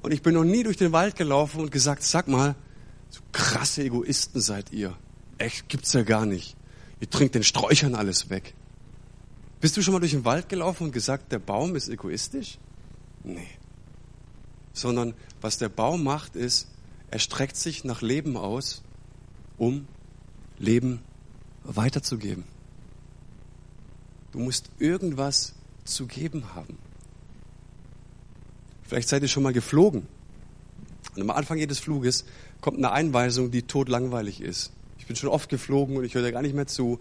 Und 0.03 0.13
ich 0.13 0.21
bin 0.21 0.35
noch 0.35 0.45
nie 0.45 0.63
durch 0.63 0.77
den 0.77 0.93
Wald 0.93 1.17
gelaufen 1.17 1.63
und 1.63 1.71
gesagt, 1.71 2.03
sag 2.03 2.29
mal, 2.29 2.55
So 3.09 3.23
krasse 3.33 3.83
Egoisten 3.83 4.43
seid 4.43 4.73
ihr. 4.73 4.95
Echt, 5.39 5.71
gibt's 5.71 5.95
ja 5.95 6.03
gar 6.03 6.27
nicht. 6.27 6.55
Ihr 7.01 7.09
trinkt 7.09 7.35
den 7.35 7.45
Sträuchern 7.45 7.95
alles 7.95 8.29
weg. 8.29 8.53
Bist 9.63 9.79
du 9.79 9.83
schon 9.83 9.95
mal 9.95 10.01
durch 10.01 10.13
den 10.13 10.27
Wald 10.27 10.51
gelaufen 10.51 10.85
und 10.85 10.93
gesagt, 10.93 11.33
der 11.33 11.39
Baum 11.39 11.77
ist 11.77 11.89
egoistisch? 11.89 12.59
Nee. 13.25 13.49
Sondern 14.75 15.15
was 15.41 15.57
der 15.57 15.71
Baum 15.71 16.05
macht, 16.05 16.37
ist, 16.37 16.69
er 17.11 17.21
streckt 17.21 17.57
sich 17.57 17.85
nach 17.85 18.03
Leben 18.03 18.37
aus, 18.37 18.83
um 19.57 19.87
Leben 20.59 21.01
weiterzugeben. 21.65 22.45
Du 24.33 24.39
musst 24.39 24.71
irgendwas 24.79 25.55
zu 25.85 26.07
geben 26.07 26.45
haben. 26.55 26.79
Vielleicht 28.83 29.09
seid 29.09 29.23
ihr 29.23 29.29
schon 29.29 29.43
mal 29.43 29.53
geflogen. 29.53 30.07
Und 31.15 31.23
am 31.23 31.31
Anfang 31.31 31.59
jedes 31.59 31.79
Fluges 31.79 32.25
kommt 32.61 32.79
eine 32.79 32.93
Einweisung, 32.93 33.51
die 33.51 33.63
totlangweilig 33.63 34.41
ist. 34.41 34.73
Ich 34.99 35.07
bin 35.07 35.17
schon 35.17 35.29
oft 35.29 35.49
geflogen 35.49 35.97
und 35.97 36.05
ich 36.05 36.15
höre 36.15 36.23
da 36.23 36.31
gar 36.31 36.43
nicht 36.43 36.55
mehr 36.55 36.67
zu. 36.67 36.99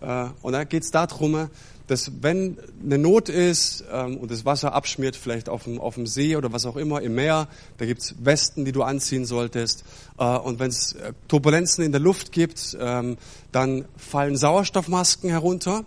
Äh, 0.00 0.26
und 0.42 0.52
da 0.52 0.64
geht 0.64 0.82
es 0.82 0.90
darum, 0.90 1.48
dass 1.86 2.22
wenn 2.22 2.58
eine 2.84 2.98
Not 2.98 3.30
ist 3.30 3.84
ähm, 3.90 4.18
und 4.18 4.30
das 4.30 4.44
Wasser 4.44 4.74
abschmiert, 4.74 5.16
vielleicht 5.16 5.48
auf 5.48 5.64
dem, 5.64 5.80
auf 5.80 5.94
dem 5.94 6.06
See 6.06 6.36
oder 6.36 6.52
was 6.52 6.66
auch 6.66 6.76
immer, 6.76 7.00
im 7.00 7.14
Meer, 7.14 7.48
da 7.78 7.86
gibt's 7.86 8.14
Westen, 8.22 8.64
die 8.64 8.72
du 8.72 8.82
anziehen 8.82 9.24
solltest. 9.24 9.84
Äh, 10.18 10.24
und 10.24 10.58
wenn 10.58 10.68
es 10.68 10.92
äh, 10.92 11.14
Turbulenzen 11.28 11.84
in 11.84 11.92
der 11.92 12.00
Luft 12.00 12.32
gibt, 12.32 12.76
ähm, 12.78 13.16
dann 13.52 13.86
fallen 13.96 14.36
Sauerstoffmasken 14.36 15.30
herunter. 15.30 15.84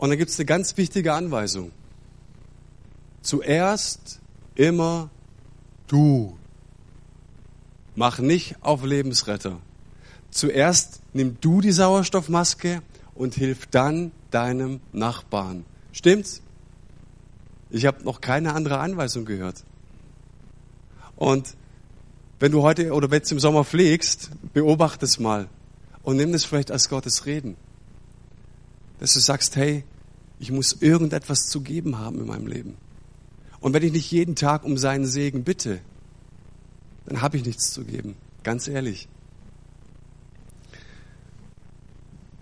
Und 0.00 0.08
dann 0.08 0.18
gibt's 0.18 0.38
eine 0.38 0.46
ganz 0.46 0.78
wichtige 0.78 1.12
Anweisung. 1.12 1.72
Zuerst 3.20 4.18
immer 4.54 5.10
du. 5.88 6.38
Mach 7.96 8.18
nicht 8.18 8.56
auf 8.62 8.82
Lebensretter. 8.82 9.58
Zuerst 10.30 11.02
nimm 11.12 11.36
du 11.42 11.60
die 11.60 11.72
Sauerstoffmaske 11.72 12.80
und 13.14 13.34
hilf 13.34 13.66
dann 13.66 14.10
deinem 14.30 14.80
Nachbarn. 14.94 15.66
Stimmt's? 15.92 16.40
Ich 17.68 17.84
habe 17.84 18.02
noch 18.02 18.22
keine 18.22 18.54
andere 18.54 18.78
Anweisung 18.78 19.26
gehört. 19.26 19.64
Und 21.16 21.56
wenn 22.38 22.52
du 22.52 22.62
heute 22.62 22.94
oder 22.94 23.10
wenn 23.10 23.20
du 23.20 23.34
im 23.34 23.38
Sommer 23.38 23.66
pflegst, 23.66 24.30
beobachte 24.54 25.04
es 25.04 25.18
mal 25.18 25.46
und 26.02 26.16
nimm 26.16 26.32
das 26.32 26.46
vielleicht 26.46 26.70
als 26.70 26.88
Gottes 26.88 27.26
Reden. 27.26 27.56
Dass 29.00 29.14
du 29.14 29.20
sagst, 29.20 29.56
hey, 29.56 29.84
ich 30.38 30.52
muss 30.52 30.80
irgendetwas 30.80 31.48
zu 31.48 31.62
geben 31.62 31.98
haben 31.98 32.20
in 32.20 32.26
meinem 32.26 32.46
Leben. 32.46 32.76
Und 33.60 33.74
wenn 33.74 33.82
ich 33.82 33.92
nicht 33.92 34.10
jeden 34.10 34.36
Tag 34.36 34.64
um 34.64 34.78
seinen 34.78 35.06
Segen 35.06 35.44
bitte, 35.44 35.80
dann 37.06 37.20
habe 37.20 37.36
ich 37.36 37.44
nichts 37.44 37.72
zu 37.72 37.84
geben. 37.84 38.16
Ganz 38.42 38.68
ehrlich. 38.68 39.08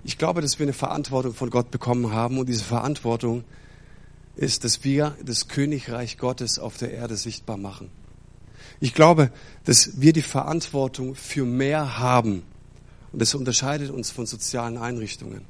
Ich 0.05 0.17
glaube, 0.17 0.41
dass 0.41 0.59
wir 0.59 0.65
eine 0.65 0.73
Verantwortung 0.73 1.35
von 1.35 1.51
Gott 1.51 1.71
bekommen 1.71 2.13
haben 2.13 2.39
und 2.39 2.49
diese 2.49 2.65
Verantwortung 2.65 3.45
ist, 4.37 4.65
dass 4.65 4.85
wir 4.85 5.17
das 5.25 5.49
Königreich 5.49 6.19
Gottes 6.19 6.59
auf 6.59 6.77
der 6.77 6.93
Erde 6.93 7.17
sichtbar 7.17 7.57
machen. 7.57 7.91
Ich 8.81 8.95
glaube, 8.95 9.33
dass 9.65 10.01
wir 10.01 10.13
die 10.13 10.23
Verantwortung 10.23 11.17
für 11.17 11.45
mehr 11.45 11.99
haben 11.99 12.43
und 13.13 13.21
das 13.21 13.35
unterscheidet 13.35 13.91
uns 13.91 14.11
von 14.11 14.27
sozialen 14.27 14.79
Einrichtungen. 14.79 15.43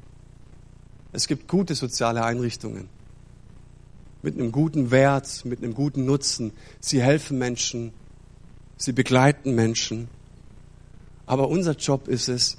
Es 1.11 1.27
gibt 1.27 1.47
gute 1.47 1.75
soziale 1.75 2.23
Einrichtungen 2.23 2.87
mit 4.21 4.35
einem 4.35 4.51
guten 4.51 4.91
Wert, 4.91 5.45
mit 5.45 5.63
einem 5.63 5.73
guten 5.73 6.05
Nutzen. 6.05 6.51
Sie 6.79 7.01
helfen 7.01 7.37
Menschen, 7.37 7.93
sie 8.77 8.91
begleiten 8.91 9.55
Menschen. 9.55 10.09
Aber 11.25 11.47
unser 11.47 11.75
Job 11.75 12.07
ist 12.07 12.27
es, 12.27 12.57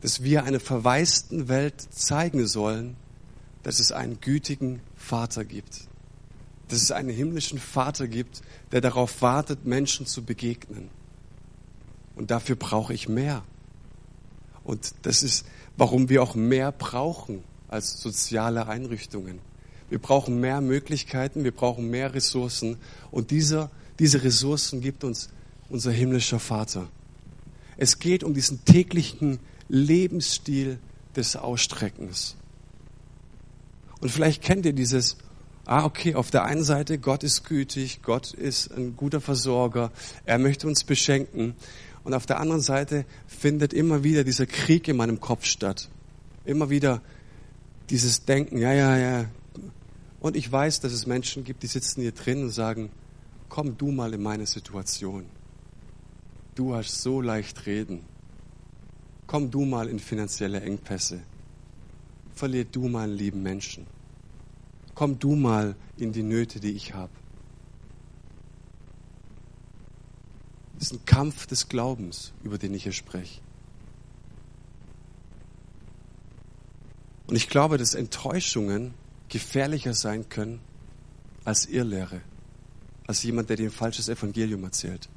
dass 0.00 0.22
wir 0.22 0.44
einer 0.44 0.60
verwaisten 0.60 1.48
Welt 1.48 1.80
zeigen 1.80 2.46
sollen, 2.46 2.96
dass 3.62 3.80
es 3.80 3.92
einen 3.92 4.20
gütigen 4.20 4.80
Vater 4.96 5.44
gibt. 5.44 5.88
Dass 6.68 6.82
es 6.82 6.90
einen 6.90 7.10
himmlischen 7.10 7.58
Vater 7.58 8.06
gibt, 8.06 8.42
der 8.72 8.80
darauf 8.80 9.22
wartet, 9.22 9.64
Menschen 9.64 10.06
zu 10.06 10.24
begegnen. 10.24 10.90
Und 12.16 12.30
dafür 12.30 12.56
brauche 12.56 12.92
ich 12.92 13.08
mehr. 13.08 13.44
Und 14.64 14.94
das 15.02 15.22
ist, 15.22 15.46
warum 15.76 16.08
wir 16.08 16.22
auch 16.22 16.34
mehr 16.34 16.72
brauchen 16.72 17.42
als 17.68 18.00
soziale 18.00 18.66
Einrichtungen. 18.66 19.40
Wir 19.90 19.98
brauchen 19.98 20.40
mehr 20.40 20.60
Möglichkeiten, 20.60 21.44
wir 21.44 21.52
brauchen 21.52 21.88
mehr 21.88 22.14
Ressourcen. 22.14 22.76
Und 23.10 23.30
dieser, 23.30 23.70
diese 23.98 24.22
Ressourcen 24.22 24.80
gibt 24.80 25.04
uns 25.04 25.30
unser 25.68 25.92
himmlischer 25.92 26.40
Vater. 26.40 26.88
Es 27.76 27.98
geht 27.98 28.24
um 28.24 28.34
diesen 28.34 28.64
täglichen 28.64 29.38
Lebensstil 29.68 30.78
des 31.16 31.36
Ausstreckens. 31.36 32.36
Und 34.00 34.10
vielleicht 34.10 34.42
kennt 34.42 34.66
ihr 34.66 34.72
dieses, 34.72 35.16
ah, 35.64 35.84
okay, 35.84 36.14
auf 36.14 36.30
der 36.30 36.44
einen 36.44 36.64
Seite, 36.64 36.98
Gott 36.98 37.22
ist 37.22 37.44
gütig, 37.44 38.00
Gott 38.02 38.32
ist 38.32 38.68
ein 38.76 38.96
guter 38.96 39.20
Versorger, 39.20 39.90
er 40.24 40.38
möchte 40.38 40.66
uns 40.66 40.84
beschenken. 40.84 41.54
Und 42.04 42.14
auf 42.14 42.26
der 42.26 42.40
anderen 42.40 42.62
Seite 42.62 43.04
findet 43.26 43.72
immer 43.72 44.04
wieder 44.04 44.24
dieser 44.24 44.46
Krieg 44.46 44.88
in 44.88 44.96
meinem 44.96 45.20
Kopf 45.20 45.44
statt. 45.44 45.88
Immer 46.44 46.70
wieder 46.70 47.02
dieses 47.90 48.24
Denken, 48.24 48.58
ja, 48.58 48.72
ja, 48.72 48.96
ja. 48.96 49.24
Und 50.20 50.36
ich 50.36 50.50
weiß, 50.50 50.80
dass 50.80 50.92
es 50.92 51.06
Menschen 51.06 51.44
gibt, 51.44 51.62
die 51.62 51.68
sitzen 51.68 52.00
hier 52.00 52.12
drin 52.12 52.42
und 52.42 52.50
sagen, 52.50 52.90
komm 53.48 53.78
du 53.78 53.90
mal 53.92 54.12
in 54.14 54.22
meine 54.22 54.46
Situation. 54.46 55.26
Du 56.54 56.74
hast 56.74 57.02
so 57.02 57.20
leicht 57.20 57.66
reden 57.66 58.04
komm 59.28 59.50
du 59.50 59.64
mal 59.64 59.88
in 59.88 60.00
finanzielle 60.00 60.60
Engpässe. 60.60 61.20
Verlier 62.34 62.64
du 62.64 62.88
mal 62.88 63.04
einen 63.04 63.16
lieben 63.16 63.42
Menschen. 63.42 63.86
Komm 64.94 65.20
du 65.20 65.36
mal 65.36 65.76
in 65.96 66.12
die 66.12 66.24
Nöte, 66.24 66.58
die 66.58 66.72
ich 66.72 66.94
habe. 66.94 67.12
Das 70.74 70.84
ist 70.84 70.92
ein 70.94 71.04
Kampf 71.04 71.46
des 71.46 71.68
Glaubens, 71.68 72.32
über 72.42 72.58
den 72.58 72.74
ich 72.74 72.84
hier 72.84 72.92
spreche. 72.92 73.40
Und 77.28 77.36
ich 77.36 77.48
glaube, 77.48 77.76
dass 77.76 77.94
Enttäuschungen 77.94 78.94
gefährlicher 79.28 79.92
sein 79.92 80.28
können 80.30 80.60
als 81.44 81.66
Irrlehre, 81.66 82.22
als 83.06 83.22
jemand, 83.22 83.50
der 83.50 83.56
dir 83.56 83.68
ein 83.68 83.72
falsches 83.72 84.08
Evangelium 84.08 84.64
erzählt. 84.64 85.08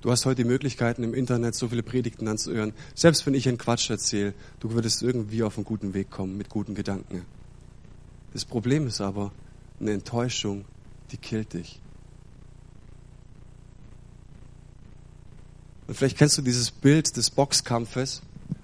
Du 0.00 0.10
hast 0.10 0.24
heute 0.24 0.44
die 0.44 0.48
Möglichkeiten 0.48 1.02
im 1.02 1.14
Internet 1.14 1.56
so 1.56 1.68
viele 1.68 1.82
Predigten 1.82 2.26
anzuhören. 2.28 2.72
Selbst 2.94 3.26
wenn 3.26 3.34
ich 3.34 3.48
einen 3.48 3.58
Quatsch 3.58 3.90
erzähle, 3.90 4.32
du 4.60 4.70
würdest 4.70 5.02
irgendwie 5.02 5.42
auf 5.42 5.58
einen 5.58 5.64
guten 5.64 5.94
Weg 5.94 6.10
kommen 6.10 6.38
mit 6.38 6.48
guten 6.48 6.74
Gedanken. 6.74 7.26
Das 8.32 8.44
Problem 8.44 8.86
ist 8.86 9.00
aber, 9.00 9.32
eine 9.80 9.92
Enttäuschung, 9.92 10.64
die 11.10 11.16
killt 11.16 11.54
dich. 11.54 11.80
Und 15.88 15.96
vielleicht 15.96 16.16
kennst 16.16 16.38
du 16.38 16.42
dieses 16.42 16.70
Bild 16.70 17.16
des 17.16 17.30
Boxkampfes, 17.30 18.22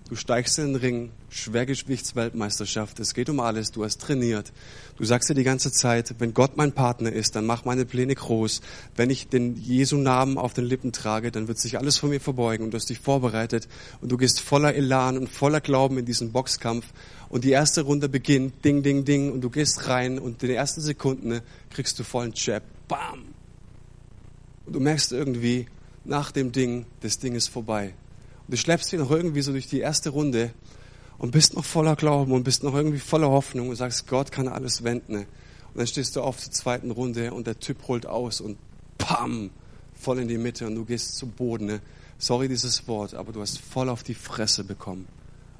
Du 0.08 0.14
steigst 0.14 0.58
in 0.60 0.66
den 0.68 0.76
Ring, 0.76 1.10
Schwergewichtsweltmeisterschaft, 1.36 2.98
es 2.98 3.14
geht 3.14 3.28
um 3.28 3.40
alles, 3.40 3.70
du 3.70 3.84
hast 3.84 4.00
trainiert. 4.00 4.52
Du 4.96 5.04
sagst 5.04 5.28
dir 5.28 5.34
die 5.34 5.44
ganze 5.44 5.70
Zeit, 5.70 6.14
wenn 6.18 6.32
Gott 6.32 6.56
mein 6.56 6.72
Partner 6.72 7.12
ist, 7.12 7.36
dann 7.36 7.44
mach 7.44 7.64
meine 7.64 7.84
Pläne 7.84 8.14
groß. 8.14 8.62
Wenn 8.96 9.10
ich 9.10 9.28
den 9.28 9.56
Jesu 9.56 9.96
Namen 9.98 10.38
auf 10.38 10.54
den 10.54 10.64
Lippen 10.64 10.92
trage, 10.92 11.30
dann 11.30 11.48
wird 11.48 11.58
sich 11.58 11.78
alles 11.78 11.98
von 11.98 12.10
mir 12.10 12.20
verbeugen. 12.20 12.64
Und 12.64 12.70
du 12.72 12.76
hast 12.76 12.88
dich 12.88 12.98
vorbereitet. 12.98 13.68
Und 14.00 14.10
du 14.10 14.16
gehst 14.16 14.40
voller 14.40 14.74
Elan 14.74 15.18
und 15.18 15.28
voller 15.28 15.60
Glauben 15.60 15.98
in 15.98 16.06
diesen 16.06 16.32
Boxkampf. 16.32 16.86
Und 17.28 17.44
die 17.44 17.50
erste 17.50 17.82
Runde 17.82 18.08
beginnt, 18.08 18.64
ding, 18.64 18.82
ding, 18.82 19.04
ding. 19.04 19.30
Und 19.30 19.42
du 19.42 19.50
gehst 19.50 19.86
rein. 19.88 20.18
Und 20.18 20.42
in 20.42 20.48
den 20.48 20.56
ersten 20.56 20.80
Sekunden 20.80 21.40
kriegst 21.70 21.98
du 21.98 22.04
vollen 22.04 22.32
Jab, 22.34 22.62
bam. 22.88 23.34
Und 24.64 24.72
du 24.72 24.80
merkst 24.80 25.12
irgendwie, 25.12 25.66
nach 26.04 26.32
dem 26.32 26.52
Ding, 26.52 26.86
das 27.00 27.18
Ding 27.18 27.34
ist 27.34 27.48
vorbei. 27.48 27.94
Und 28.46 28.52
du 28.52 28.56
schleppst 28.56 28.92
dich 28.92 28.98
noch 28.98 29.10
irgendwie 29.10 29.42
so 29.42 29.52
durch 29.52 29.66
die 29.66 29.80
erste 29.80 30.10
Runde 30.10 30.52
und 31.18 31.30
bist 31.30 31.54
noch 31.54 31.64
voller 31.64 31.96
Glauben 31.96 32.32
und 32.32 32.44
bist 32.44 32.62
noch 32.62 32.74
irgendwie 32.74 32.98
voller 32.98 33.30
Hoffnung 33.30 33.68
und 33.68 33.76
sagst, 33.76 34.06
Gott 34.06 34.32
kann 34.32 34.48
alles 34.48 34.84
wenden. 34.84 35.16
Und 35.16 35.26
dann 35.74 35.86
stehst 35.86 36.16
du 36.16 36.22
auf 36.22 36.38
zur 36.38 36.52
zweiten 36.52 36.90
Runde 36.90 37.32
und 37.32 37.46
der 37.46 37.58
Typ 37.58 37.88
holt 37.88 38.06
aus 38.06 38.40
und 38.40 38.58
pam, 38.98 39.50
voll 39.94 40.18
in 40.18 40.28
die 40.28 40.38
Mitte 40.38 40.66
und 40.66 40.74
du 40.74 40.84
gehst 40.84 41.16
zu 41.16 41.26
Boden. 41.26 41.80
Sorry 42.18 42.48
dieses 42.48 42.86
Wort, 42.88 43.14
aber 43.14 43.32
du 43.32 43.40
hast 43.40 43.58
voll 43.58 43.88
auf 43.88 44.02
die 44.02 44.14
Fresse 44.14 44.64
bekommen. 44.64 45.06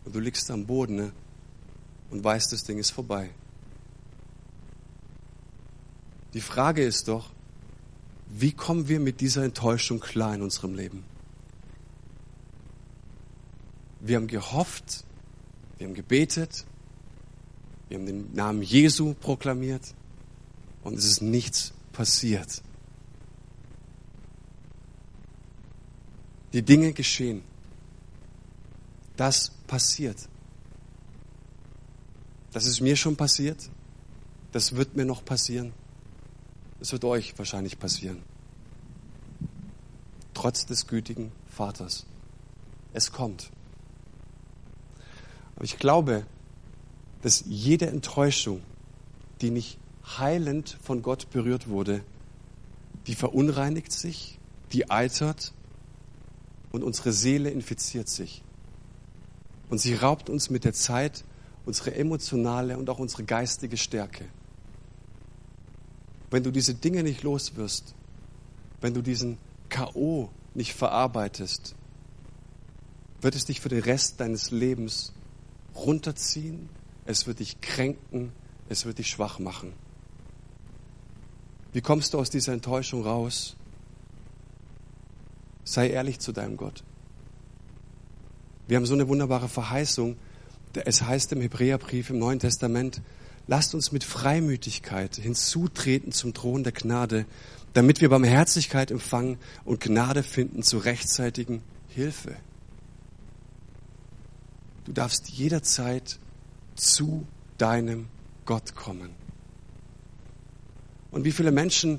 Und 0.05 0.15
du 0.15 0.21
liegst 0.21 0.51
am 0.51 0.67
Boden 0.67 1.13
und 2.11 2.25
weißt, 2.25 2.53
das 2.53 2.65
Ding 2.65 2.79
ist 2.79 2.91
vorbei. 2.91 3.31
Die 6.35 6.41
Frage 6.41 6.85
ist 6.85 7.09
doch, 7.09 7.31
wie 8.29 8.53
kommen 8.53 8.89
wir 8.89 9.01
mit 9.01 9.21
dieser 9.21 9.45
Enttäuschung 9.45 10.01
klar 10.01 10.35
in 10.35 10.43
unserem 10.43 10.75
Leben? 10.75 11.05
Wir 14.01 14.17
haben 14.17 14.27
gehofft, 14.27 15.06
wir 15.79 15.87
haben 15.87 15.95
gebetet, 15.95 16.65
wir 17.89 17.99
haben 17.99 18.07
den 18.07 18.35
Namen 18.35 18.63
Jesu 18.63 19.15
proklamiert 19.15 19.95
und 20.83 20.97
es 20.99 21.05
ist 21.05 21.23
nichts 21.23 21.73
passiert. 21.93 22.63
Die 26.53 26.63
Dinge 26.63 26.93
geschehen. 26.93 27.43
Das 29.17 29.51
passiert. 29.67 30.29
Das 32.53 32.67
ist 32.67 32.81
mir 32.81 32.97
schon 32.97 33.17
passiert. 33.17 33.69
Das 34.53 34.75
wird 34.75 34.97
mir 34.97 35.05
noch 35.05 35.25
passieren. 35.25 35.73
Es 36.81 36.93
wird 36.93 37.05
euch 37.05 37.39
wahrscheinlich 37.39 37.79
passieren. 37.79 38.23
Trotz 40.35 40.67
des 40.67 40.87
gütigen 40.87 41.33
Vaters. 41.49 42.07
Es 42.93 43.13
kommt. 43.13 43.51
Aber 45.57 45.65
ich 45.65 45.79
glaube, 45.79 46.25
dass 47.23 47.45
jede 47.47 47.87
Enttäuschung, 47.87 48.63
die 49.41 49.51
nicht 49.51 49.79
heilend 50.19 50.79
von 50.83 51.03
Gott 51.03 51.31
berührt 51.31 51.69
wurde, 51.69 52.03
die 53.07 53.15
verunreinigt 53.15 53.91
sich, 53.91 54.39
die 54.73 54.91
eitert 54.91 55.53
und 56.73 56.85
unsere 56.85 57.13
Seele 57.13 57.51
infiziert 57.51 58.09
sich. 58.09 58.43
Und 59.69 59.79
sie 59.79 59.95
raubt 59.95 60.31
uns 60.31 60.51
mit 60.51 60.65
der 60.65 60.73
Zeit 60.73 61.25
unsere 61.65 61.95
emotionale 61.95 62.79
und 62.79 62.89
auch 62.89 62.99
unsere 62.99 63.25
geistige 63.25 63.77
Stärke. 63.77 64.27
Wenn 66.31 66.45
du 66.45 66.51
diese 66.51 66.75
Dinge 66.75 67.03
nicht 67.03 67.23
los 67.23 67.57
wirst, 67.57 67.95
wenn 68.81 68.95
du 68.95 69.03
diesen 69.03 69.39
KO 69.71 70.31
nicht 70.55 70.75
verarbeitest, 70.75 71.75
wird 73.21 73.35
es 73.35 73.47
dich 73.47 73.61
für 73.61 73.69
den 73.69 73.83
Rest 73.83 74.21
deines 74.21 74.51
Lebens 74.51 75.13
runterziehen, 75.77 76.69
es 77.05 77.27
wird 77.27 77.41
dich 77.41 77.61
kränken, 77.61 78.33
es 78.69 78.85
wird 78.85 78.99
dich 78.99 79.09
schwach 79.09 79.39
machen. 79.39 79.73
Wie 81.73 81.81
kommst 81.81 82.15
du 82.15 82.19
aus 82.19 82.31
dieser 82.31 82.53
Enttäuschung 82.53 83.05
raus? 83.05 83.57
Sei 85.65 85.91
ehrlich 85.91 86.19
zu 86.21 86.33
deinem 86.33 86.57
Gott. 86.57 86.83
Wir 88.67 88.77
haben 88.77 88.87
so 88.87 88.95
eine 88.95 89.09
wunderbare 89.09 89.49
Verheißung. 89.49 90.17
Es 90.85 91.03
heißt 91.03 91.33
im 91.33 91.41
Hebräerbrief 91.41 92.11
im 92.11 92.19
Neuen 92.19 92.39
Testament, 92.39 93.01
lasst 93.47 93.75
uns 93.75 93.93
mit 93.93 94.05
Freimütigkeit 94.05 95.17
hinzutreten 95.17 96.13
zum 96.13 96.35
Thron 96.35 96.65
der 96.65 96.73
Gnade, 96.73 97.27
damit 97.75 98.01
wir 98.01 98.09
Barmherzigkeit 98.09 98.91
empfangen 98.91 99.39
und 99.65 99.81
Gnade 99.81 100.23
finden 100.23 100.63
zur 100.63 100.85
rechtzeitigen 100.85 101.63
Hilfe. 101.89 102.37
Du 104.87 104.93
darfst 104.93 105.29
jederzeit 105.29 106.19
zu 106.77 107.27
deinem 107.59 108.07
Gott 108.45 108.77
kommen. 108.77 109.11
Und 111.11 111.25
wie 111.25 111.33
viele 111.33 111.51
Menschen 111.51 111.99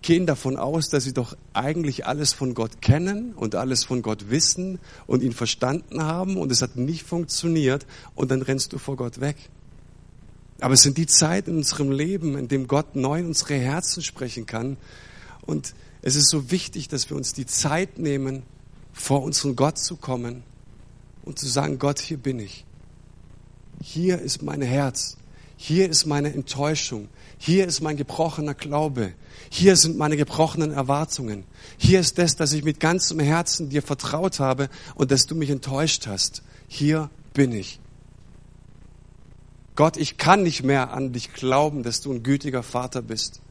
gehen 0.00 0.24
davon 0.24 0.56
aus, 0.56 0.88
dass 0.88 1.04
sie 1.04 1.12
doch 1.12 1.36
eigentlich 1.52 2.06
alles 2.06 2.32
von 2.32 2.54
Gott 2.54 2.80
kennen 2.80 3.34
und 3.34 3.54
alles 3.54 3.84
von 3.84 4.00
Gott 4.00 4.30
wissen 4.30 4.78
und 5.06 5.22
ihn 5.22 5.32
verstanden 5.32 6.02
haben 6.02 6.38
und 6.38 6.50
es 6.50 6.62
hat 6.62 6.76
nicht 6.76 7.02
funktioniert 7.02 7.86
und 8.14 8.30
dann 8.30 8.40
rennst 8.40 8.72
du 8.72 8.78
vor 8.78 8.96
Gott 8.96 9.20
weg. 9.20 9.36
Aber 10.60 10.72
es 10.72 10.82
sind 10.82 10.96
die 10.96 11.06
Zeiten 11.06 11.50
in 11.50 11.56
unserem 11.58 11.90
Leben, 11.92 12.38
in 12.38 12.48
dem 12.48 12.66
Gott 12.66 12.96
neu 12.96 13.20
in 13.20 13.26
unsere 13.26 13.54
Herzen 13.54 14.02
sprechen 14.02 14.46
kann. 14.46 14.78
Und 15.42 15.74
es 16.00 16.16
ist 16.16 16.30
so 16.30 16.50
wichtig, 16.50 16.88
dass 16.88 17.10
wir 17.10 17.16
uns 17.16 17.34
die 17.34 17.46
Zeit 17.46 17.98
nehmen, 17.98 18.42
vor 18.94 19.22
unseren 19.22 19.54
Gott 19.54 19.78
zu 19.78 19.96
kommen 19.96 20.42
und 21.28 21.38
zu 21.38 21.46
sagen, 21.46 21.78
Gott, 21.78 21.98
hier 21.98 22.16
bin 22.16 22.40
ich. 22.40 22.64
Hier 23.82 24.18
ist 24.18 24.42
mein 24.42 24.62
Herz. 24.62 25.18
Hier 25.58 25.90
ist 25.90 26.06
meine 26.06 26.32
Enttäuschung. 26.32 27.08
Hier 27.36 27.66
ist 27.66 27.82
mein 27.82 27.98
gebrochener 27.98 28.54
Glaube. 28.54 29.12
Hier 29.50 29.76
sind 29.76 29.98
meine 29.98 30.16
gebrochenen 30.16 30.72
Erwartungen. 30.72 31.44
Hier 31.76 32.00
ist 32.00 32.16
das, 32.16 32.34
dass 32.36 32.54
ich 32.54 32.64
mit 32.64 32.80
ganzem 32.80 33.20
Herzen 33.20 33.68
dir 33.68 33.82
vertraut 33.82 34.40
habe 34.40 34.70
und 34.94 35.10
dass 35.10 35.26
du 35.26 35.34
mich 35.34 35.50
enttäuscht 35.50 36.06
hast. 36.06 36.42
Hier 36.66 37.10
bin 37.34 37.52
ich. 37.52 37.78
Gott, 39.76 39.98
ich 39.98 40.16
kann 40.16 40.42
nicht 40.42 40.62
mehr 40.62 40.94
an 40.94 41.12
dich 41.12 41.34
glauben, 41.34 41.82
dass 41.82 42.00
du 42.00 42.10
ein 42.10 42.22
gütiger 42.22 42.62
Vater 42.62 43.02
bist. 43.02 43.42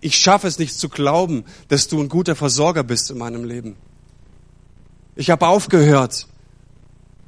Ich 0.00 0.16
schaffe 0.16 0.48
es 0.48 0.58
nicht 0.58 0.78
zu 0.78 0.88
glauben, 0.88 1.44
dass 1.68 1.88
du 1.88 2.00
ein 2.00 2.08
guter 2.08 2.36
Versorger 2.36 2.84
bist 2.84 3.10
in 3.10 3.18
meinem 3.18 3.44
Leben. 3.44 3.76
Ich 5.14 5.28
habe 5.28 5.46
aufgehört, 5.46 6.26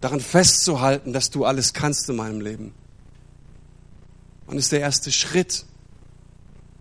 daran 0.01 0.21
festzuhalten, 0.21 1.13
dass 1.13 1.31
du 1.31 1.45
alles 1.45 1.73
kannst 1.73 2.09
in 2.09 2.17
meinem 2.17 2.41
Leben. 2.41 2.73
Und 4.47 4.59
ist 4.59 4.73
der 4.73 4.81
erste 4.81 5.13
Schritt, 5.13 5.65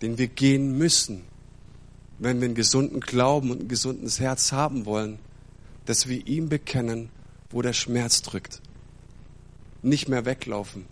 den 0.02 0.18
wir 0.18 0.28
gehen 0.28 0.78
müssen, 0.78 1.24
wenn 2.18 2.40
wir 2.40 2.46
einen 2.46 2.56
gesunden 2.56 3.00
Glauben 3.00 3.52
und 3.52 3.62
ein 3.62 3.68
gesundes 3.68 4.20
Herz 4.20 4.52
haben 4.52 4.86
wollen, 4.86 5.20
dass 5.86 6.08
wir 6.08 6.26
ihm 6.28 6.50
bekennen, 6.50 7.10
wo 7.50 7.62
der 7.62 7.74
Schmerz 7.74 8.22
drückt. 8.22 8.62
Nicht 9.82 10.10
mehr 10.10 10.26
weglaufen. 10.26 10.86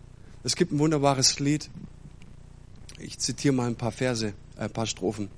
Es 0.44 0.56
gibt 0.56 0.72
ein 0.72 0.80
wunderbares 0.80 1.40
Lied. 1.40 1.70
Ich 3.00 3.20
zitiere 3.20 3.54
mal 3.54 3.68
ein 3.68 3.76
paar 3.76 3.92
Verse, 3.92 4.34
ein 4.58 4.70
paar 4.70 4.86
Strophen. 4.86 5.30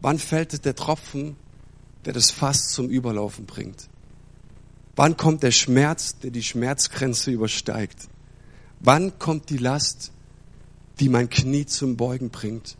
Wann 0.00 0.18
fällt 0.18 0.64
der 0.64 0.74
Tropfen, 0.74 1.36
der 2.04 2.12
das 2.12 2.30
Fass 2.30 2.68
zum 2.70 2.88
Überlaufen 2.88 3.46
bringt? 3.46 3.88
Wann 4.94 5.16
kommt 5.16 5.42
der 5.42 5.52
Schmerz, 5.52 6.18
der 6.18 6.30
die 6.30 6.42
Schmerzgrenze 6.42 7.30
übersteigt? 7.30 8.08
Wann 8.80 9.18
kommt 9.18 9.48
die 9.48 9.56
Last, 9.56 10.12
die 11.00 11.08
mein 11.08 11.30
Knie 11.30 11.66
zum 11.66 11.96
Beugen 11.96 12.30
bringt, 12.30 12.76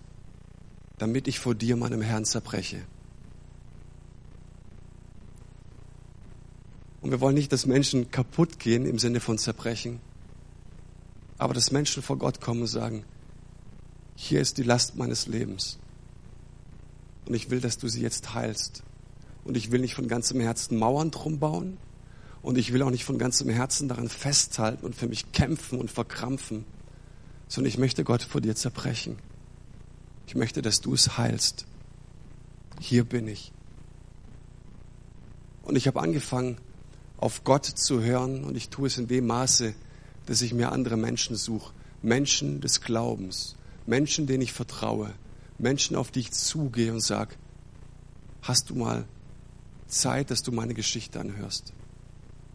damit 0.98 1.26
ich 1.26 1.38
vor 1.38 1.54
dir, 1.54 1.76
meinem 1.76 2.02
Herrn, 2.02 2.24
zerbreche? 2.24 2.82
Und 7.00 7.10
wir 7.10 7.20
wollen 7.20 7.34
nicht, 7.34 7.52
dass 7.52 7.66
Menschen 7.66 8.10
kaputt 8.10 8.58
gehen 8.58 8.86
im 8.86 8.98
Sinne 8.98 9.20
von 9.20 9.38
zerbrechen, 9.38 10.00
aber 11.38 11.54
dass 11.54 11.72
Menschen 11.72 12.02
vor 12.02 12.18
Gott 12.18 12.40
kommen 12.40 12.60
und 12.60 12.68
sagen, 12.68 13.04
hier 14.14 14.40
ist 14.40 14.58
die 14.58 14.62
Last 14.62 14.96
meines 14.96 15.26
Lebens. 15.26 15.78
Und 17.26 17.34
ich 17.34 17.50
will, 17.50 17.60
dass 17.60 17.78
du 17.78 17.88
sie 17.88 18.02
jetzt 18.02 18.34
heilst. 18.34 18.82
Und 19.44 19.56
ich 19.56 19.72
will 19.72 19.80
nicht 19.80 19.94
von 19.94 20.06
ganzem 20.06 20.40
Herzen 20.40 20.78
Mauern 20.78 21.10
drum 21.10 21.38
bauen, 21.40 21.78
und 22.42 22.58
ich 22.58 22.72
will 22.72 22.82
auch 22.82 22.90
nicht 22.90 23.04
von 23.04 23.18
ganzem 23.18 23.48
Herzen 23.48 23.88
daran 23.88 24.08
festhalten 24.08 24.84
und 24.84 24.94
für 24.94 25.06
mich 25.06 25.32
kämpfen 25.32 25.78
und 25.78 25.90
verkrampfen, 25.90 26.64
sondern 27.48 27.68
ich 27.68 27.78
möchte 27.78 28.04
Gott 28.04 28.22
vor 28.22 28.40
dir 28.40 28.56
zerbrechen. 28.56 29.18
Ich 30.26 30.34
möchte, 30.34 30.62
dass 30.62 30.80
du 30.80 30.94
es 30.94 31.16
heilst. 31.18 31.66
Hier 32.80 33.04
bin 33.04 33.28
ich. 33.28 33.52
Und 35.62 35.76
ich 35.76 35.86
habe 35.86 36.00
angefangen, 36.00 36.58
auf 37.18 37.44
Gott 37.44 37.66
zu 37.66 38.02
hören 38.02 38.44
und 38.44 38.56
ich 38.56 38.68
tue 38.68 38.88
es 38.88 38.98
in 38.98 39.06
dem 39.06 39.26
Maße, 39.26 39.74
dass 40.26 40.42
ich 40.42 40.54
mir 40.54 40.72
andere 40.72 40.96
Menschen 40.96 41.36
suche. 41.36 41.72
Menschen 42.02 42.60
des 42.60 42.80
Glaubens. 42.80 43.54
Menschen, 43.86 44.26
denen 44.26 44.42
ich 44.42 44.52
vertraue. 44.52 45.12
Menschen, 45.58 45.94
auf 45.94 46.10
die 46.10 46.20
ich 46.20 46.32
zugehe 46.32 46.92
und 46.92 47.00
sage, 47.00 47.36
hast 48.42 48.70
du 48.70 48.74
mal 48.74 49.04
Zeit, 49.86 50.30
dass 50.32 50.42
du 50.42 50.50
meine 50.50 50.74
Geschichte 50.74 51.20
anhörst? 51.20 51.72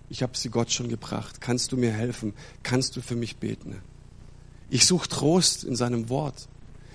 Ich 0.10 0.24
habe 0.24 0.38
sie 0.38 0.49
Gott 0.49 0.72
schon 0.72 0.89
gebracht. 0.89 1.41
Kannst 1.41 1.72
du 1.72 1.78
mir 1.78 1.91
helfen? 1.91 2.34
Kannst 2.64 2.95
du 2.95 3.01
für 3.01 3.16
mich 3.16 3.38
beten? 3.38 3.76
Ich 4.70 4.86
suche 4.86 5.08
Trost 5.10 5.64
in 5.64 5.76
seinem 5.76 6.10
Wort. 6.10 6.47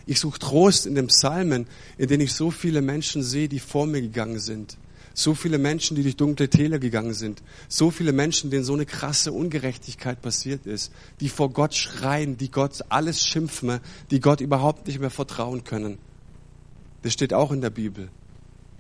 Ich 0.07 0.19
suche 0.21 0.39
Trost 0.39 0.87
in 0.87 0.95
den 0.95 1.07
Psalmen, 1.07 1.67
in 1.97 2.09
denen 2.09 2.23
ich 2.23 2.33
so 2.33 2.51
viele 2.51 2.83
Menschen 2.83 3.23
sehe, 3.23 3.49
die 3.49 3.61
vor 3.61 3.87
mir 3.87 4.01
gegangen 4.01 4.41
sind. 4.41 4.77
So 5.15 5.35
viele 5.35 5.59
Menschen, 5.59 5.95
die 5.95 6.03
durch 6.03 6.17
dunkle 6.17 6.49
Täler 6.49 6.79
gegangen 6.79 7.13
sind. 7.13 7.43
So 7.69 7.91
viele 7.91 8.13
Menschen, 8.13 8.51
denen 8.51 8.65
so 8.65 8.73
eine 8.73 8.87
krasse 8.87 9.33
Ungerechtigkeit 9.33 10.23
passiert 10.23 10.67
ist. 10.67 10.91
Die 11.21 11.29
vor 11.29 11.51
Gott 11.51 11.75
schreien, 11.75 12.39
die 12.39 12.51
Gott 12.51 12.83
alles 12.89 13.27
schimpfen, 13.27 13.81
die 14.11 14.21
Gott 14.21 14.41
überhaupt 14.41 14.87
nicht 14.87 15.01
mehr 15.01 15.11
vertrauen 15.11 15.65
können. 15.65 15.99
Das 17.03 17.13
steht 17.13 17.35
auch 17.35 17.53
in 17.53 17.61
der 17.61 17.71
Bibel. 17.71 18.09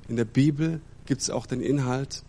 In 0.09 0.16
der 0.16 0.24
Bibel 0.24 0.80
gibt 1.07 1.20
es 1.20 1.30
auch 1.30 1.47
den 1.47 1.61
Inhalt, 1.61 2.22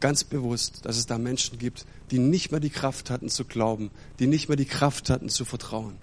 ganz 0.00 0.24
bewusst, 0.24 0.84
dass 0.84 0.96
es 0.96 1.06
da 1.06 1.18
Menschen 1.18 1.58
gibt, 1.58 1.86
die 2.10 2.18
nicht 2.18 2.50
mehr 2.50 2.60
die 2.60 2.70
Kraft 2.70 3.10
hatten 3.10 3.28
zu 3.28 3.44
glauben, 3.44 3.90
die 4.18 4.26
nicht 4.26 4.48
mehr 4.48 4.56
die 4.56 4.64
Kraft 4.64 5.10
hatten 5.10 5.28
zu 5.28 5.44
vertrauen. 5.44 5.96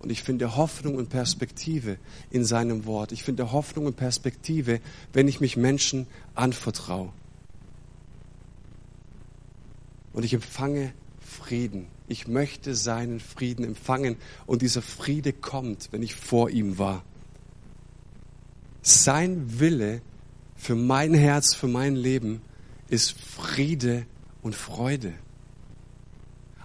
Und 0.00 0.10
ich 0.10 0.22
finde 0.22 0.56
Hoffnung 0.56 0.96
und 0.96 1.08
Perspektive 1.08 1.98
in 2.30 2.44
seinem 2.44 2.84
Wort. 2.84 3.12
Ich 3.12 3.22
finde 3.22 3.52
Hoffnung 3.52 3.86
und 3.86 3.96
Perspektive, 3.96 4.80
wenn 5.12 5.26
ich 5.26 5.40
mich 5.40 5.56
Menschen 5.56 6.06
anvertraue. 6.34 7.12
Und 10.12 10.24
ich 10.24 10.34
empfange 10.34 10.92
Frieden. 11.18 11.88
Ich 12.08 12.28
möchte 12.28 12.74
seinen 12.74 13.20
Frieden 13.20 13.64
empfangen. 13.64 14.16
Und 14.46 14.62
dieser 14.62 14.82
Friede 14.82 15.32
kommt, 15.32 15.88
wenn 15.90 16.02
ich 16.02 16.14
vor 16.14 16.50
ihm 16.50 16.78
war. 16.78 17.04
Sein 18.82 19.58
Wille 19.58 20.02
für 20.56 20.74
mein 20.74 21.14
Herz, 21.14 21.54
für 21.54 21.68
mein 21.68 21.96
Leben 21.96 22.42
ist 22.88 23.12
Friede 23.12 24.06
und 24.42 24.54
Freude. 24.54 25.12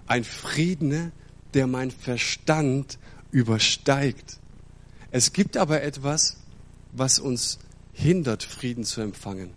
Ein 0.06 0.24
Frieden, 0.24 1.12
der 1.54 1.66
mein 1.66 1.90
Verstand 1.90 2.98
übersteigt. 3.30 4.38
Es 5.10 5.32
gibt 5.32 5.56
aber 5.56 5.82
etwas, 5.82 6.38
was 6.92 7.18
uns 7.18 7.58
hindert, 7.92 8.42
Frieden 8.42 8.84
zu 8.84 9.00
empfangen. 9.00 9.50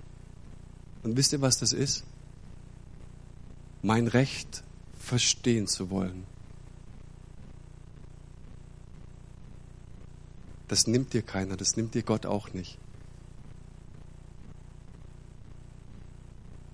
Und 1.04 1.18
wisst 1.18 1.34
ihr, 1.34 1.42
was 1.42 1.58
das 1.60 1.72
ist? 1.72 2.04
Mein 3.82 4.08
Recht 4.08 4.64
verstehen 5.00 5.68
zu 5.68 5.90
wollen. 5.90 6.26
Das 10.68 10.88
nimmt 10.88 11.14
dir 11.14 11.22
keiner, 11.22 11.58
das 11.58 11.78
nimmt 11.78 11.94
dir 11.94 12.02
Gott 12.04 12.26
auch 12.26 12.54
nicht. 12.54 12.80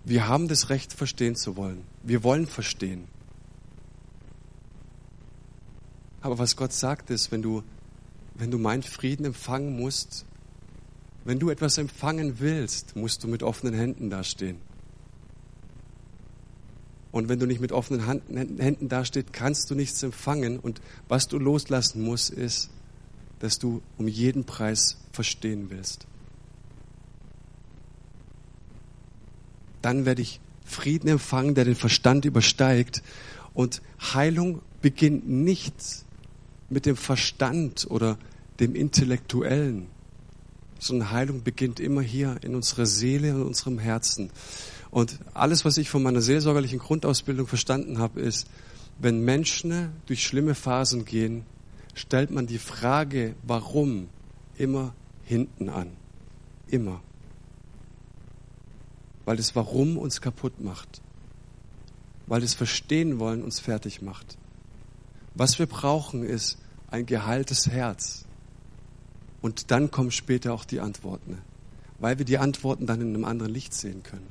Wir 0.03 0.27
haben 0.27 0.47
das 0.47 0.69
Recht, 0.69 0.93
verstehen 0.93 1.35
zu 1.35 1.57
wollen. 1.57 1.83
Wir 2.03 2.23
wollen 2.23 2.47
verstehen. 2.47 3.07
Aber 6.21 6.37
was 6.37 6.55
Gott 6.55 6.73
sagt 6.73 7.09
ist, 7.09 7.31
wenn 7.31 7.41
du, 7.41 7.63
wenn 8.35 8.51
du 8.51 8.57
meinen 8.57 8.83
Frieden 8.83 9.25
empfangen 9.25 9.75
musst, 9.75 10.25
wenn 11.23 11.39
du 11.39 11.49
etwas 11.49 11.77
empfangen 11.77 12.39
willst, 12.39 12.95
musst 12.95 13.23
du 13.23 13.27
mit 13.27 13.43
offenen 13.43 13.73
Händen 13.73 14.09
dastehen. 14.09 14.57
Und 17.11 17.27
wenn 17.27 17.39
du 17.39 17.45
nicht 17.45 17.59
mit 17.59 17.71
offenen 17.71 18.01
Händen 18.05 18.89
dastehst, 18.89 19.33
kannst 19.33 19.69
du 19.69 19.75
nichts 19.75 20.01
empfangen. 20.01 20.57
Und 20.59 20.81
was 21.09 21.27
du 21.27 21.37
loslassen 21.37 22.01
musst, 22.01 22.29
ist, 22.29 22.69
dass 23.39 23.59
du 23.59 23.81
um 23.97 24.07
jeden 24.07 24.45
Preis 24.45 24.97
verstehen 25.11 25.69
willst. 25.69 26.07
Dann 29.81 30.05
werde 30.05 30.21
ich 30.21 30.39
Frieden 30.65 31.09
empfangen, 31.09 31.55
der 31.55 31.65
den 31.65 31.75
Verstand 31.75 32.25
übersteigt. 32.25 33.03
Und 33.53 33.81
Heilung 34.13 34.61
beginnt 34.81 35.27
nicht 35.29 35.75
mit 36.69 36.85
dem 36.85 36.95
Verstand 36.95 37.87
oder 37.89 38.17
dem 38.59 38.75
Intellektuellen, 38.75 39.87
sondern 40.79 41.11
Heilung 41.11 41.43
beginnt 41.43 41.79
immer 41.79 42.01
hier 42.01 42.37
in 42.41 42.55
unserer 42.55 42.85
Seele 42.85 43.35
und 43.35 43.43
unserem 43.43 43.79
Herzen. 43.79 44.29
Und 44.89 45.19
alles, 45.33 45.65
was 45.65 45.77
ich 45.77 45.89
von 45.89 46.03
meiner 46.03 46.21
seelsorgerlichen 46.21 46.79
Grundausbildung 46.79 47.47
verstanden 47.47 47.99
habe, 47.99 48.21
ist, 48.21 48.47
wenn 48.99 49.21
Menschen 49.21 49.89
durch 50.05 50.23
schlimme 50.23 50.55
Phasen 50.55 51.05
gehen, 51.05 51.43
stellt 51.93 52.31
man 52.31 52.47
die 52.47 52.59
Frage, 52.59 53.35
warum, 53.43 54.09
immer 54.57 54.93
hinten 55.25 55.69
an. 55.69 55.91
Immer. 56.67 57.01
Weil 59.25 59.37
das 59.37 59.55
Warum 59.55 59.97
uns 59.97 60.21
kaputt 60.21 60.59
macht. 60.61 61.01
Weil 62.27 62.41
das 62.41 62.53
Verstehen 62.53 63.19
wollen 63.19 63.43
uns 63.43 63.59
fertig 63.59 64.01
macht. 64.01 64.37
Was 65.35 65.59
wir 65.59 65.65
brauchen, 65.65 66.23
ist 66.23 66.57
ein 66.89 67.05
geheiltes 67.05 67.67
Herz. 67.67 68.25
Und 69.41 69.71
dann 69.71 69.91
kommen 69.91 70.11
später 70.11 70.53
auch 70.53 70.65
die 70.65 70.79
Antworten, 70.79 71.39
weil 71.99 72.17
wir 72.19 72.25
die 72.25 72.37
Antworten 72.37 72.85
dann 72.85 73.01
in 73.01 73.15
einem 73.15 73.25
anderen 73.25 73.51
Licht 73.51 73.73
sehen 73.73 74.03
können. 74.03 74.27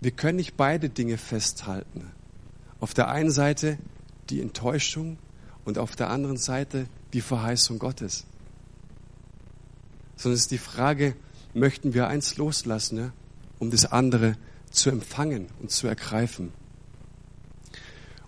Wir 0.00 0.10
können 0.10 0.36
nicht 0.36 0.56
beide 0.56 0.88
Dinge 0.88 1.18
festhalten. 1.18 2.10
Auf 2.80 2.94
der 2.94 3.08
einen 3.08 3.30
Seite 3.30 3.78
die 4.30 4.40
Enttäuschung 4.40 5.18
und 5.64 5.76
auf 5.76 5.94
der 5.94 6.08
anderen 6.08 6.38
Seite 6.38 6.86
die 7.12 7.20
Verheißung 7.20 7.78
Gottes. 7.78 8.24
Sondern 10.20 10.34
es 10.34 10.42
ist 10.42 10.50
die 10.50 10.58
Frage, 10.58 11.16
möchten 11.54 11.94
wir 11.94 12.06
eins 12.06 12.36
loslassen, 12.36 12.96
ne, 12.96 13.12
um 13.58 13.70
das 13.70 13.86
andere 13.86 14.36
zu 14.70 14.90
empfangen 14.90 15.46
und 15.60 15.70
zu 15.70 15.86
ergreifen. 15.86 16.52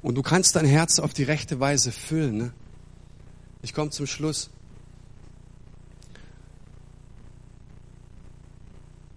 Und 0.00 0.14
du 0.14 0.22
kannst 0.22 0.56
dein 0.56 0.64
Herz 0.64 0.98
auf 0.98 1.12
die 1.12 1.22
rechte 1.22 1.60
Weise 1.60 1.92
füllen. 1.92 2.38
Ne? 2.38 2.52
Ich 3.60 3.74
komme 3.74 3.90
zum 3.90 4.06
Schluss. 4.06 4.48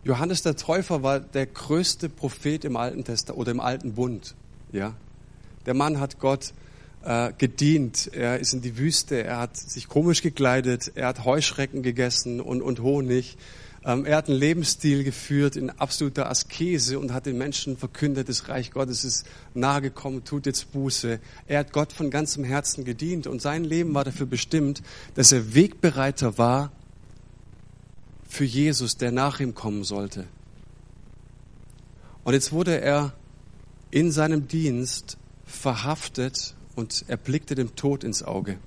Johannes 0.03 0.41
der 0.41 0.57
Täufer 0.57 1.01
war 1.01 1.21
der 1.21 1.45
größte 1.45 2.09
Prophet 2.09 2.65
im 2.65 2.75
Alten 2.75 3.05
Testament 3.05 3.39
oder 3.39 3.51
im 3.51 3.61
Alten 3.61 3.93
Bund. 3.93 4.35
Ja, 4.73 4.95
der 5.65 5.75
Mann 5.75 6.01
hat 6.01 6.19
Gott 6.19 6.53
äh, 7.05 7.31
gedient. 7.37 8.09
Er 8.13 8.39
ist 8.39 8.53
in 8.53 8.61
die 8.61 8.77
Wüste. 8.77 9.23
Er 9.23 9.37
hat 9.37 9.55
sich 9.55 9.87
komisch 9.87 10.21
gekleidet. 10.21 10.91
Er 10.95 11.07
hat 11.07 11.23
Heuschrecken 11.23 11.83
gegessen 11.83 12.41
und, 12.41 12.61
und 12.61 12.81
Honig. 12.81 13.37
Ähm, 13.85 14.05
er 14.05 14.17
hat 14.17 14.27
einen 14.27 14.39
Lebensstil 14.39 15.03
geführt 15.03 15.55
in 15.55 15.69
absoluter 15.69 16.29
Askese 16.29 16.97
und 16.97 17.13
hat 17.13 17.27
den 17.27 17.37
Menschen 17.37 17.77
verkündet, 17.77 18.27
das 18.27 18.49
Reich 18.49 18.71
Gottes 18.71 19.03
ist 19.03 19.27
nahegekommen, 19.53 20.23
tut 20.23 20.47
jetzt 20.47 20.71
Buße. 20.71 21.19
Er 21.47 21.59
hat 21.59 21.71
Gott 21.71 21.93
von 21.93 22.09
ganzem 22.09 22.43
Herzen 22.43 22.83
gedient 22.83 23.27
und 23.27 23.43
sein 23.43 23.63
Leben 23.63 23.93
war 23.93 24.03
dafür 24.03 24.25
bestimmt, 24.25 24.81
dass 25.13 25.31
er 25.31 25.53
Wegbereiter 25.53 26.39
war 26.39 26.71
für 28.27 28.45
Jesus, 28.45 28.97
der 28.97 29.11
nach 29.11 29.39
ihm 29.39 29.53
kommen 29.53 29.83
sollte. 29.83 30.25
Und 32.23 32.33
jetzt 32.33 32.51
wurde 32.51 32.81
er 32.81 33.13
in 33.91 34.11
seinem 34.11 34.47
Dienst 34.47 35.17
verhaftet 35.45 36.55
und 36.75 37.05
er 37.07 37.17
blickte 37.17 37.55
dem 37.55 37.75
Tod 37.75 38.03
ins 38.03 38.23
Auge. 38.23 38.57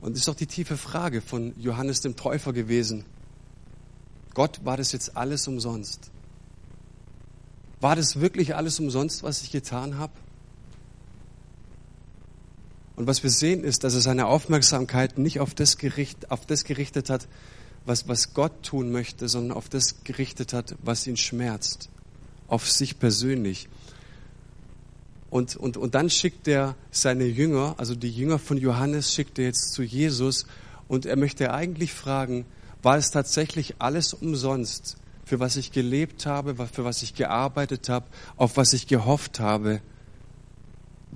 Und 0.00 0.12
das 0.12 0.20
ist 0.20 0.28
doch 0.28 0.34
die 0.34 0.46
tiefe 0.46 0.76
Frage 0.76 1.20
von 1.20 1.54
Johannes 1.58 2.00
dem 2.00 2.16
Täufer 2.16 2.52
gewesen. 2.52 3.04
Gott, 4.34 4.64
war 4.64 4.76
das 4.76 4.92
jetzt 4.92 5.16
alles 5.16 5.48
umsonst? 5.48 6.10
War 7.80 7.96
das 7.96 8.20
wirklich 8.20 8.54
alles 8.54 8.80
umsonst, 8.80 9.22
was 9.22 9.42
ich 9.42 9.50
getan 9.50 9.96
habe? 9.96 10.12
Und 12.96 13.06
was 13.06 13.22
wir 13.22 13.30
sehen 13.30 13.64
ist, 13.64 13.84
dass 13.84 13.94
er 13.94 14.00
seine 14.00 14.26
Aufmerksamkeit 14.26 15.18
nicht 15.18 15.40
auf 15.40 15.54
das, 15.54 15.78
gericht, 15.78 16.30
auf 16.30 16.46
das 16.46 16.64
gerichtet 16.64 17.10
hat, 17.10 17.26
was, 17.86 18.08
was 18.08 18.34
Gott 18.34 18.62
tun 18.62 18.92
möchte, 18.92 19.28
sondern 19.28 19.56
auf 19.56 19.68
das 19.68 20.04
gerichtet 20.04 20.52
hat, 20.52 20.76
was 20.82 21.06
ihn 21.06 21.16
schmerzt. 21.16 21.88
Auf 22.46 22.70
sich 22.70 22.98
persönlich. 22.98 23.68
Und, 25.34 25.56
und, 25.56 25.76
und 25.76 25.96
dann 25.96 26.10
schickt 26.10 26.46
er 26.46 26.76
seine 26.92 27.24
Jünger, 27.24 27.74
also 27.76 27.96
die 27.96 28.08
Jünger 28.08 28.38
von 28.38 28.56
Johannes, 28.56 29.12
schickt 29.12 29.36
er 29.40 29.46
jetzt 29.46 29.72
zu 29.72 29.82
Jesus 29.82 30.46
und 30.86 31.06
er 31.06 31.16
möchte 31.16 31.52
eigentlich 31.52 31.92
fragen, 31.92 32.44
war 32.84 32.98
es 32.98 33.10
tatsächlich 33.10 33.74
alles 33.80 34.14
umsonst, 34.14 34.96
für 35.24 35.40
was 35.40 35.56
ich 35.56 35.72
gelebt 35.72 36.24
habe, 36.24 36.54
für 36.68 36.84
was 36.84 37.02
ich 37.02 37.16
gearbeitet 37.16 37.88
habe, 37.88 38.06
auf 38.36 38.56
was 38.56 38.74
ich 38.74 38.86
gehofft 38.86 39.40
habe? 39.40 39.80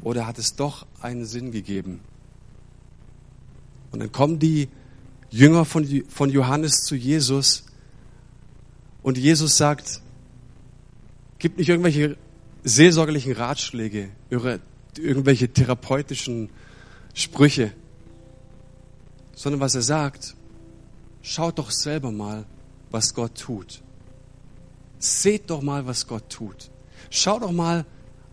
Oder 0.03 0.27
hat 0.27 0.39
es 0.39 0.57
doch 0.57 0.85
einen 1.01 1.25
Sinn 1.25 1.53
gegeben? 1.53 2.01
Und 3.93 4.01
dann 4.01 4.11
kommen 4.11 4.41
die 4.41 4.69
Jünger 5.31 5.65
von, 5.65 5.87
von 6.09 6.31
Johannes 6.31 6.83
zu 6.83 6.97
Jesus 6.97 7.67
und 9.05 9.17
Jesus 9.17 9.57
sagt, 9.57 10.03
gibt 11.39 11.59
nicht 11.59 11.69
irgendwelche 11.69 12.17
seelsorgerlichen 12.65 13.33
Ratschläge, 13.33 14.11
irgendwelche 14.31 15.49
therapeutischen 15.49 16.51
Sprüche, 17.15 17.73
sondern 19.35 19.61
was 19.61 19.75
er 19.75 19.83
sagt, 19.83 20.35
schaut 21.23 21.59
doch 21.59 21.71
selber 21.71 22.11
mal, 22.11 22.45
was 22.91 23.15
Gott 23.15 23.39
tut. 23.39 23.83
Seht 24.99 25.51
doch 25.51 25.63
mal, 25.63 25.87
was 25.87 26.07
Gott 26.07 26.29
tut. 26.29 26.71
Schau 27.11 27.39
doch 27.39 27.53
mal 27.53 27.87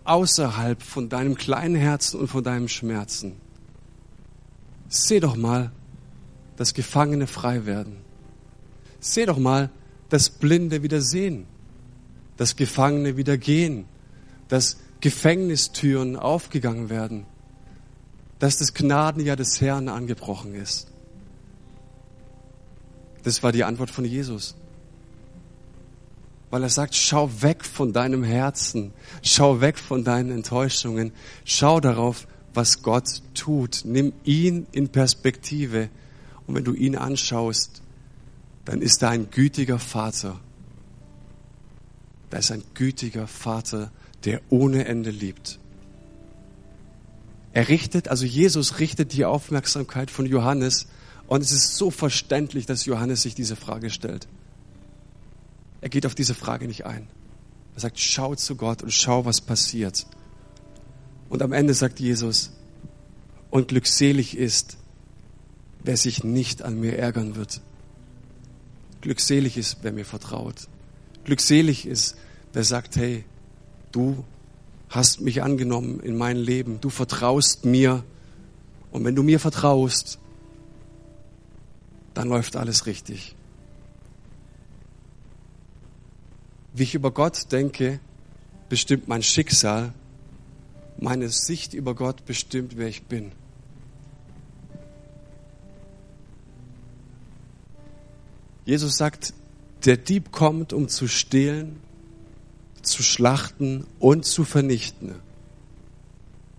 außerhalb 0.03 0.81
von 0.81 1.09
deinem 1.09 1.35
kleinen 1.35 1.75
Herzen 1.75 2.19
und 2.19 2.27
von 2.27 2.43
deinem 2.43 2.67
Schmerzen. 2.67 3.33
Seh 4.87 5.19
doch 5.19 5.35
mal, 5.35 5.71
dass 6.57 6.73
Gefangene 6.73 7.27
frei 7.27 7.65
werden. 7.65 7.97
Seh 8.99 9.25
doch 9.25 9.37
mal, 9.37 9.69
dass 10.09 10.29
Blinde 10.29 10.83
wieder 10.83 11.01
sehen, 11.01 11.45
dass 12.37 12.55
Gefangene 12.55 13.17
wieder 13.17 13.37
gehen, 13.37 13.85
dass 14.47 14.77
Gefängnistüren 15.01 16.15
aufgegangen 16.15 16.89
werden, 16.89 17.25
dass 18.39 18.57
das 18.57 18.73
Gnadenjahr 18.73 19.35
des 19.35 19.61
Herrn 19.61 19.89
angebrochen 19.89 20.55
ist. 20.55 20.87
Das 23.23 23.41
war 23.43 23.51
die 23.51 23.63
Antwort 23.63 23.89
von 23.89 24.05
Jesus. 24.05 24.55
Weil 26.51 26.63
er 26.63 26.69
sagt, 26.69 26.95
schau 26.95 27.41
weg 27.41 27.65
von 27.65 27.91
deinem 27.91 28.23
Herzen, 28.23 28.93
schau 29.23 29.61
weg 29.61 29.77
von 29.77 30.03
deinen 30.03 30.31
Enttäuschungen, 30.31 31.11
schau 31.43 31.79
darauf, 31.79 32.27
was 32.53 32.81
Gott 32.83 33.23
tut. 33.33 33.81
Nimm 33.83 34.13
ihn 34.23 34.67
in 34.71 34.89
Perspektive. 34.89 35.89
Und 36.47 36.55
wenn 36.55 36.63
du 36.63 36.73
ihn 36.73 36.95
anschaust, 36.95 37.81
dann 38.63 38.81
ist 38.81 39.01
er 39.01 39.09
ein 39.09 39.29
gütiger 39.31 39.79
Vater. 39.79 40.39
Da 42.29 42.37
ist 42.37 42.51
ein 42.51 42.63
gütiger 42.73 43.27
Vater, 43.27 43.91
der 44.25 44.41
ohne 44.49 44.85
Ende 44.85 45.11
liebt. 45.11 45.59
Er 47.53 47.69
richtet, 47.69 48.09
also 48.09 48.25
Jesus 48.25 48.79
richtet 48.79 49.13
die 49.13 49.23
Aufmerksamkeit 49.23 50.11
von 50.11 50.25
Johannes 50.25 50.87
und 51.27 51.41
es 51.41 51.51
ist 51.51 51.77
so 51.77 51.89
verständlich, 51.89 52.65
dass 52.65 52.85
Johannes 52.85 53.21
sich 53.21 53.33
diese 53.33 53.55
Frage 53.55 53.89
stellt. 53.89 54.27
Er 55.81 55.89
geht 55.89 56.05
auf 56.05 56.15
diese 56.15 56.33
Frage 56.33 56.67
nicht 56.67 56.85
ein. 56.85 57.07
Er 57.75 57.81
sagt, 57.81 57.99
schau 57.99 58.35
zu 58.35 58.55
Gott 58.55 58.81
und 58.81 58.91
schau, 58.91 59.25
was 59.25 59.41
passiert. 59.41 60.05
Und 61.29 61.41
am 61.41 61.53
Ende 61.53 61.73
sagt 61.73 61.99
Jesus, 61.99 62.51
Und 63.51 63.69
glückselig 63.69 64.35
ist, 64.37 64.77
wer 65.83 65.97
sich 65.97 66.23
nicht 66.23 66.61
an 66.61 66.79
mir 66.79 66.97
ärgern 66.97 67.35
wird. 67.35 67.61
Glückselig 69.01 69.57
ist, 69.57 69.77
wer 69.81 69.91
mir 69.91 70.05
vertraut. 70.05 70.67
Glückselig 71.23 71.85
ist, 71.85 72.17
wer 72.53 72.63
sagt, 72.63 72.95
hey, 72.95 73.23
du 73.95 74.23
hast 74.89 75.21
mich 75.21 75.41
angenommen 75.41 75.99
in 76.01 76.17
mein 76.17 76.37
Leben, 76.37 76.79
du 76.81 76.89
vertraust 76.89 77.65
mir. 77.65 78.03
Und 78.91 79.03
wenn 79.03 79.15
du 79.15 79.23
mir 79.23 79.39
vertraust, 79.39 80.19
dann 82.13 82.29
läuft 82.29 82.55
alles 82.55 82.85
richtig. 82.85 83.35
Wie 86.73 86.83
ich 86.83 86.95
über 86.95 87.11
Gott 87.11 87.51
denke, 87.51 87.99
bestimmt 88.69 89.07
mein 89.07 89.23
Schicksal. 89.23 89.93
Meine 90.97 91.29
Sicht 91.29 91.73
über 91.73 91.93
Gott 91.93 92.25
bestimmt, 92.25 92.77
wer 92.77 92.87
ich 92.87 93.03
bin. 93.03 93.31
Jesus 98.65 98.97
sagt, 98.97 99.33
der 99.83 99.97
Dieb 99.97 100.31
kommt, 100.31 100.73
um 100.73 100.87
zu 100.87 101.07
stehlen, 101.07 101.79
zu 102.87 103.03
schlachten 103.03 103.85
und 103.99 104.25
zu 104.25 104.43
vernichten. 104.43 105.15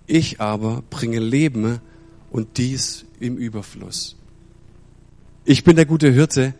Ich 0.07 0.41
aber 0.41 0.83
bringe 0.89 1.19
Leben 1.19 1.81
und 2.31 2.59
dies 2.59 3.05
im 3.19 3.37
Überfluss. 3.37 4.17
Ich 5.45 5.65
bin 5.65 5.77
der 5.77 5.87
gute 5.87 6.11
Hirte. 6.11 6.55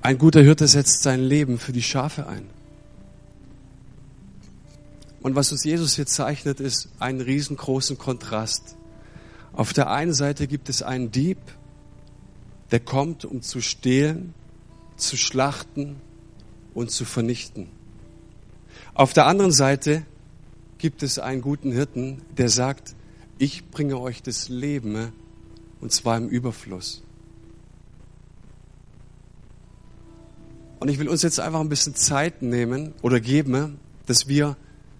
Ein 0.00 0.18
guter 0.18 0.42
Hirte 0.42 0.68
setzt 0.68 1.02
sein 1.02 1.20
Leben 1.20 1.58
für 1.58 1.72
die 1.72 1.82
Schafe 1.82 2.26
ein. 2.26 2.48
Und 5.20 5.34
was 5.34 5.50
uns 5.50 5.64
Jesus 5.64 5.96
hier 5.96 6.06
zeichnet, 6.06 6.60
ist 6.60 6.88
einen 7.00 7.20
riesengroßen 7.20 7.98
Kontrast. 7.98 8.76
Auf 9.52 9.72
der 9.72 9.90
einen 9.90 10.12
Seite 10.12 10.46
gibt 10.46 10.68
es 10.68 10.82
einen 10.82 11.10
Dieb, 11.10 11.38
der 12.70 12.80
kommt, 12.80 13.24
um 13.24 13.42
zu 13.42 13.60
stehlen, 13.60 14.34
zu 14.96 15.16
schlachten 15.16 15.96
und 16.74 16.90
zu 16.90 17.04
vernichten. 17.04 17.68
Auf 18.98 19.12
der 19.12 19.26
anderen 19.26 19.52
Seite 19.52 20.04
gibt 20.78 21.04
es 21.04 21.20
einen 21.20 21.40
guten 21.40 21.70
Hirten, 21.70 22.20
der 22.36 22.48
sagt, 22.48 22.96
ich 23.38 23.70
bringe 23.70 23.96
euch 24.00 24.24
das 24.24 24.48
Leben 24.48 25.12
und 25.80 25.92
zwar 25.92 26.16
im 26.16 26.28
Überfluss. 26.28 27.04
Und 30.80 30.88
ich 30.88 30.98
will 30.98 31.08
uns 31.08 31.22
jetzt 31.22 31.38
einfach 31.38 31.60
ein 31.60 31.68
bisschen 31.68 31.94
Zeit 31.94 32.42
nehmen 32.42 32.92
oder 33.00 33.20
geben, 33.20 33.78
dass 34.06 34.26
wir 34.26 34.56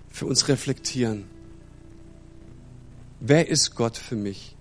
für 0.08 0.26
uns 0.26 0.46
reflektieren. 0.46 1.24
Wer 3.18 3.48
ist 3.48 3.74
Gott 3.74 3.96
für 3.96 4.14
mich? 4.14 4.54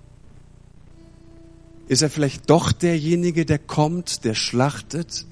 Ist 1.87 2.01
er 2.01 2.09
vielleicht 2.09 2.49
doch 2.49 2.71
derjenige, 2.71 3.45
der 3.45 3.59
kommt, 3.59 4.23
der 4.23 4.33
schlachtet, 4.33 5.27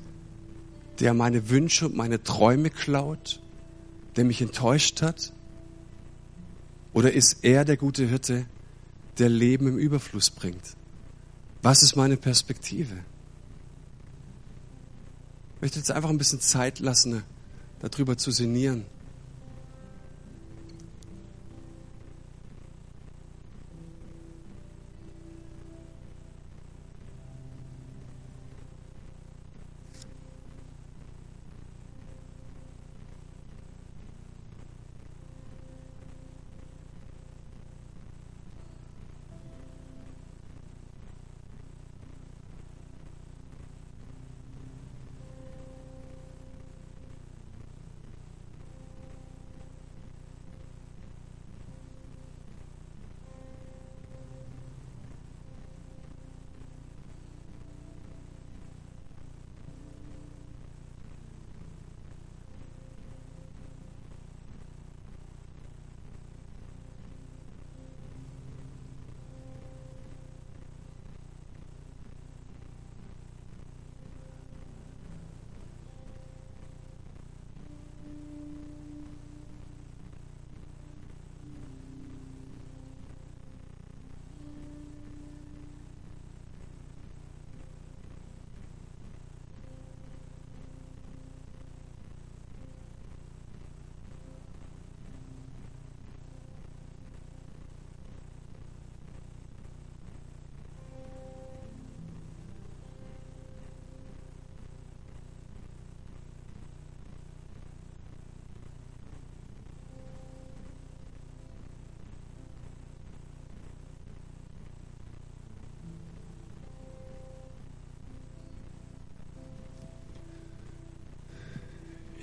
der 0.99 1.15
meine 1.15 1.49
Wünsche 1.49 1.87
und 1.87 1.95
meine 1.95 2.21
Träume 2.21 2.69
klaut, 2.69 3.41
der 4.15 4.25
mich 4.25 4.41
enttäuscht 4.41 5.01
hat? 5.01 5.33
Oder 6.93 7.11
ist 7.13 7.43
er 7.43 7.65
der 7.65 7.77
gute 7.77 8.07
Hirte, 8.07 8.45
der 9.17 9.29
Leben 9.29 9.67
im 9.67 9.77
Überfluss 9.77 10.29
bringt? 10.29 10.75
Was 11.61 11.83
ist 11.83 11.95
meine 11.95 12.17
Perspektive? 12.17 12.95
Ich 15.55 15.61
möchte 15.61 15.79
jetzt 15.79 15.91
einfach 15.91 16.09
ein 16.09 16.17
bisschen 16.17 16.39
Zeit 16.39 16.79
lassen, 16.79 17.23
darüber 17.79 18.17
zu 18.17 18.31
sinnieren. 18.31 18.85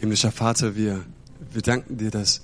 Himmlischer 0.03 0.32
Vater, 0.32 0.74
wir, 0.74 1.05
wir 1.53 1.62
danken 1.62 1.96
dir, 1.96 2.11
dass 2.11 2.40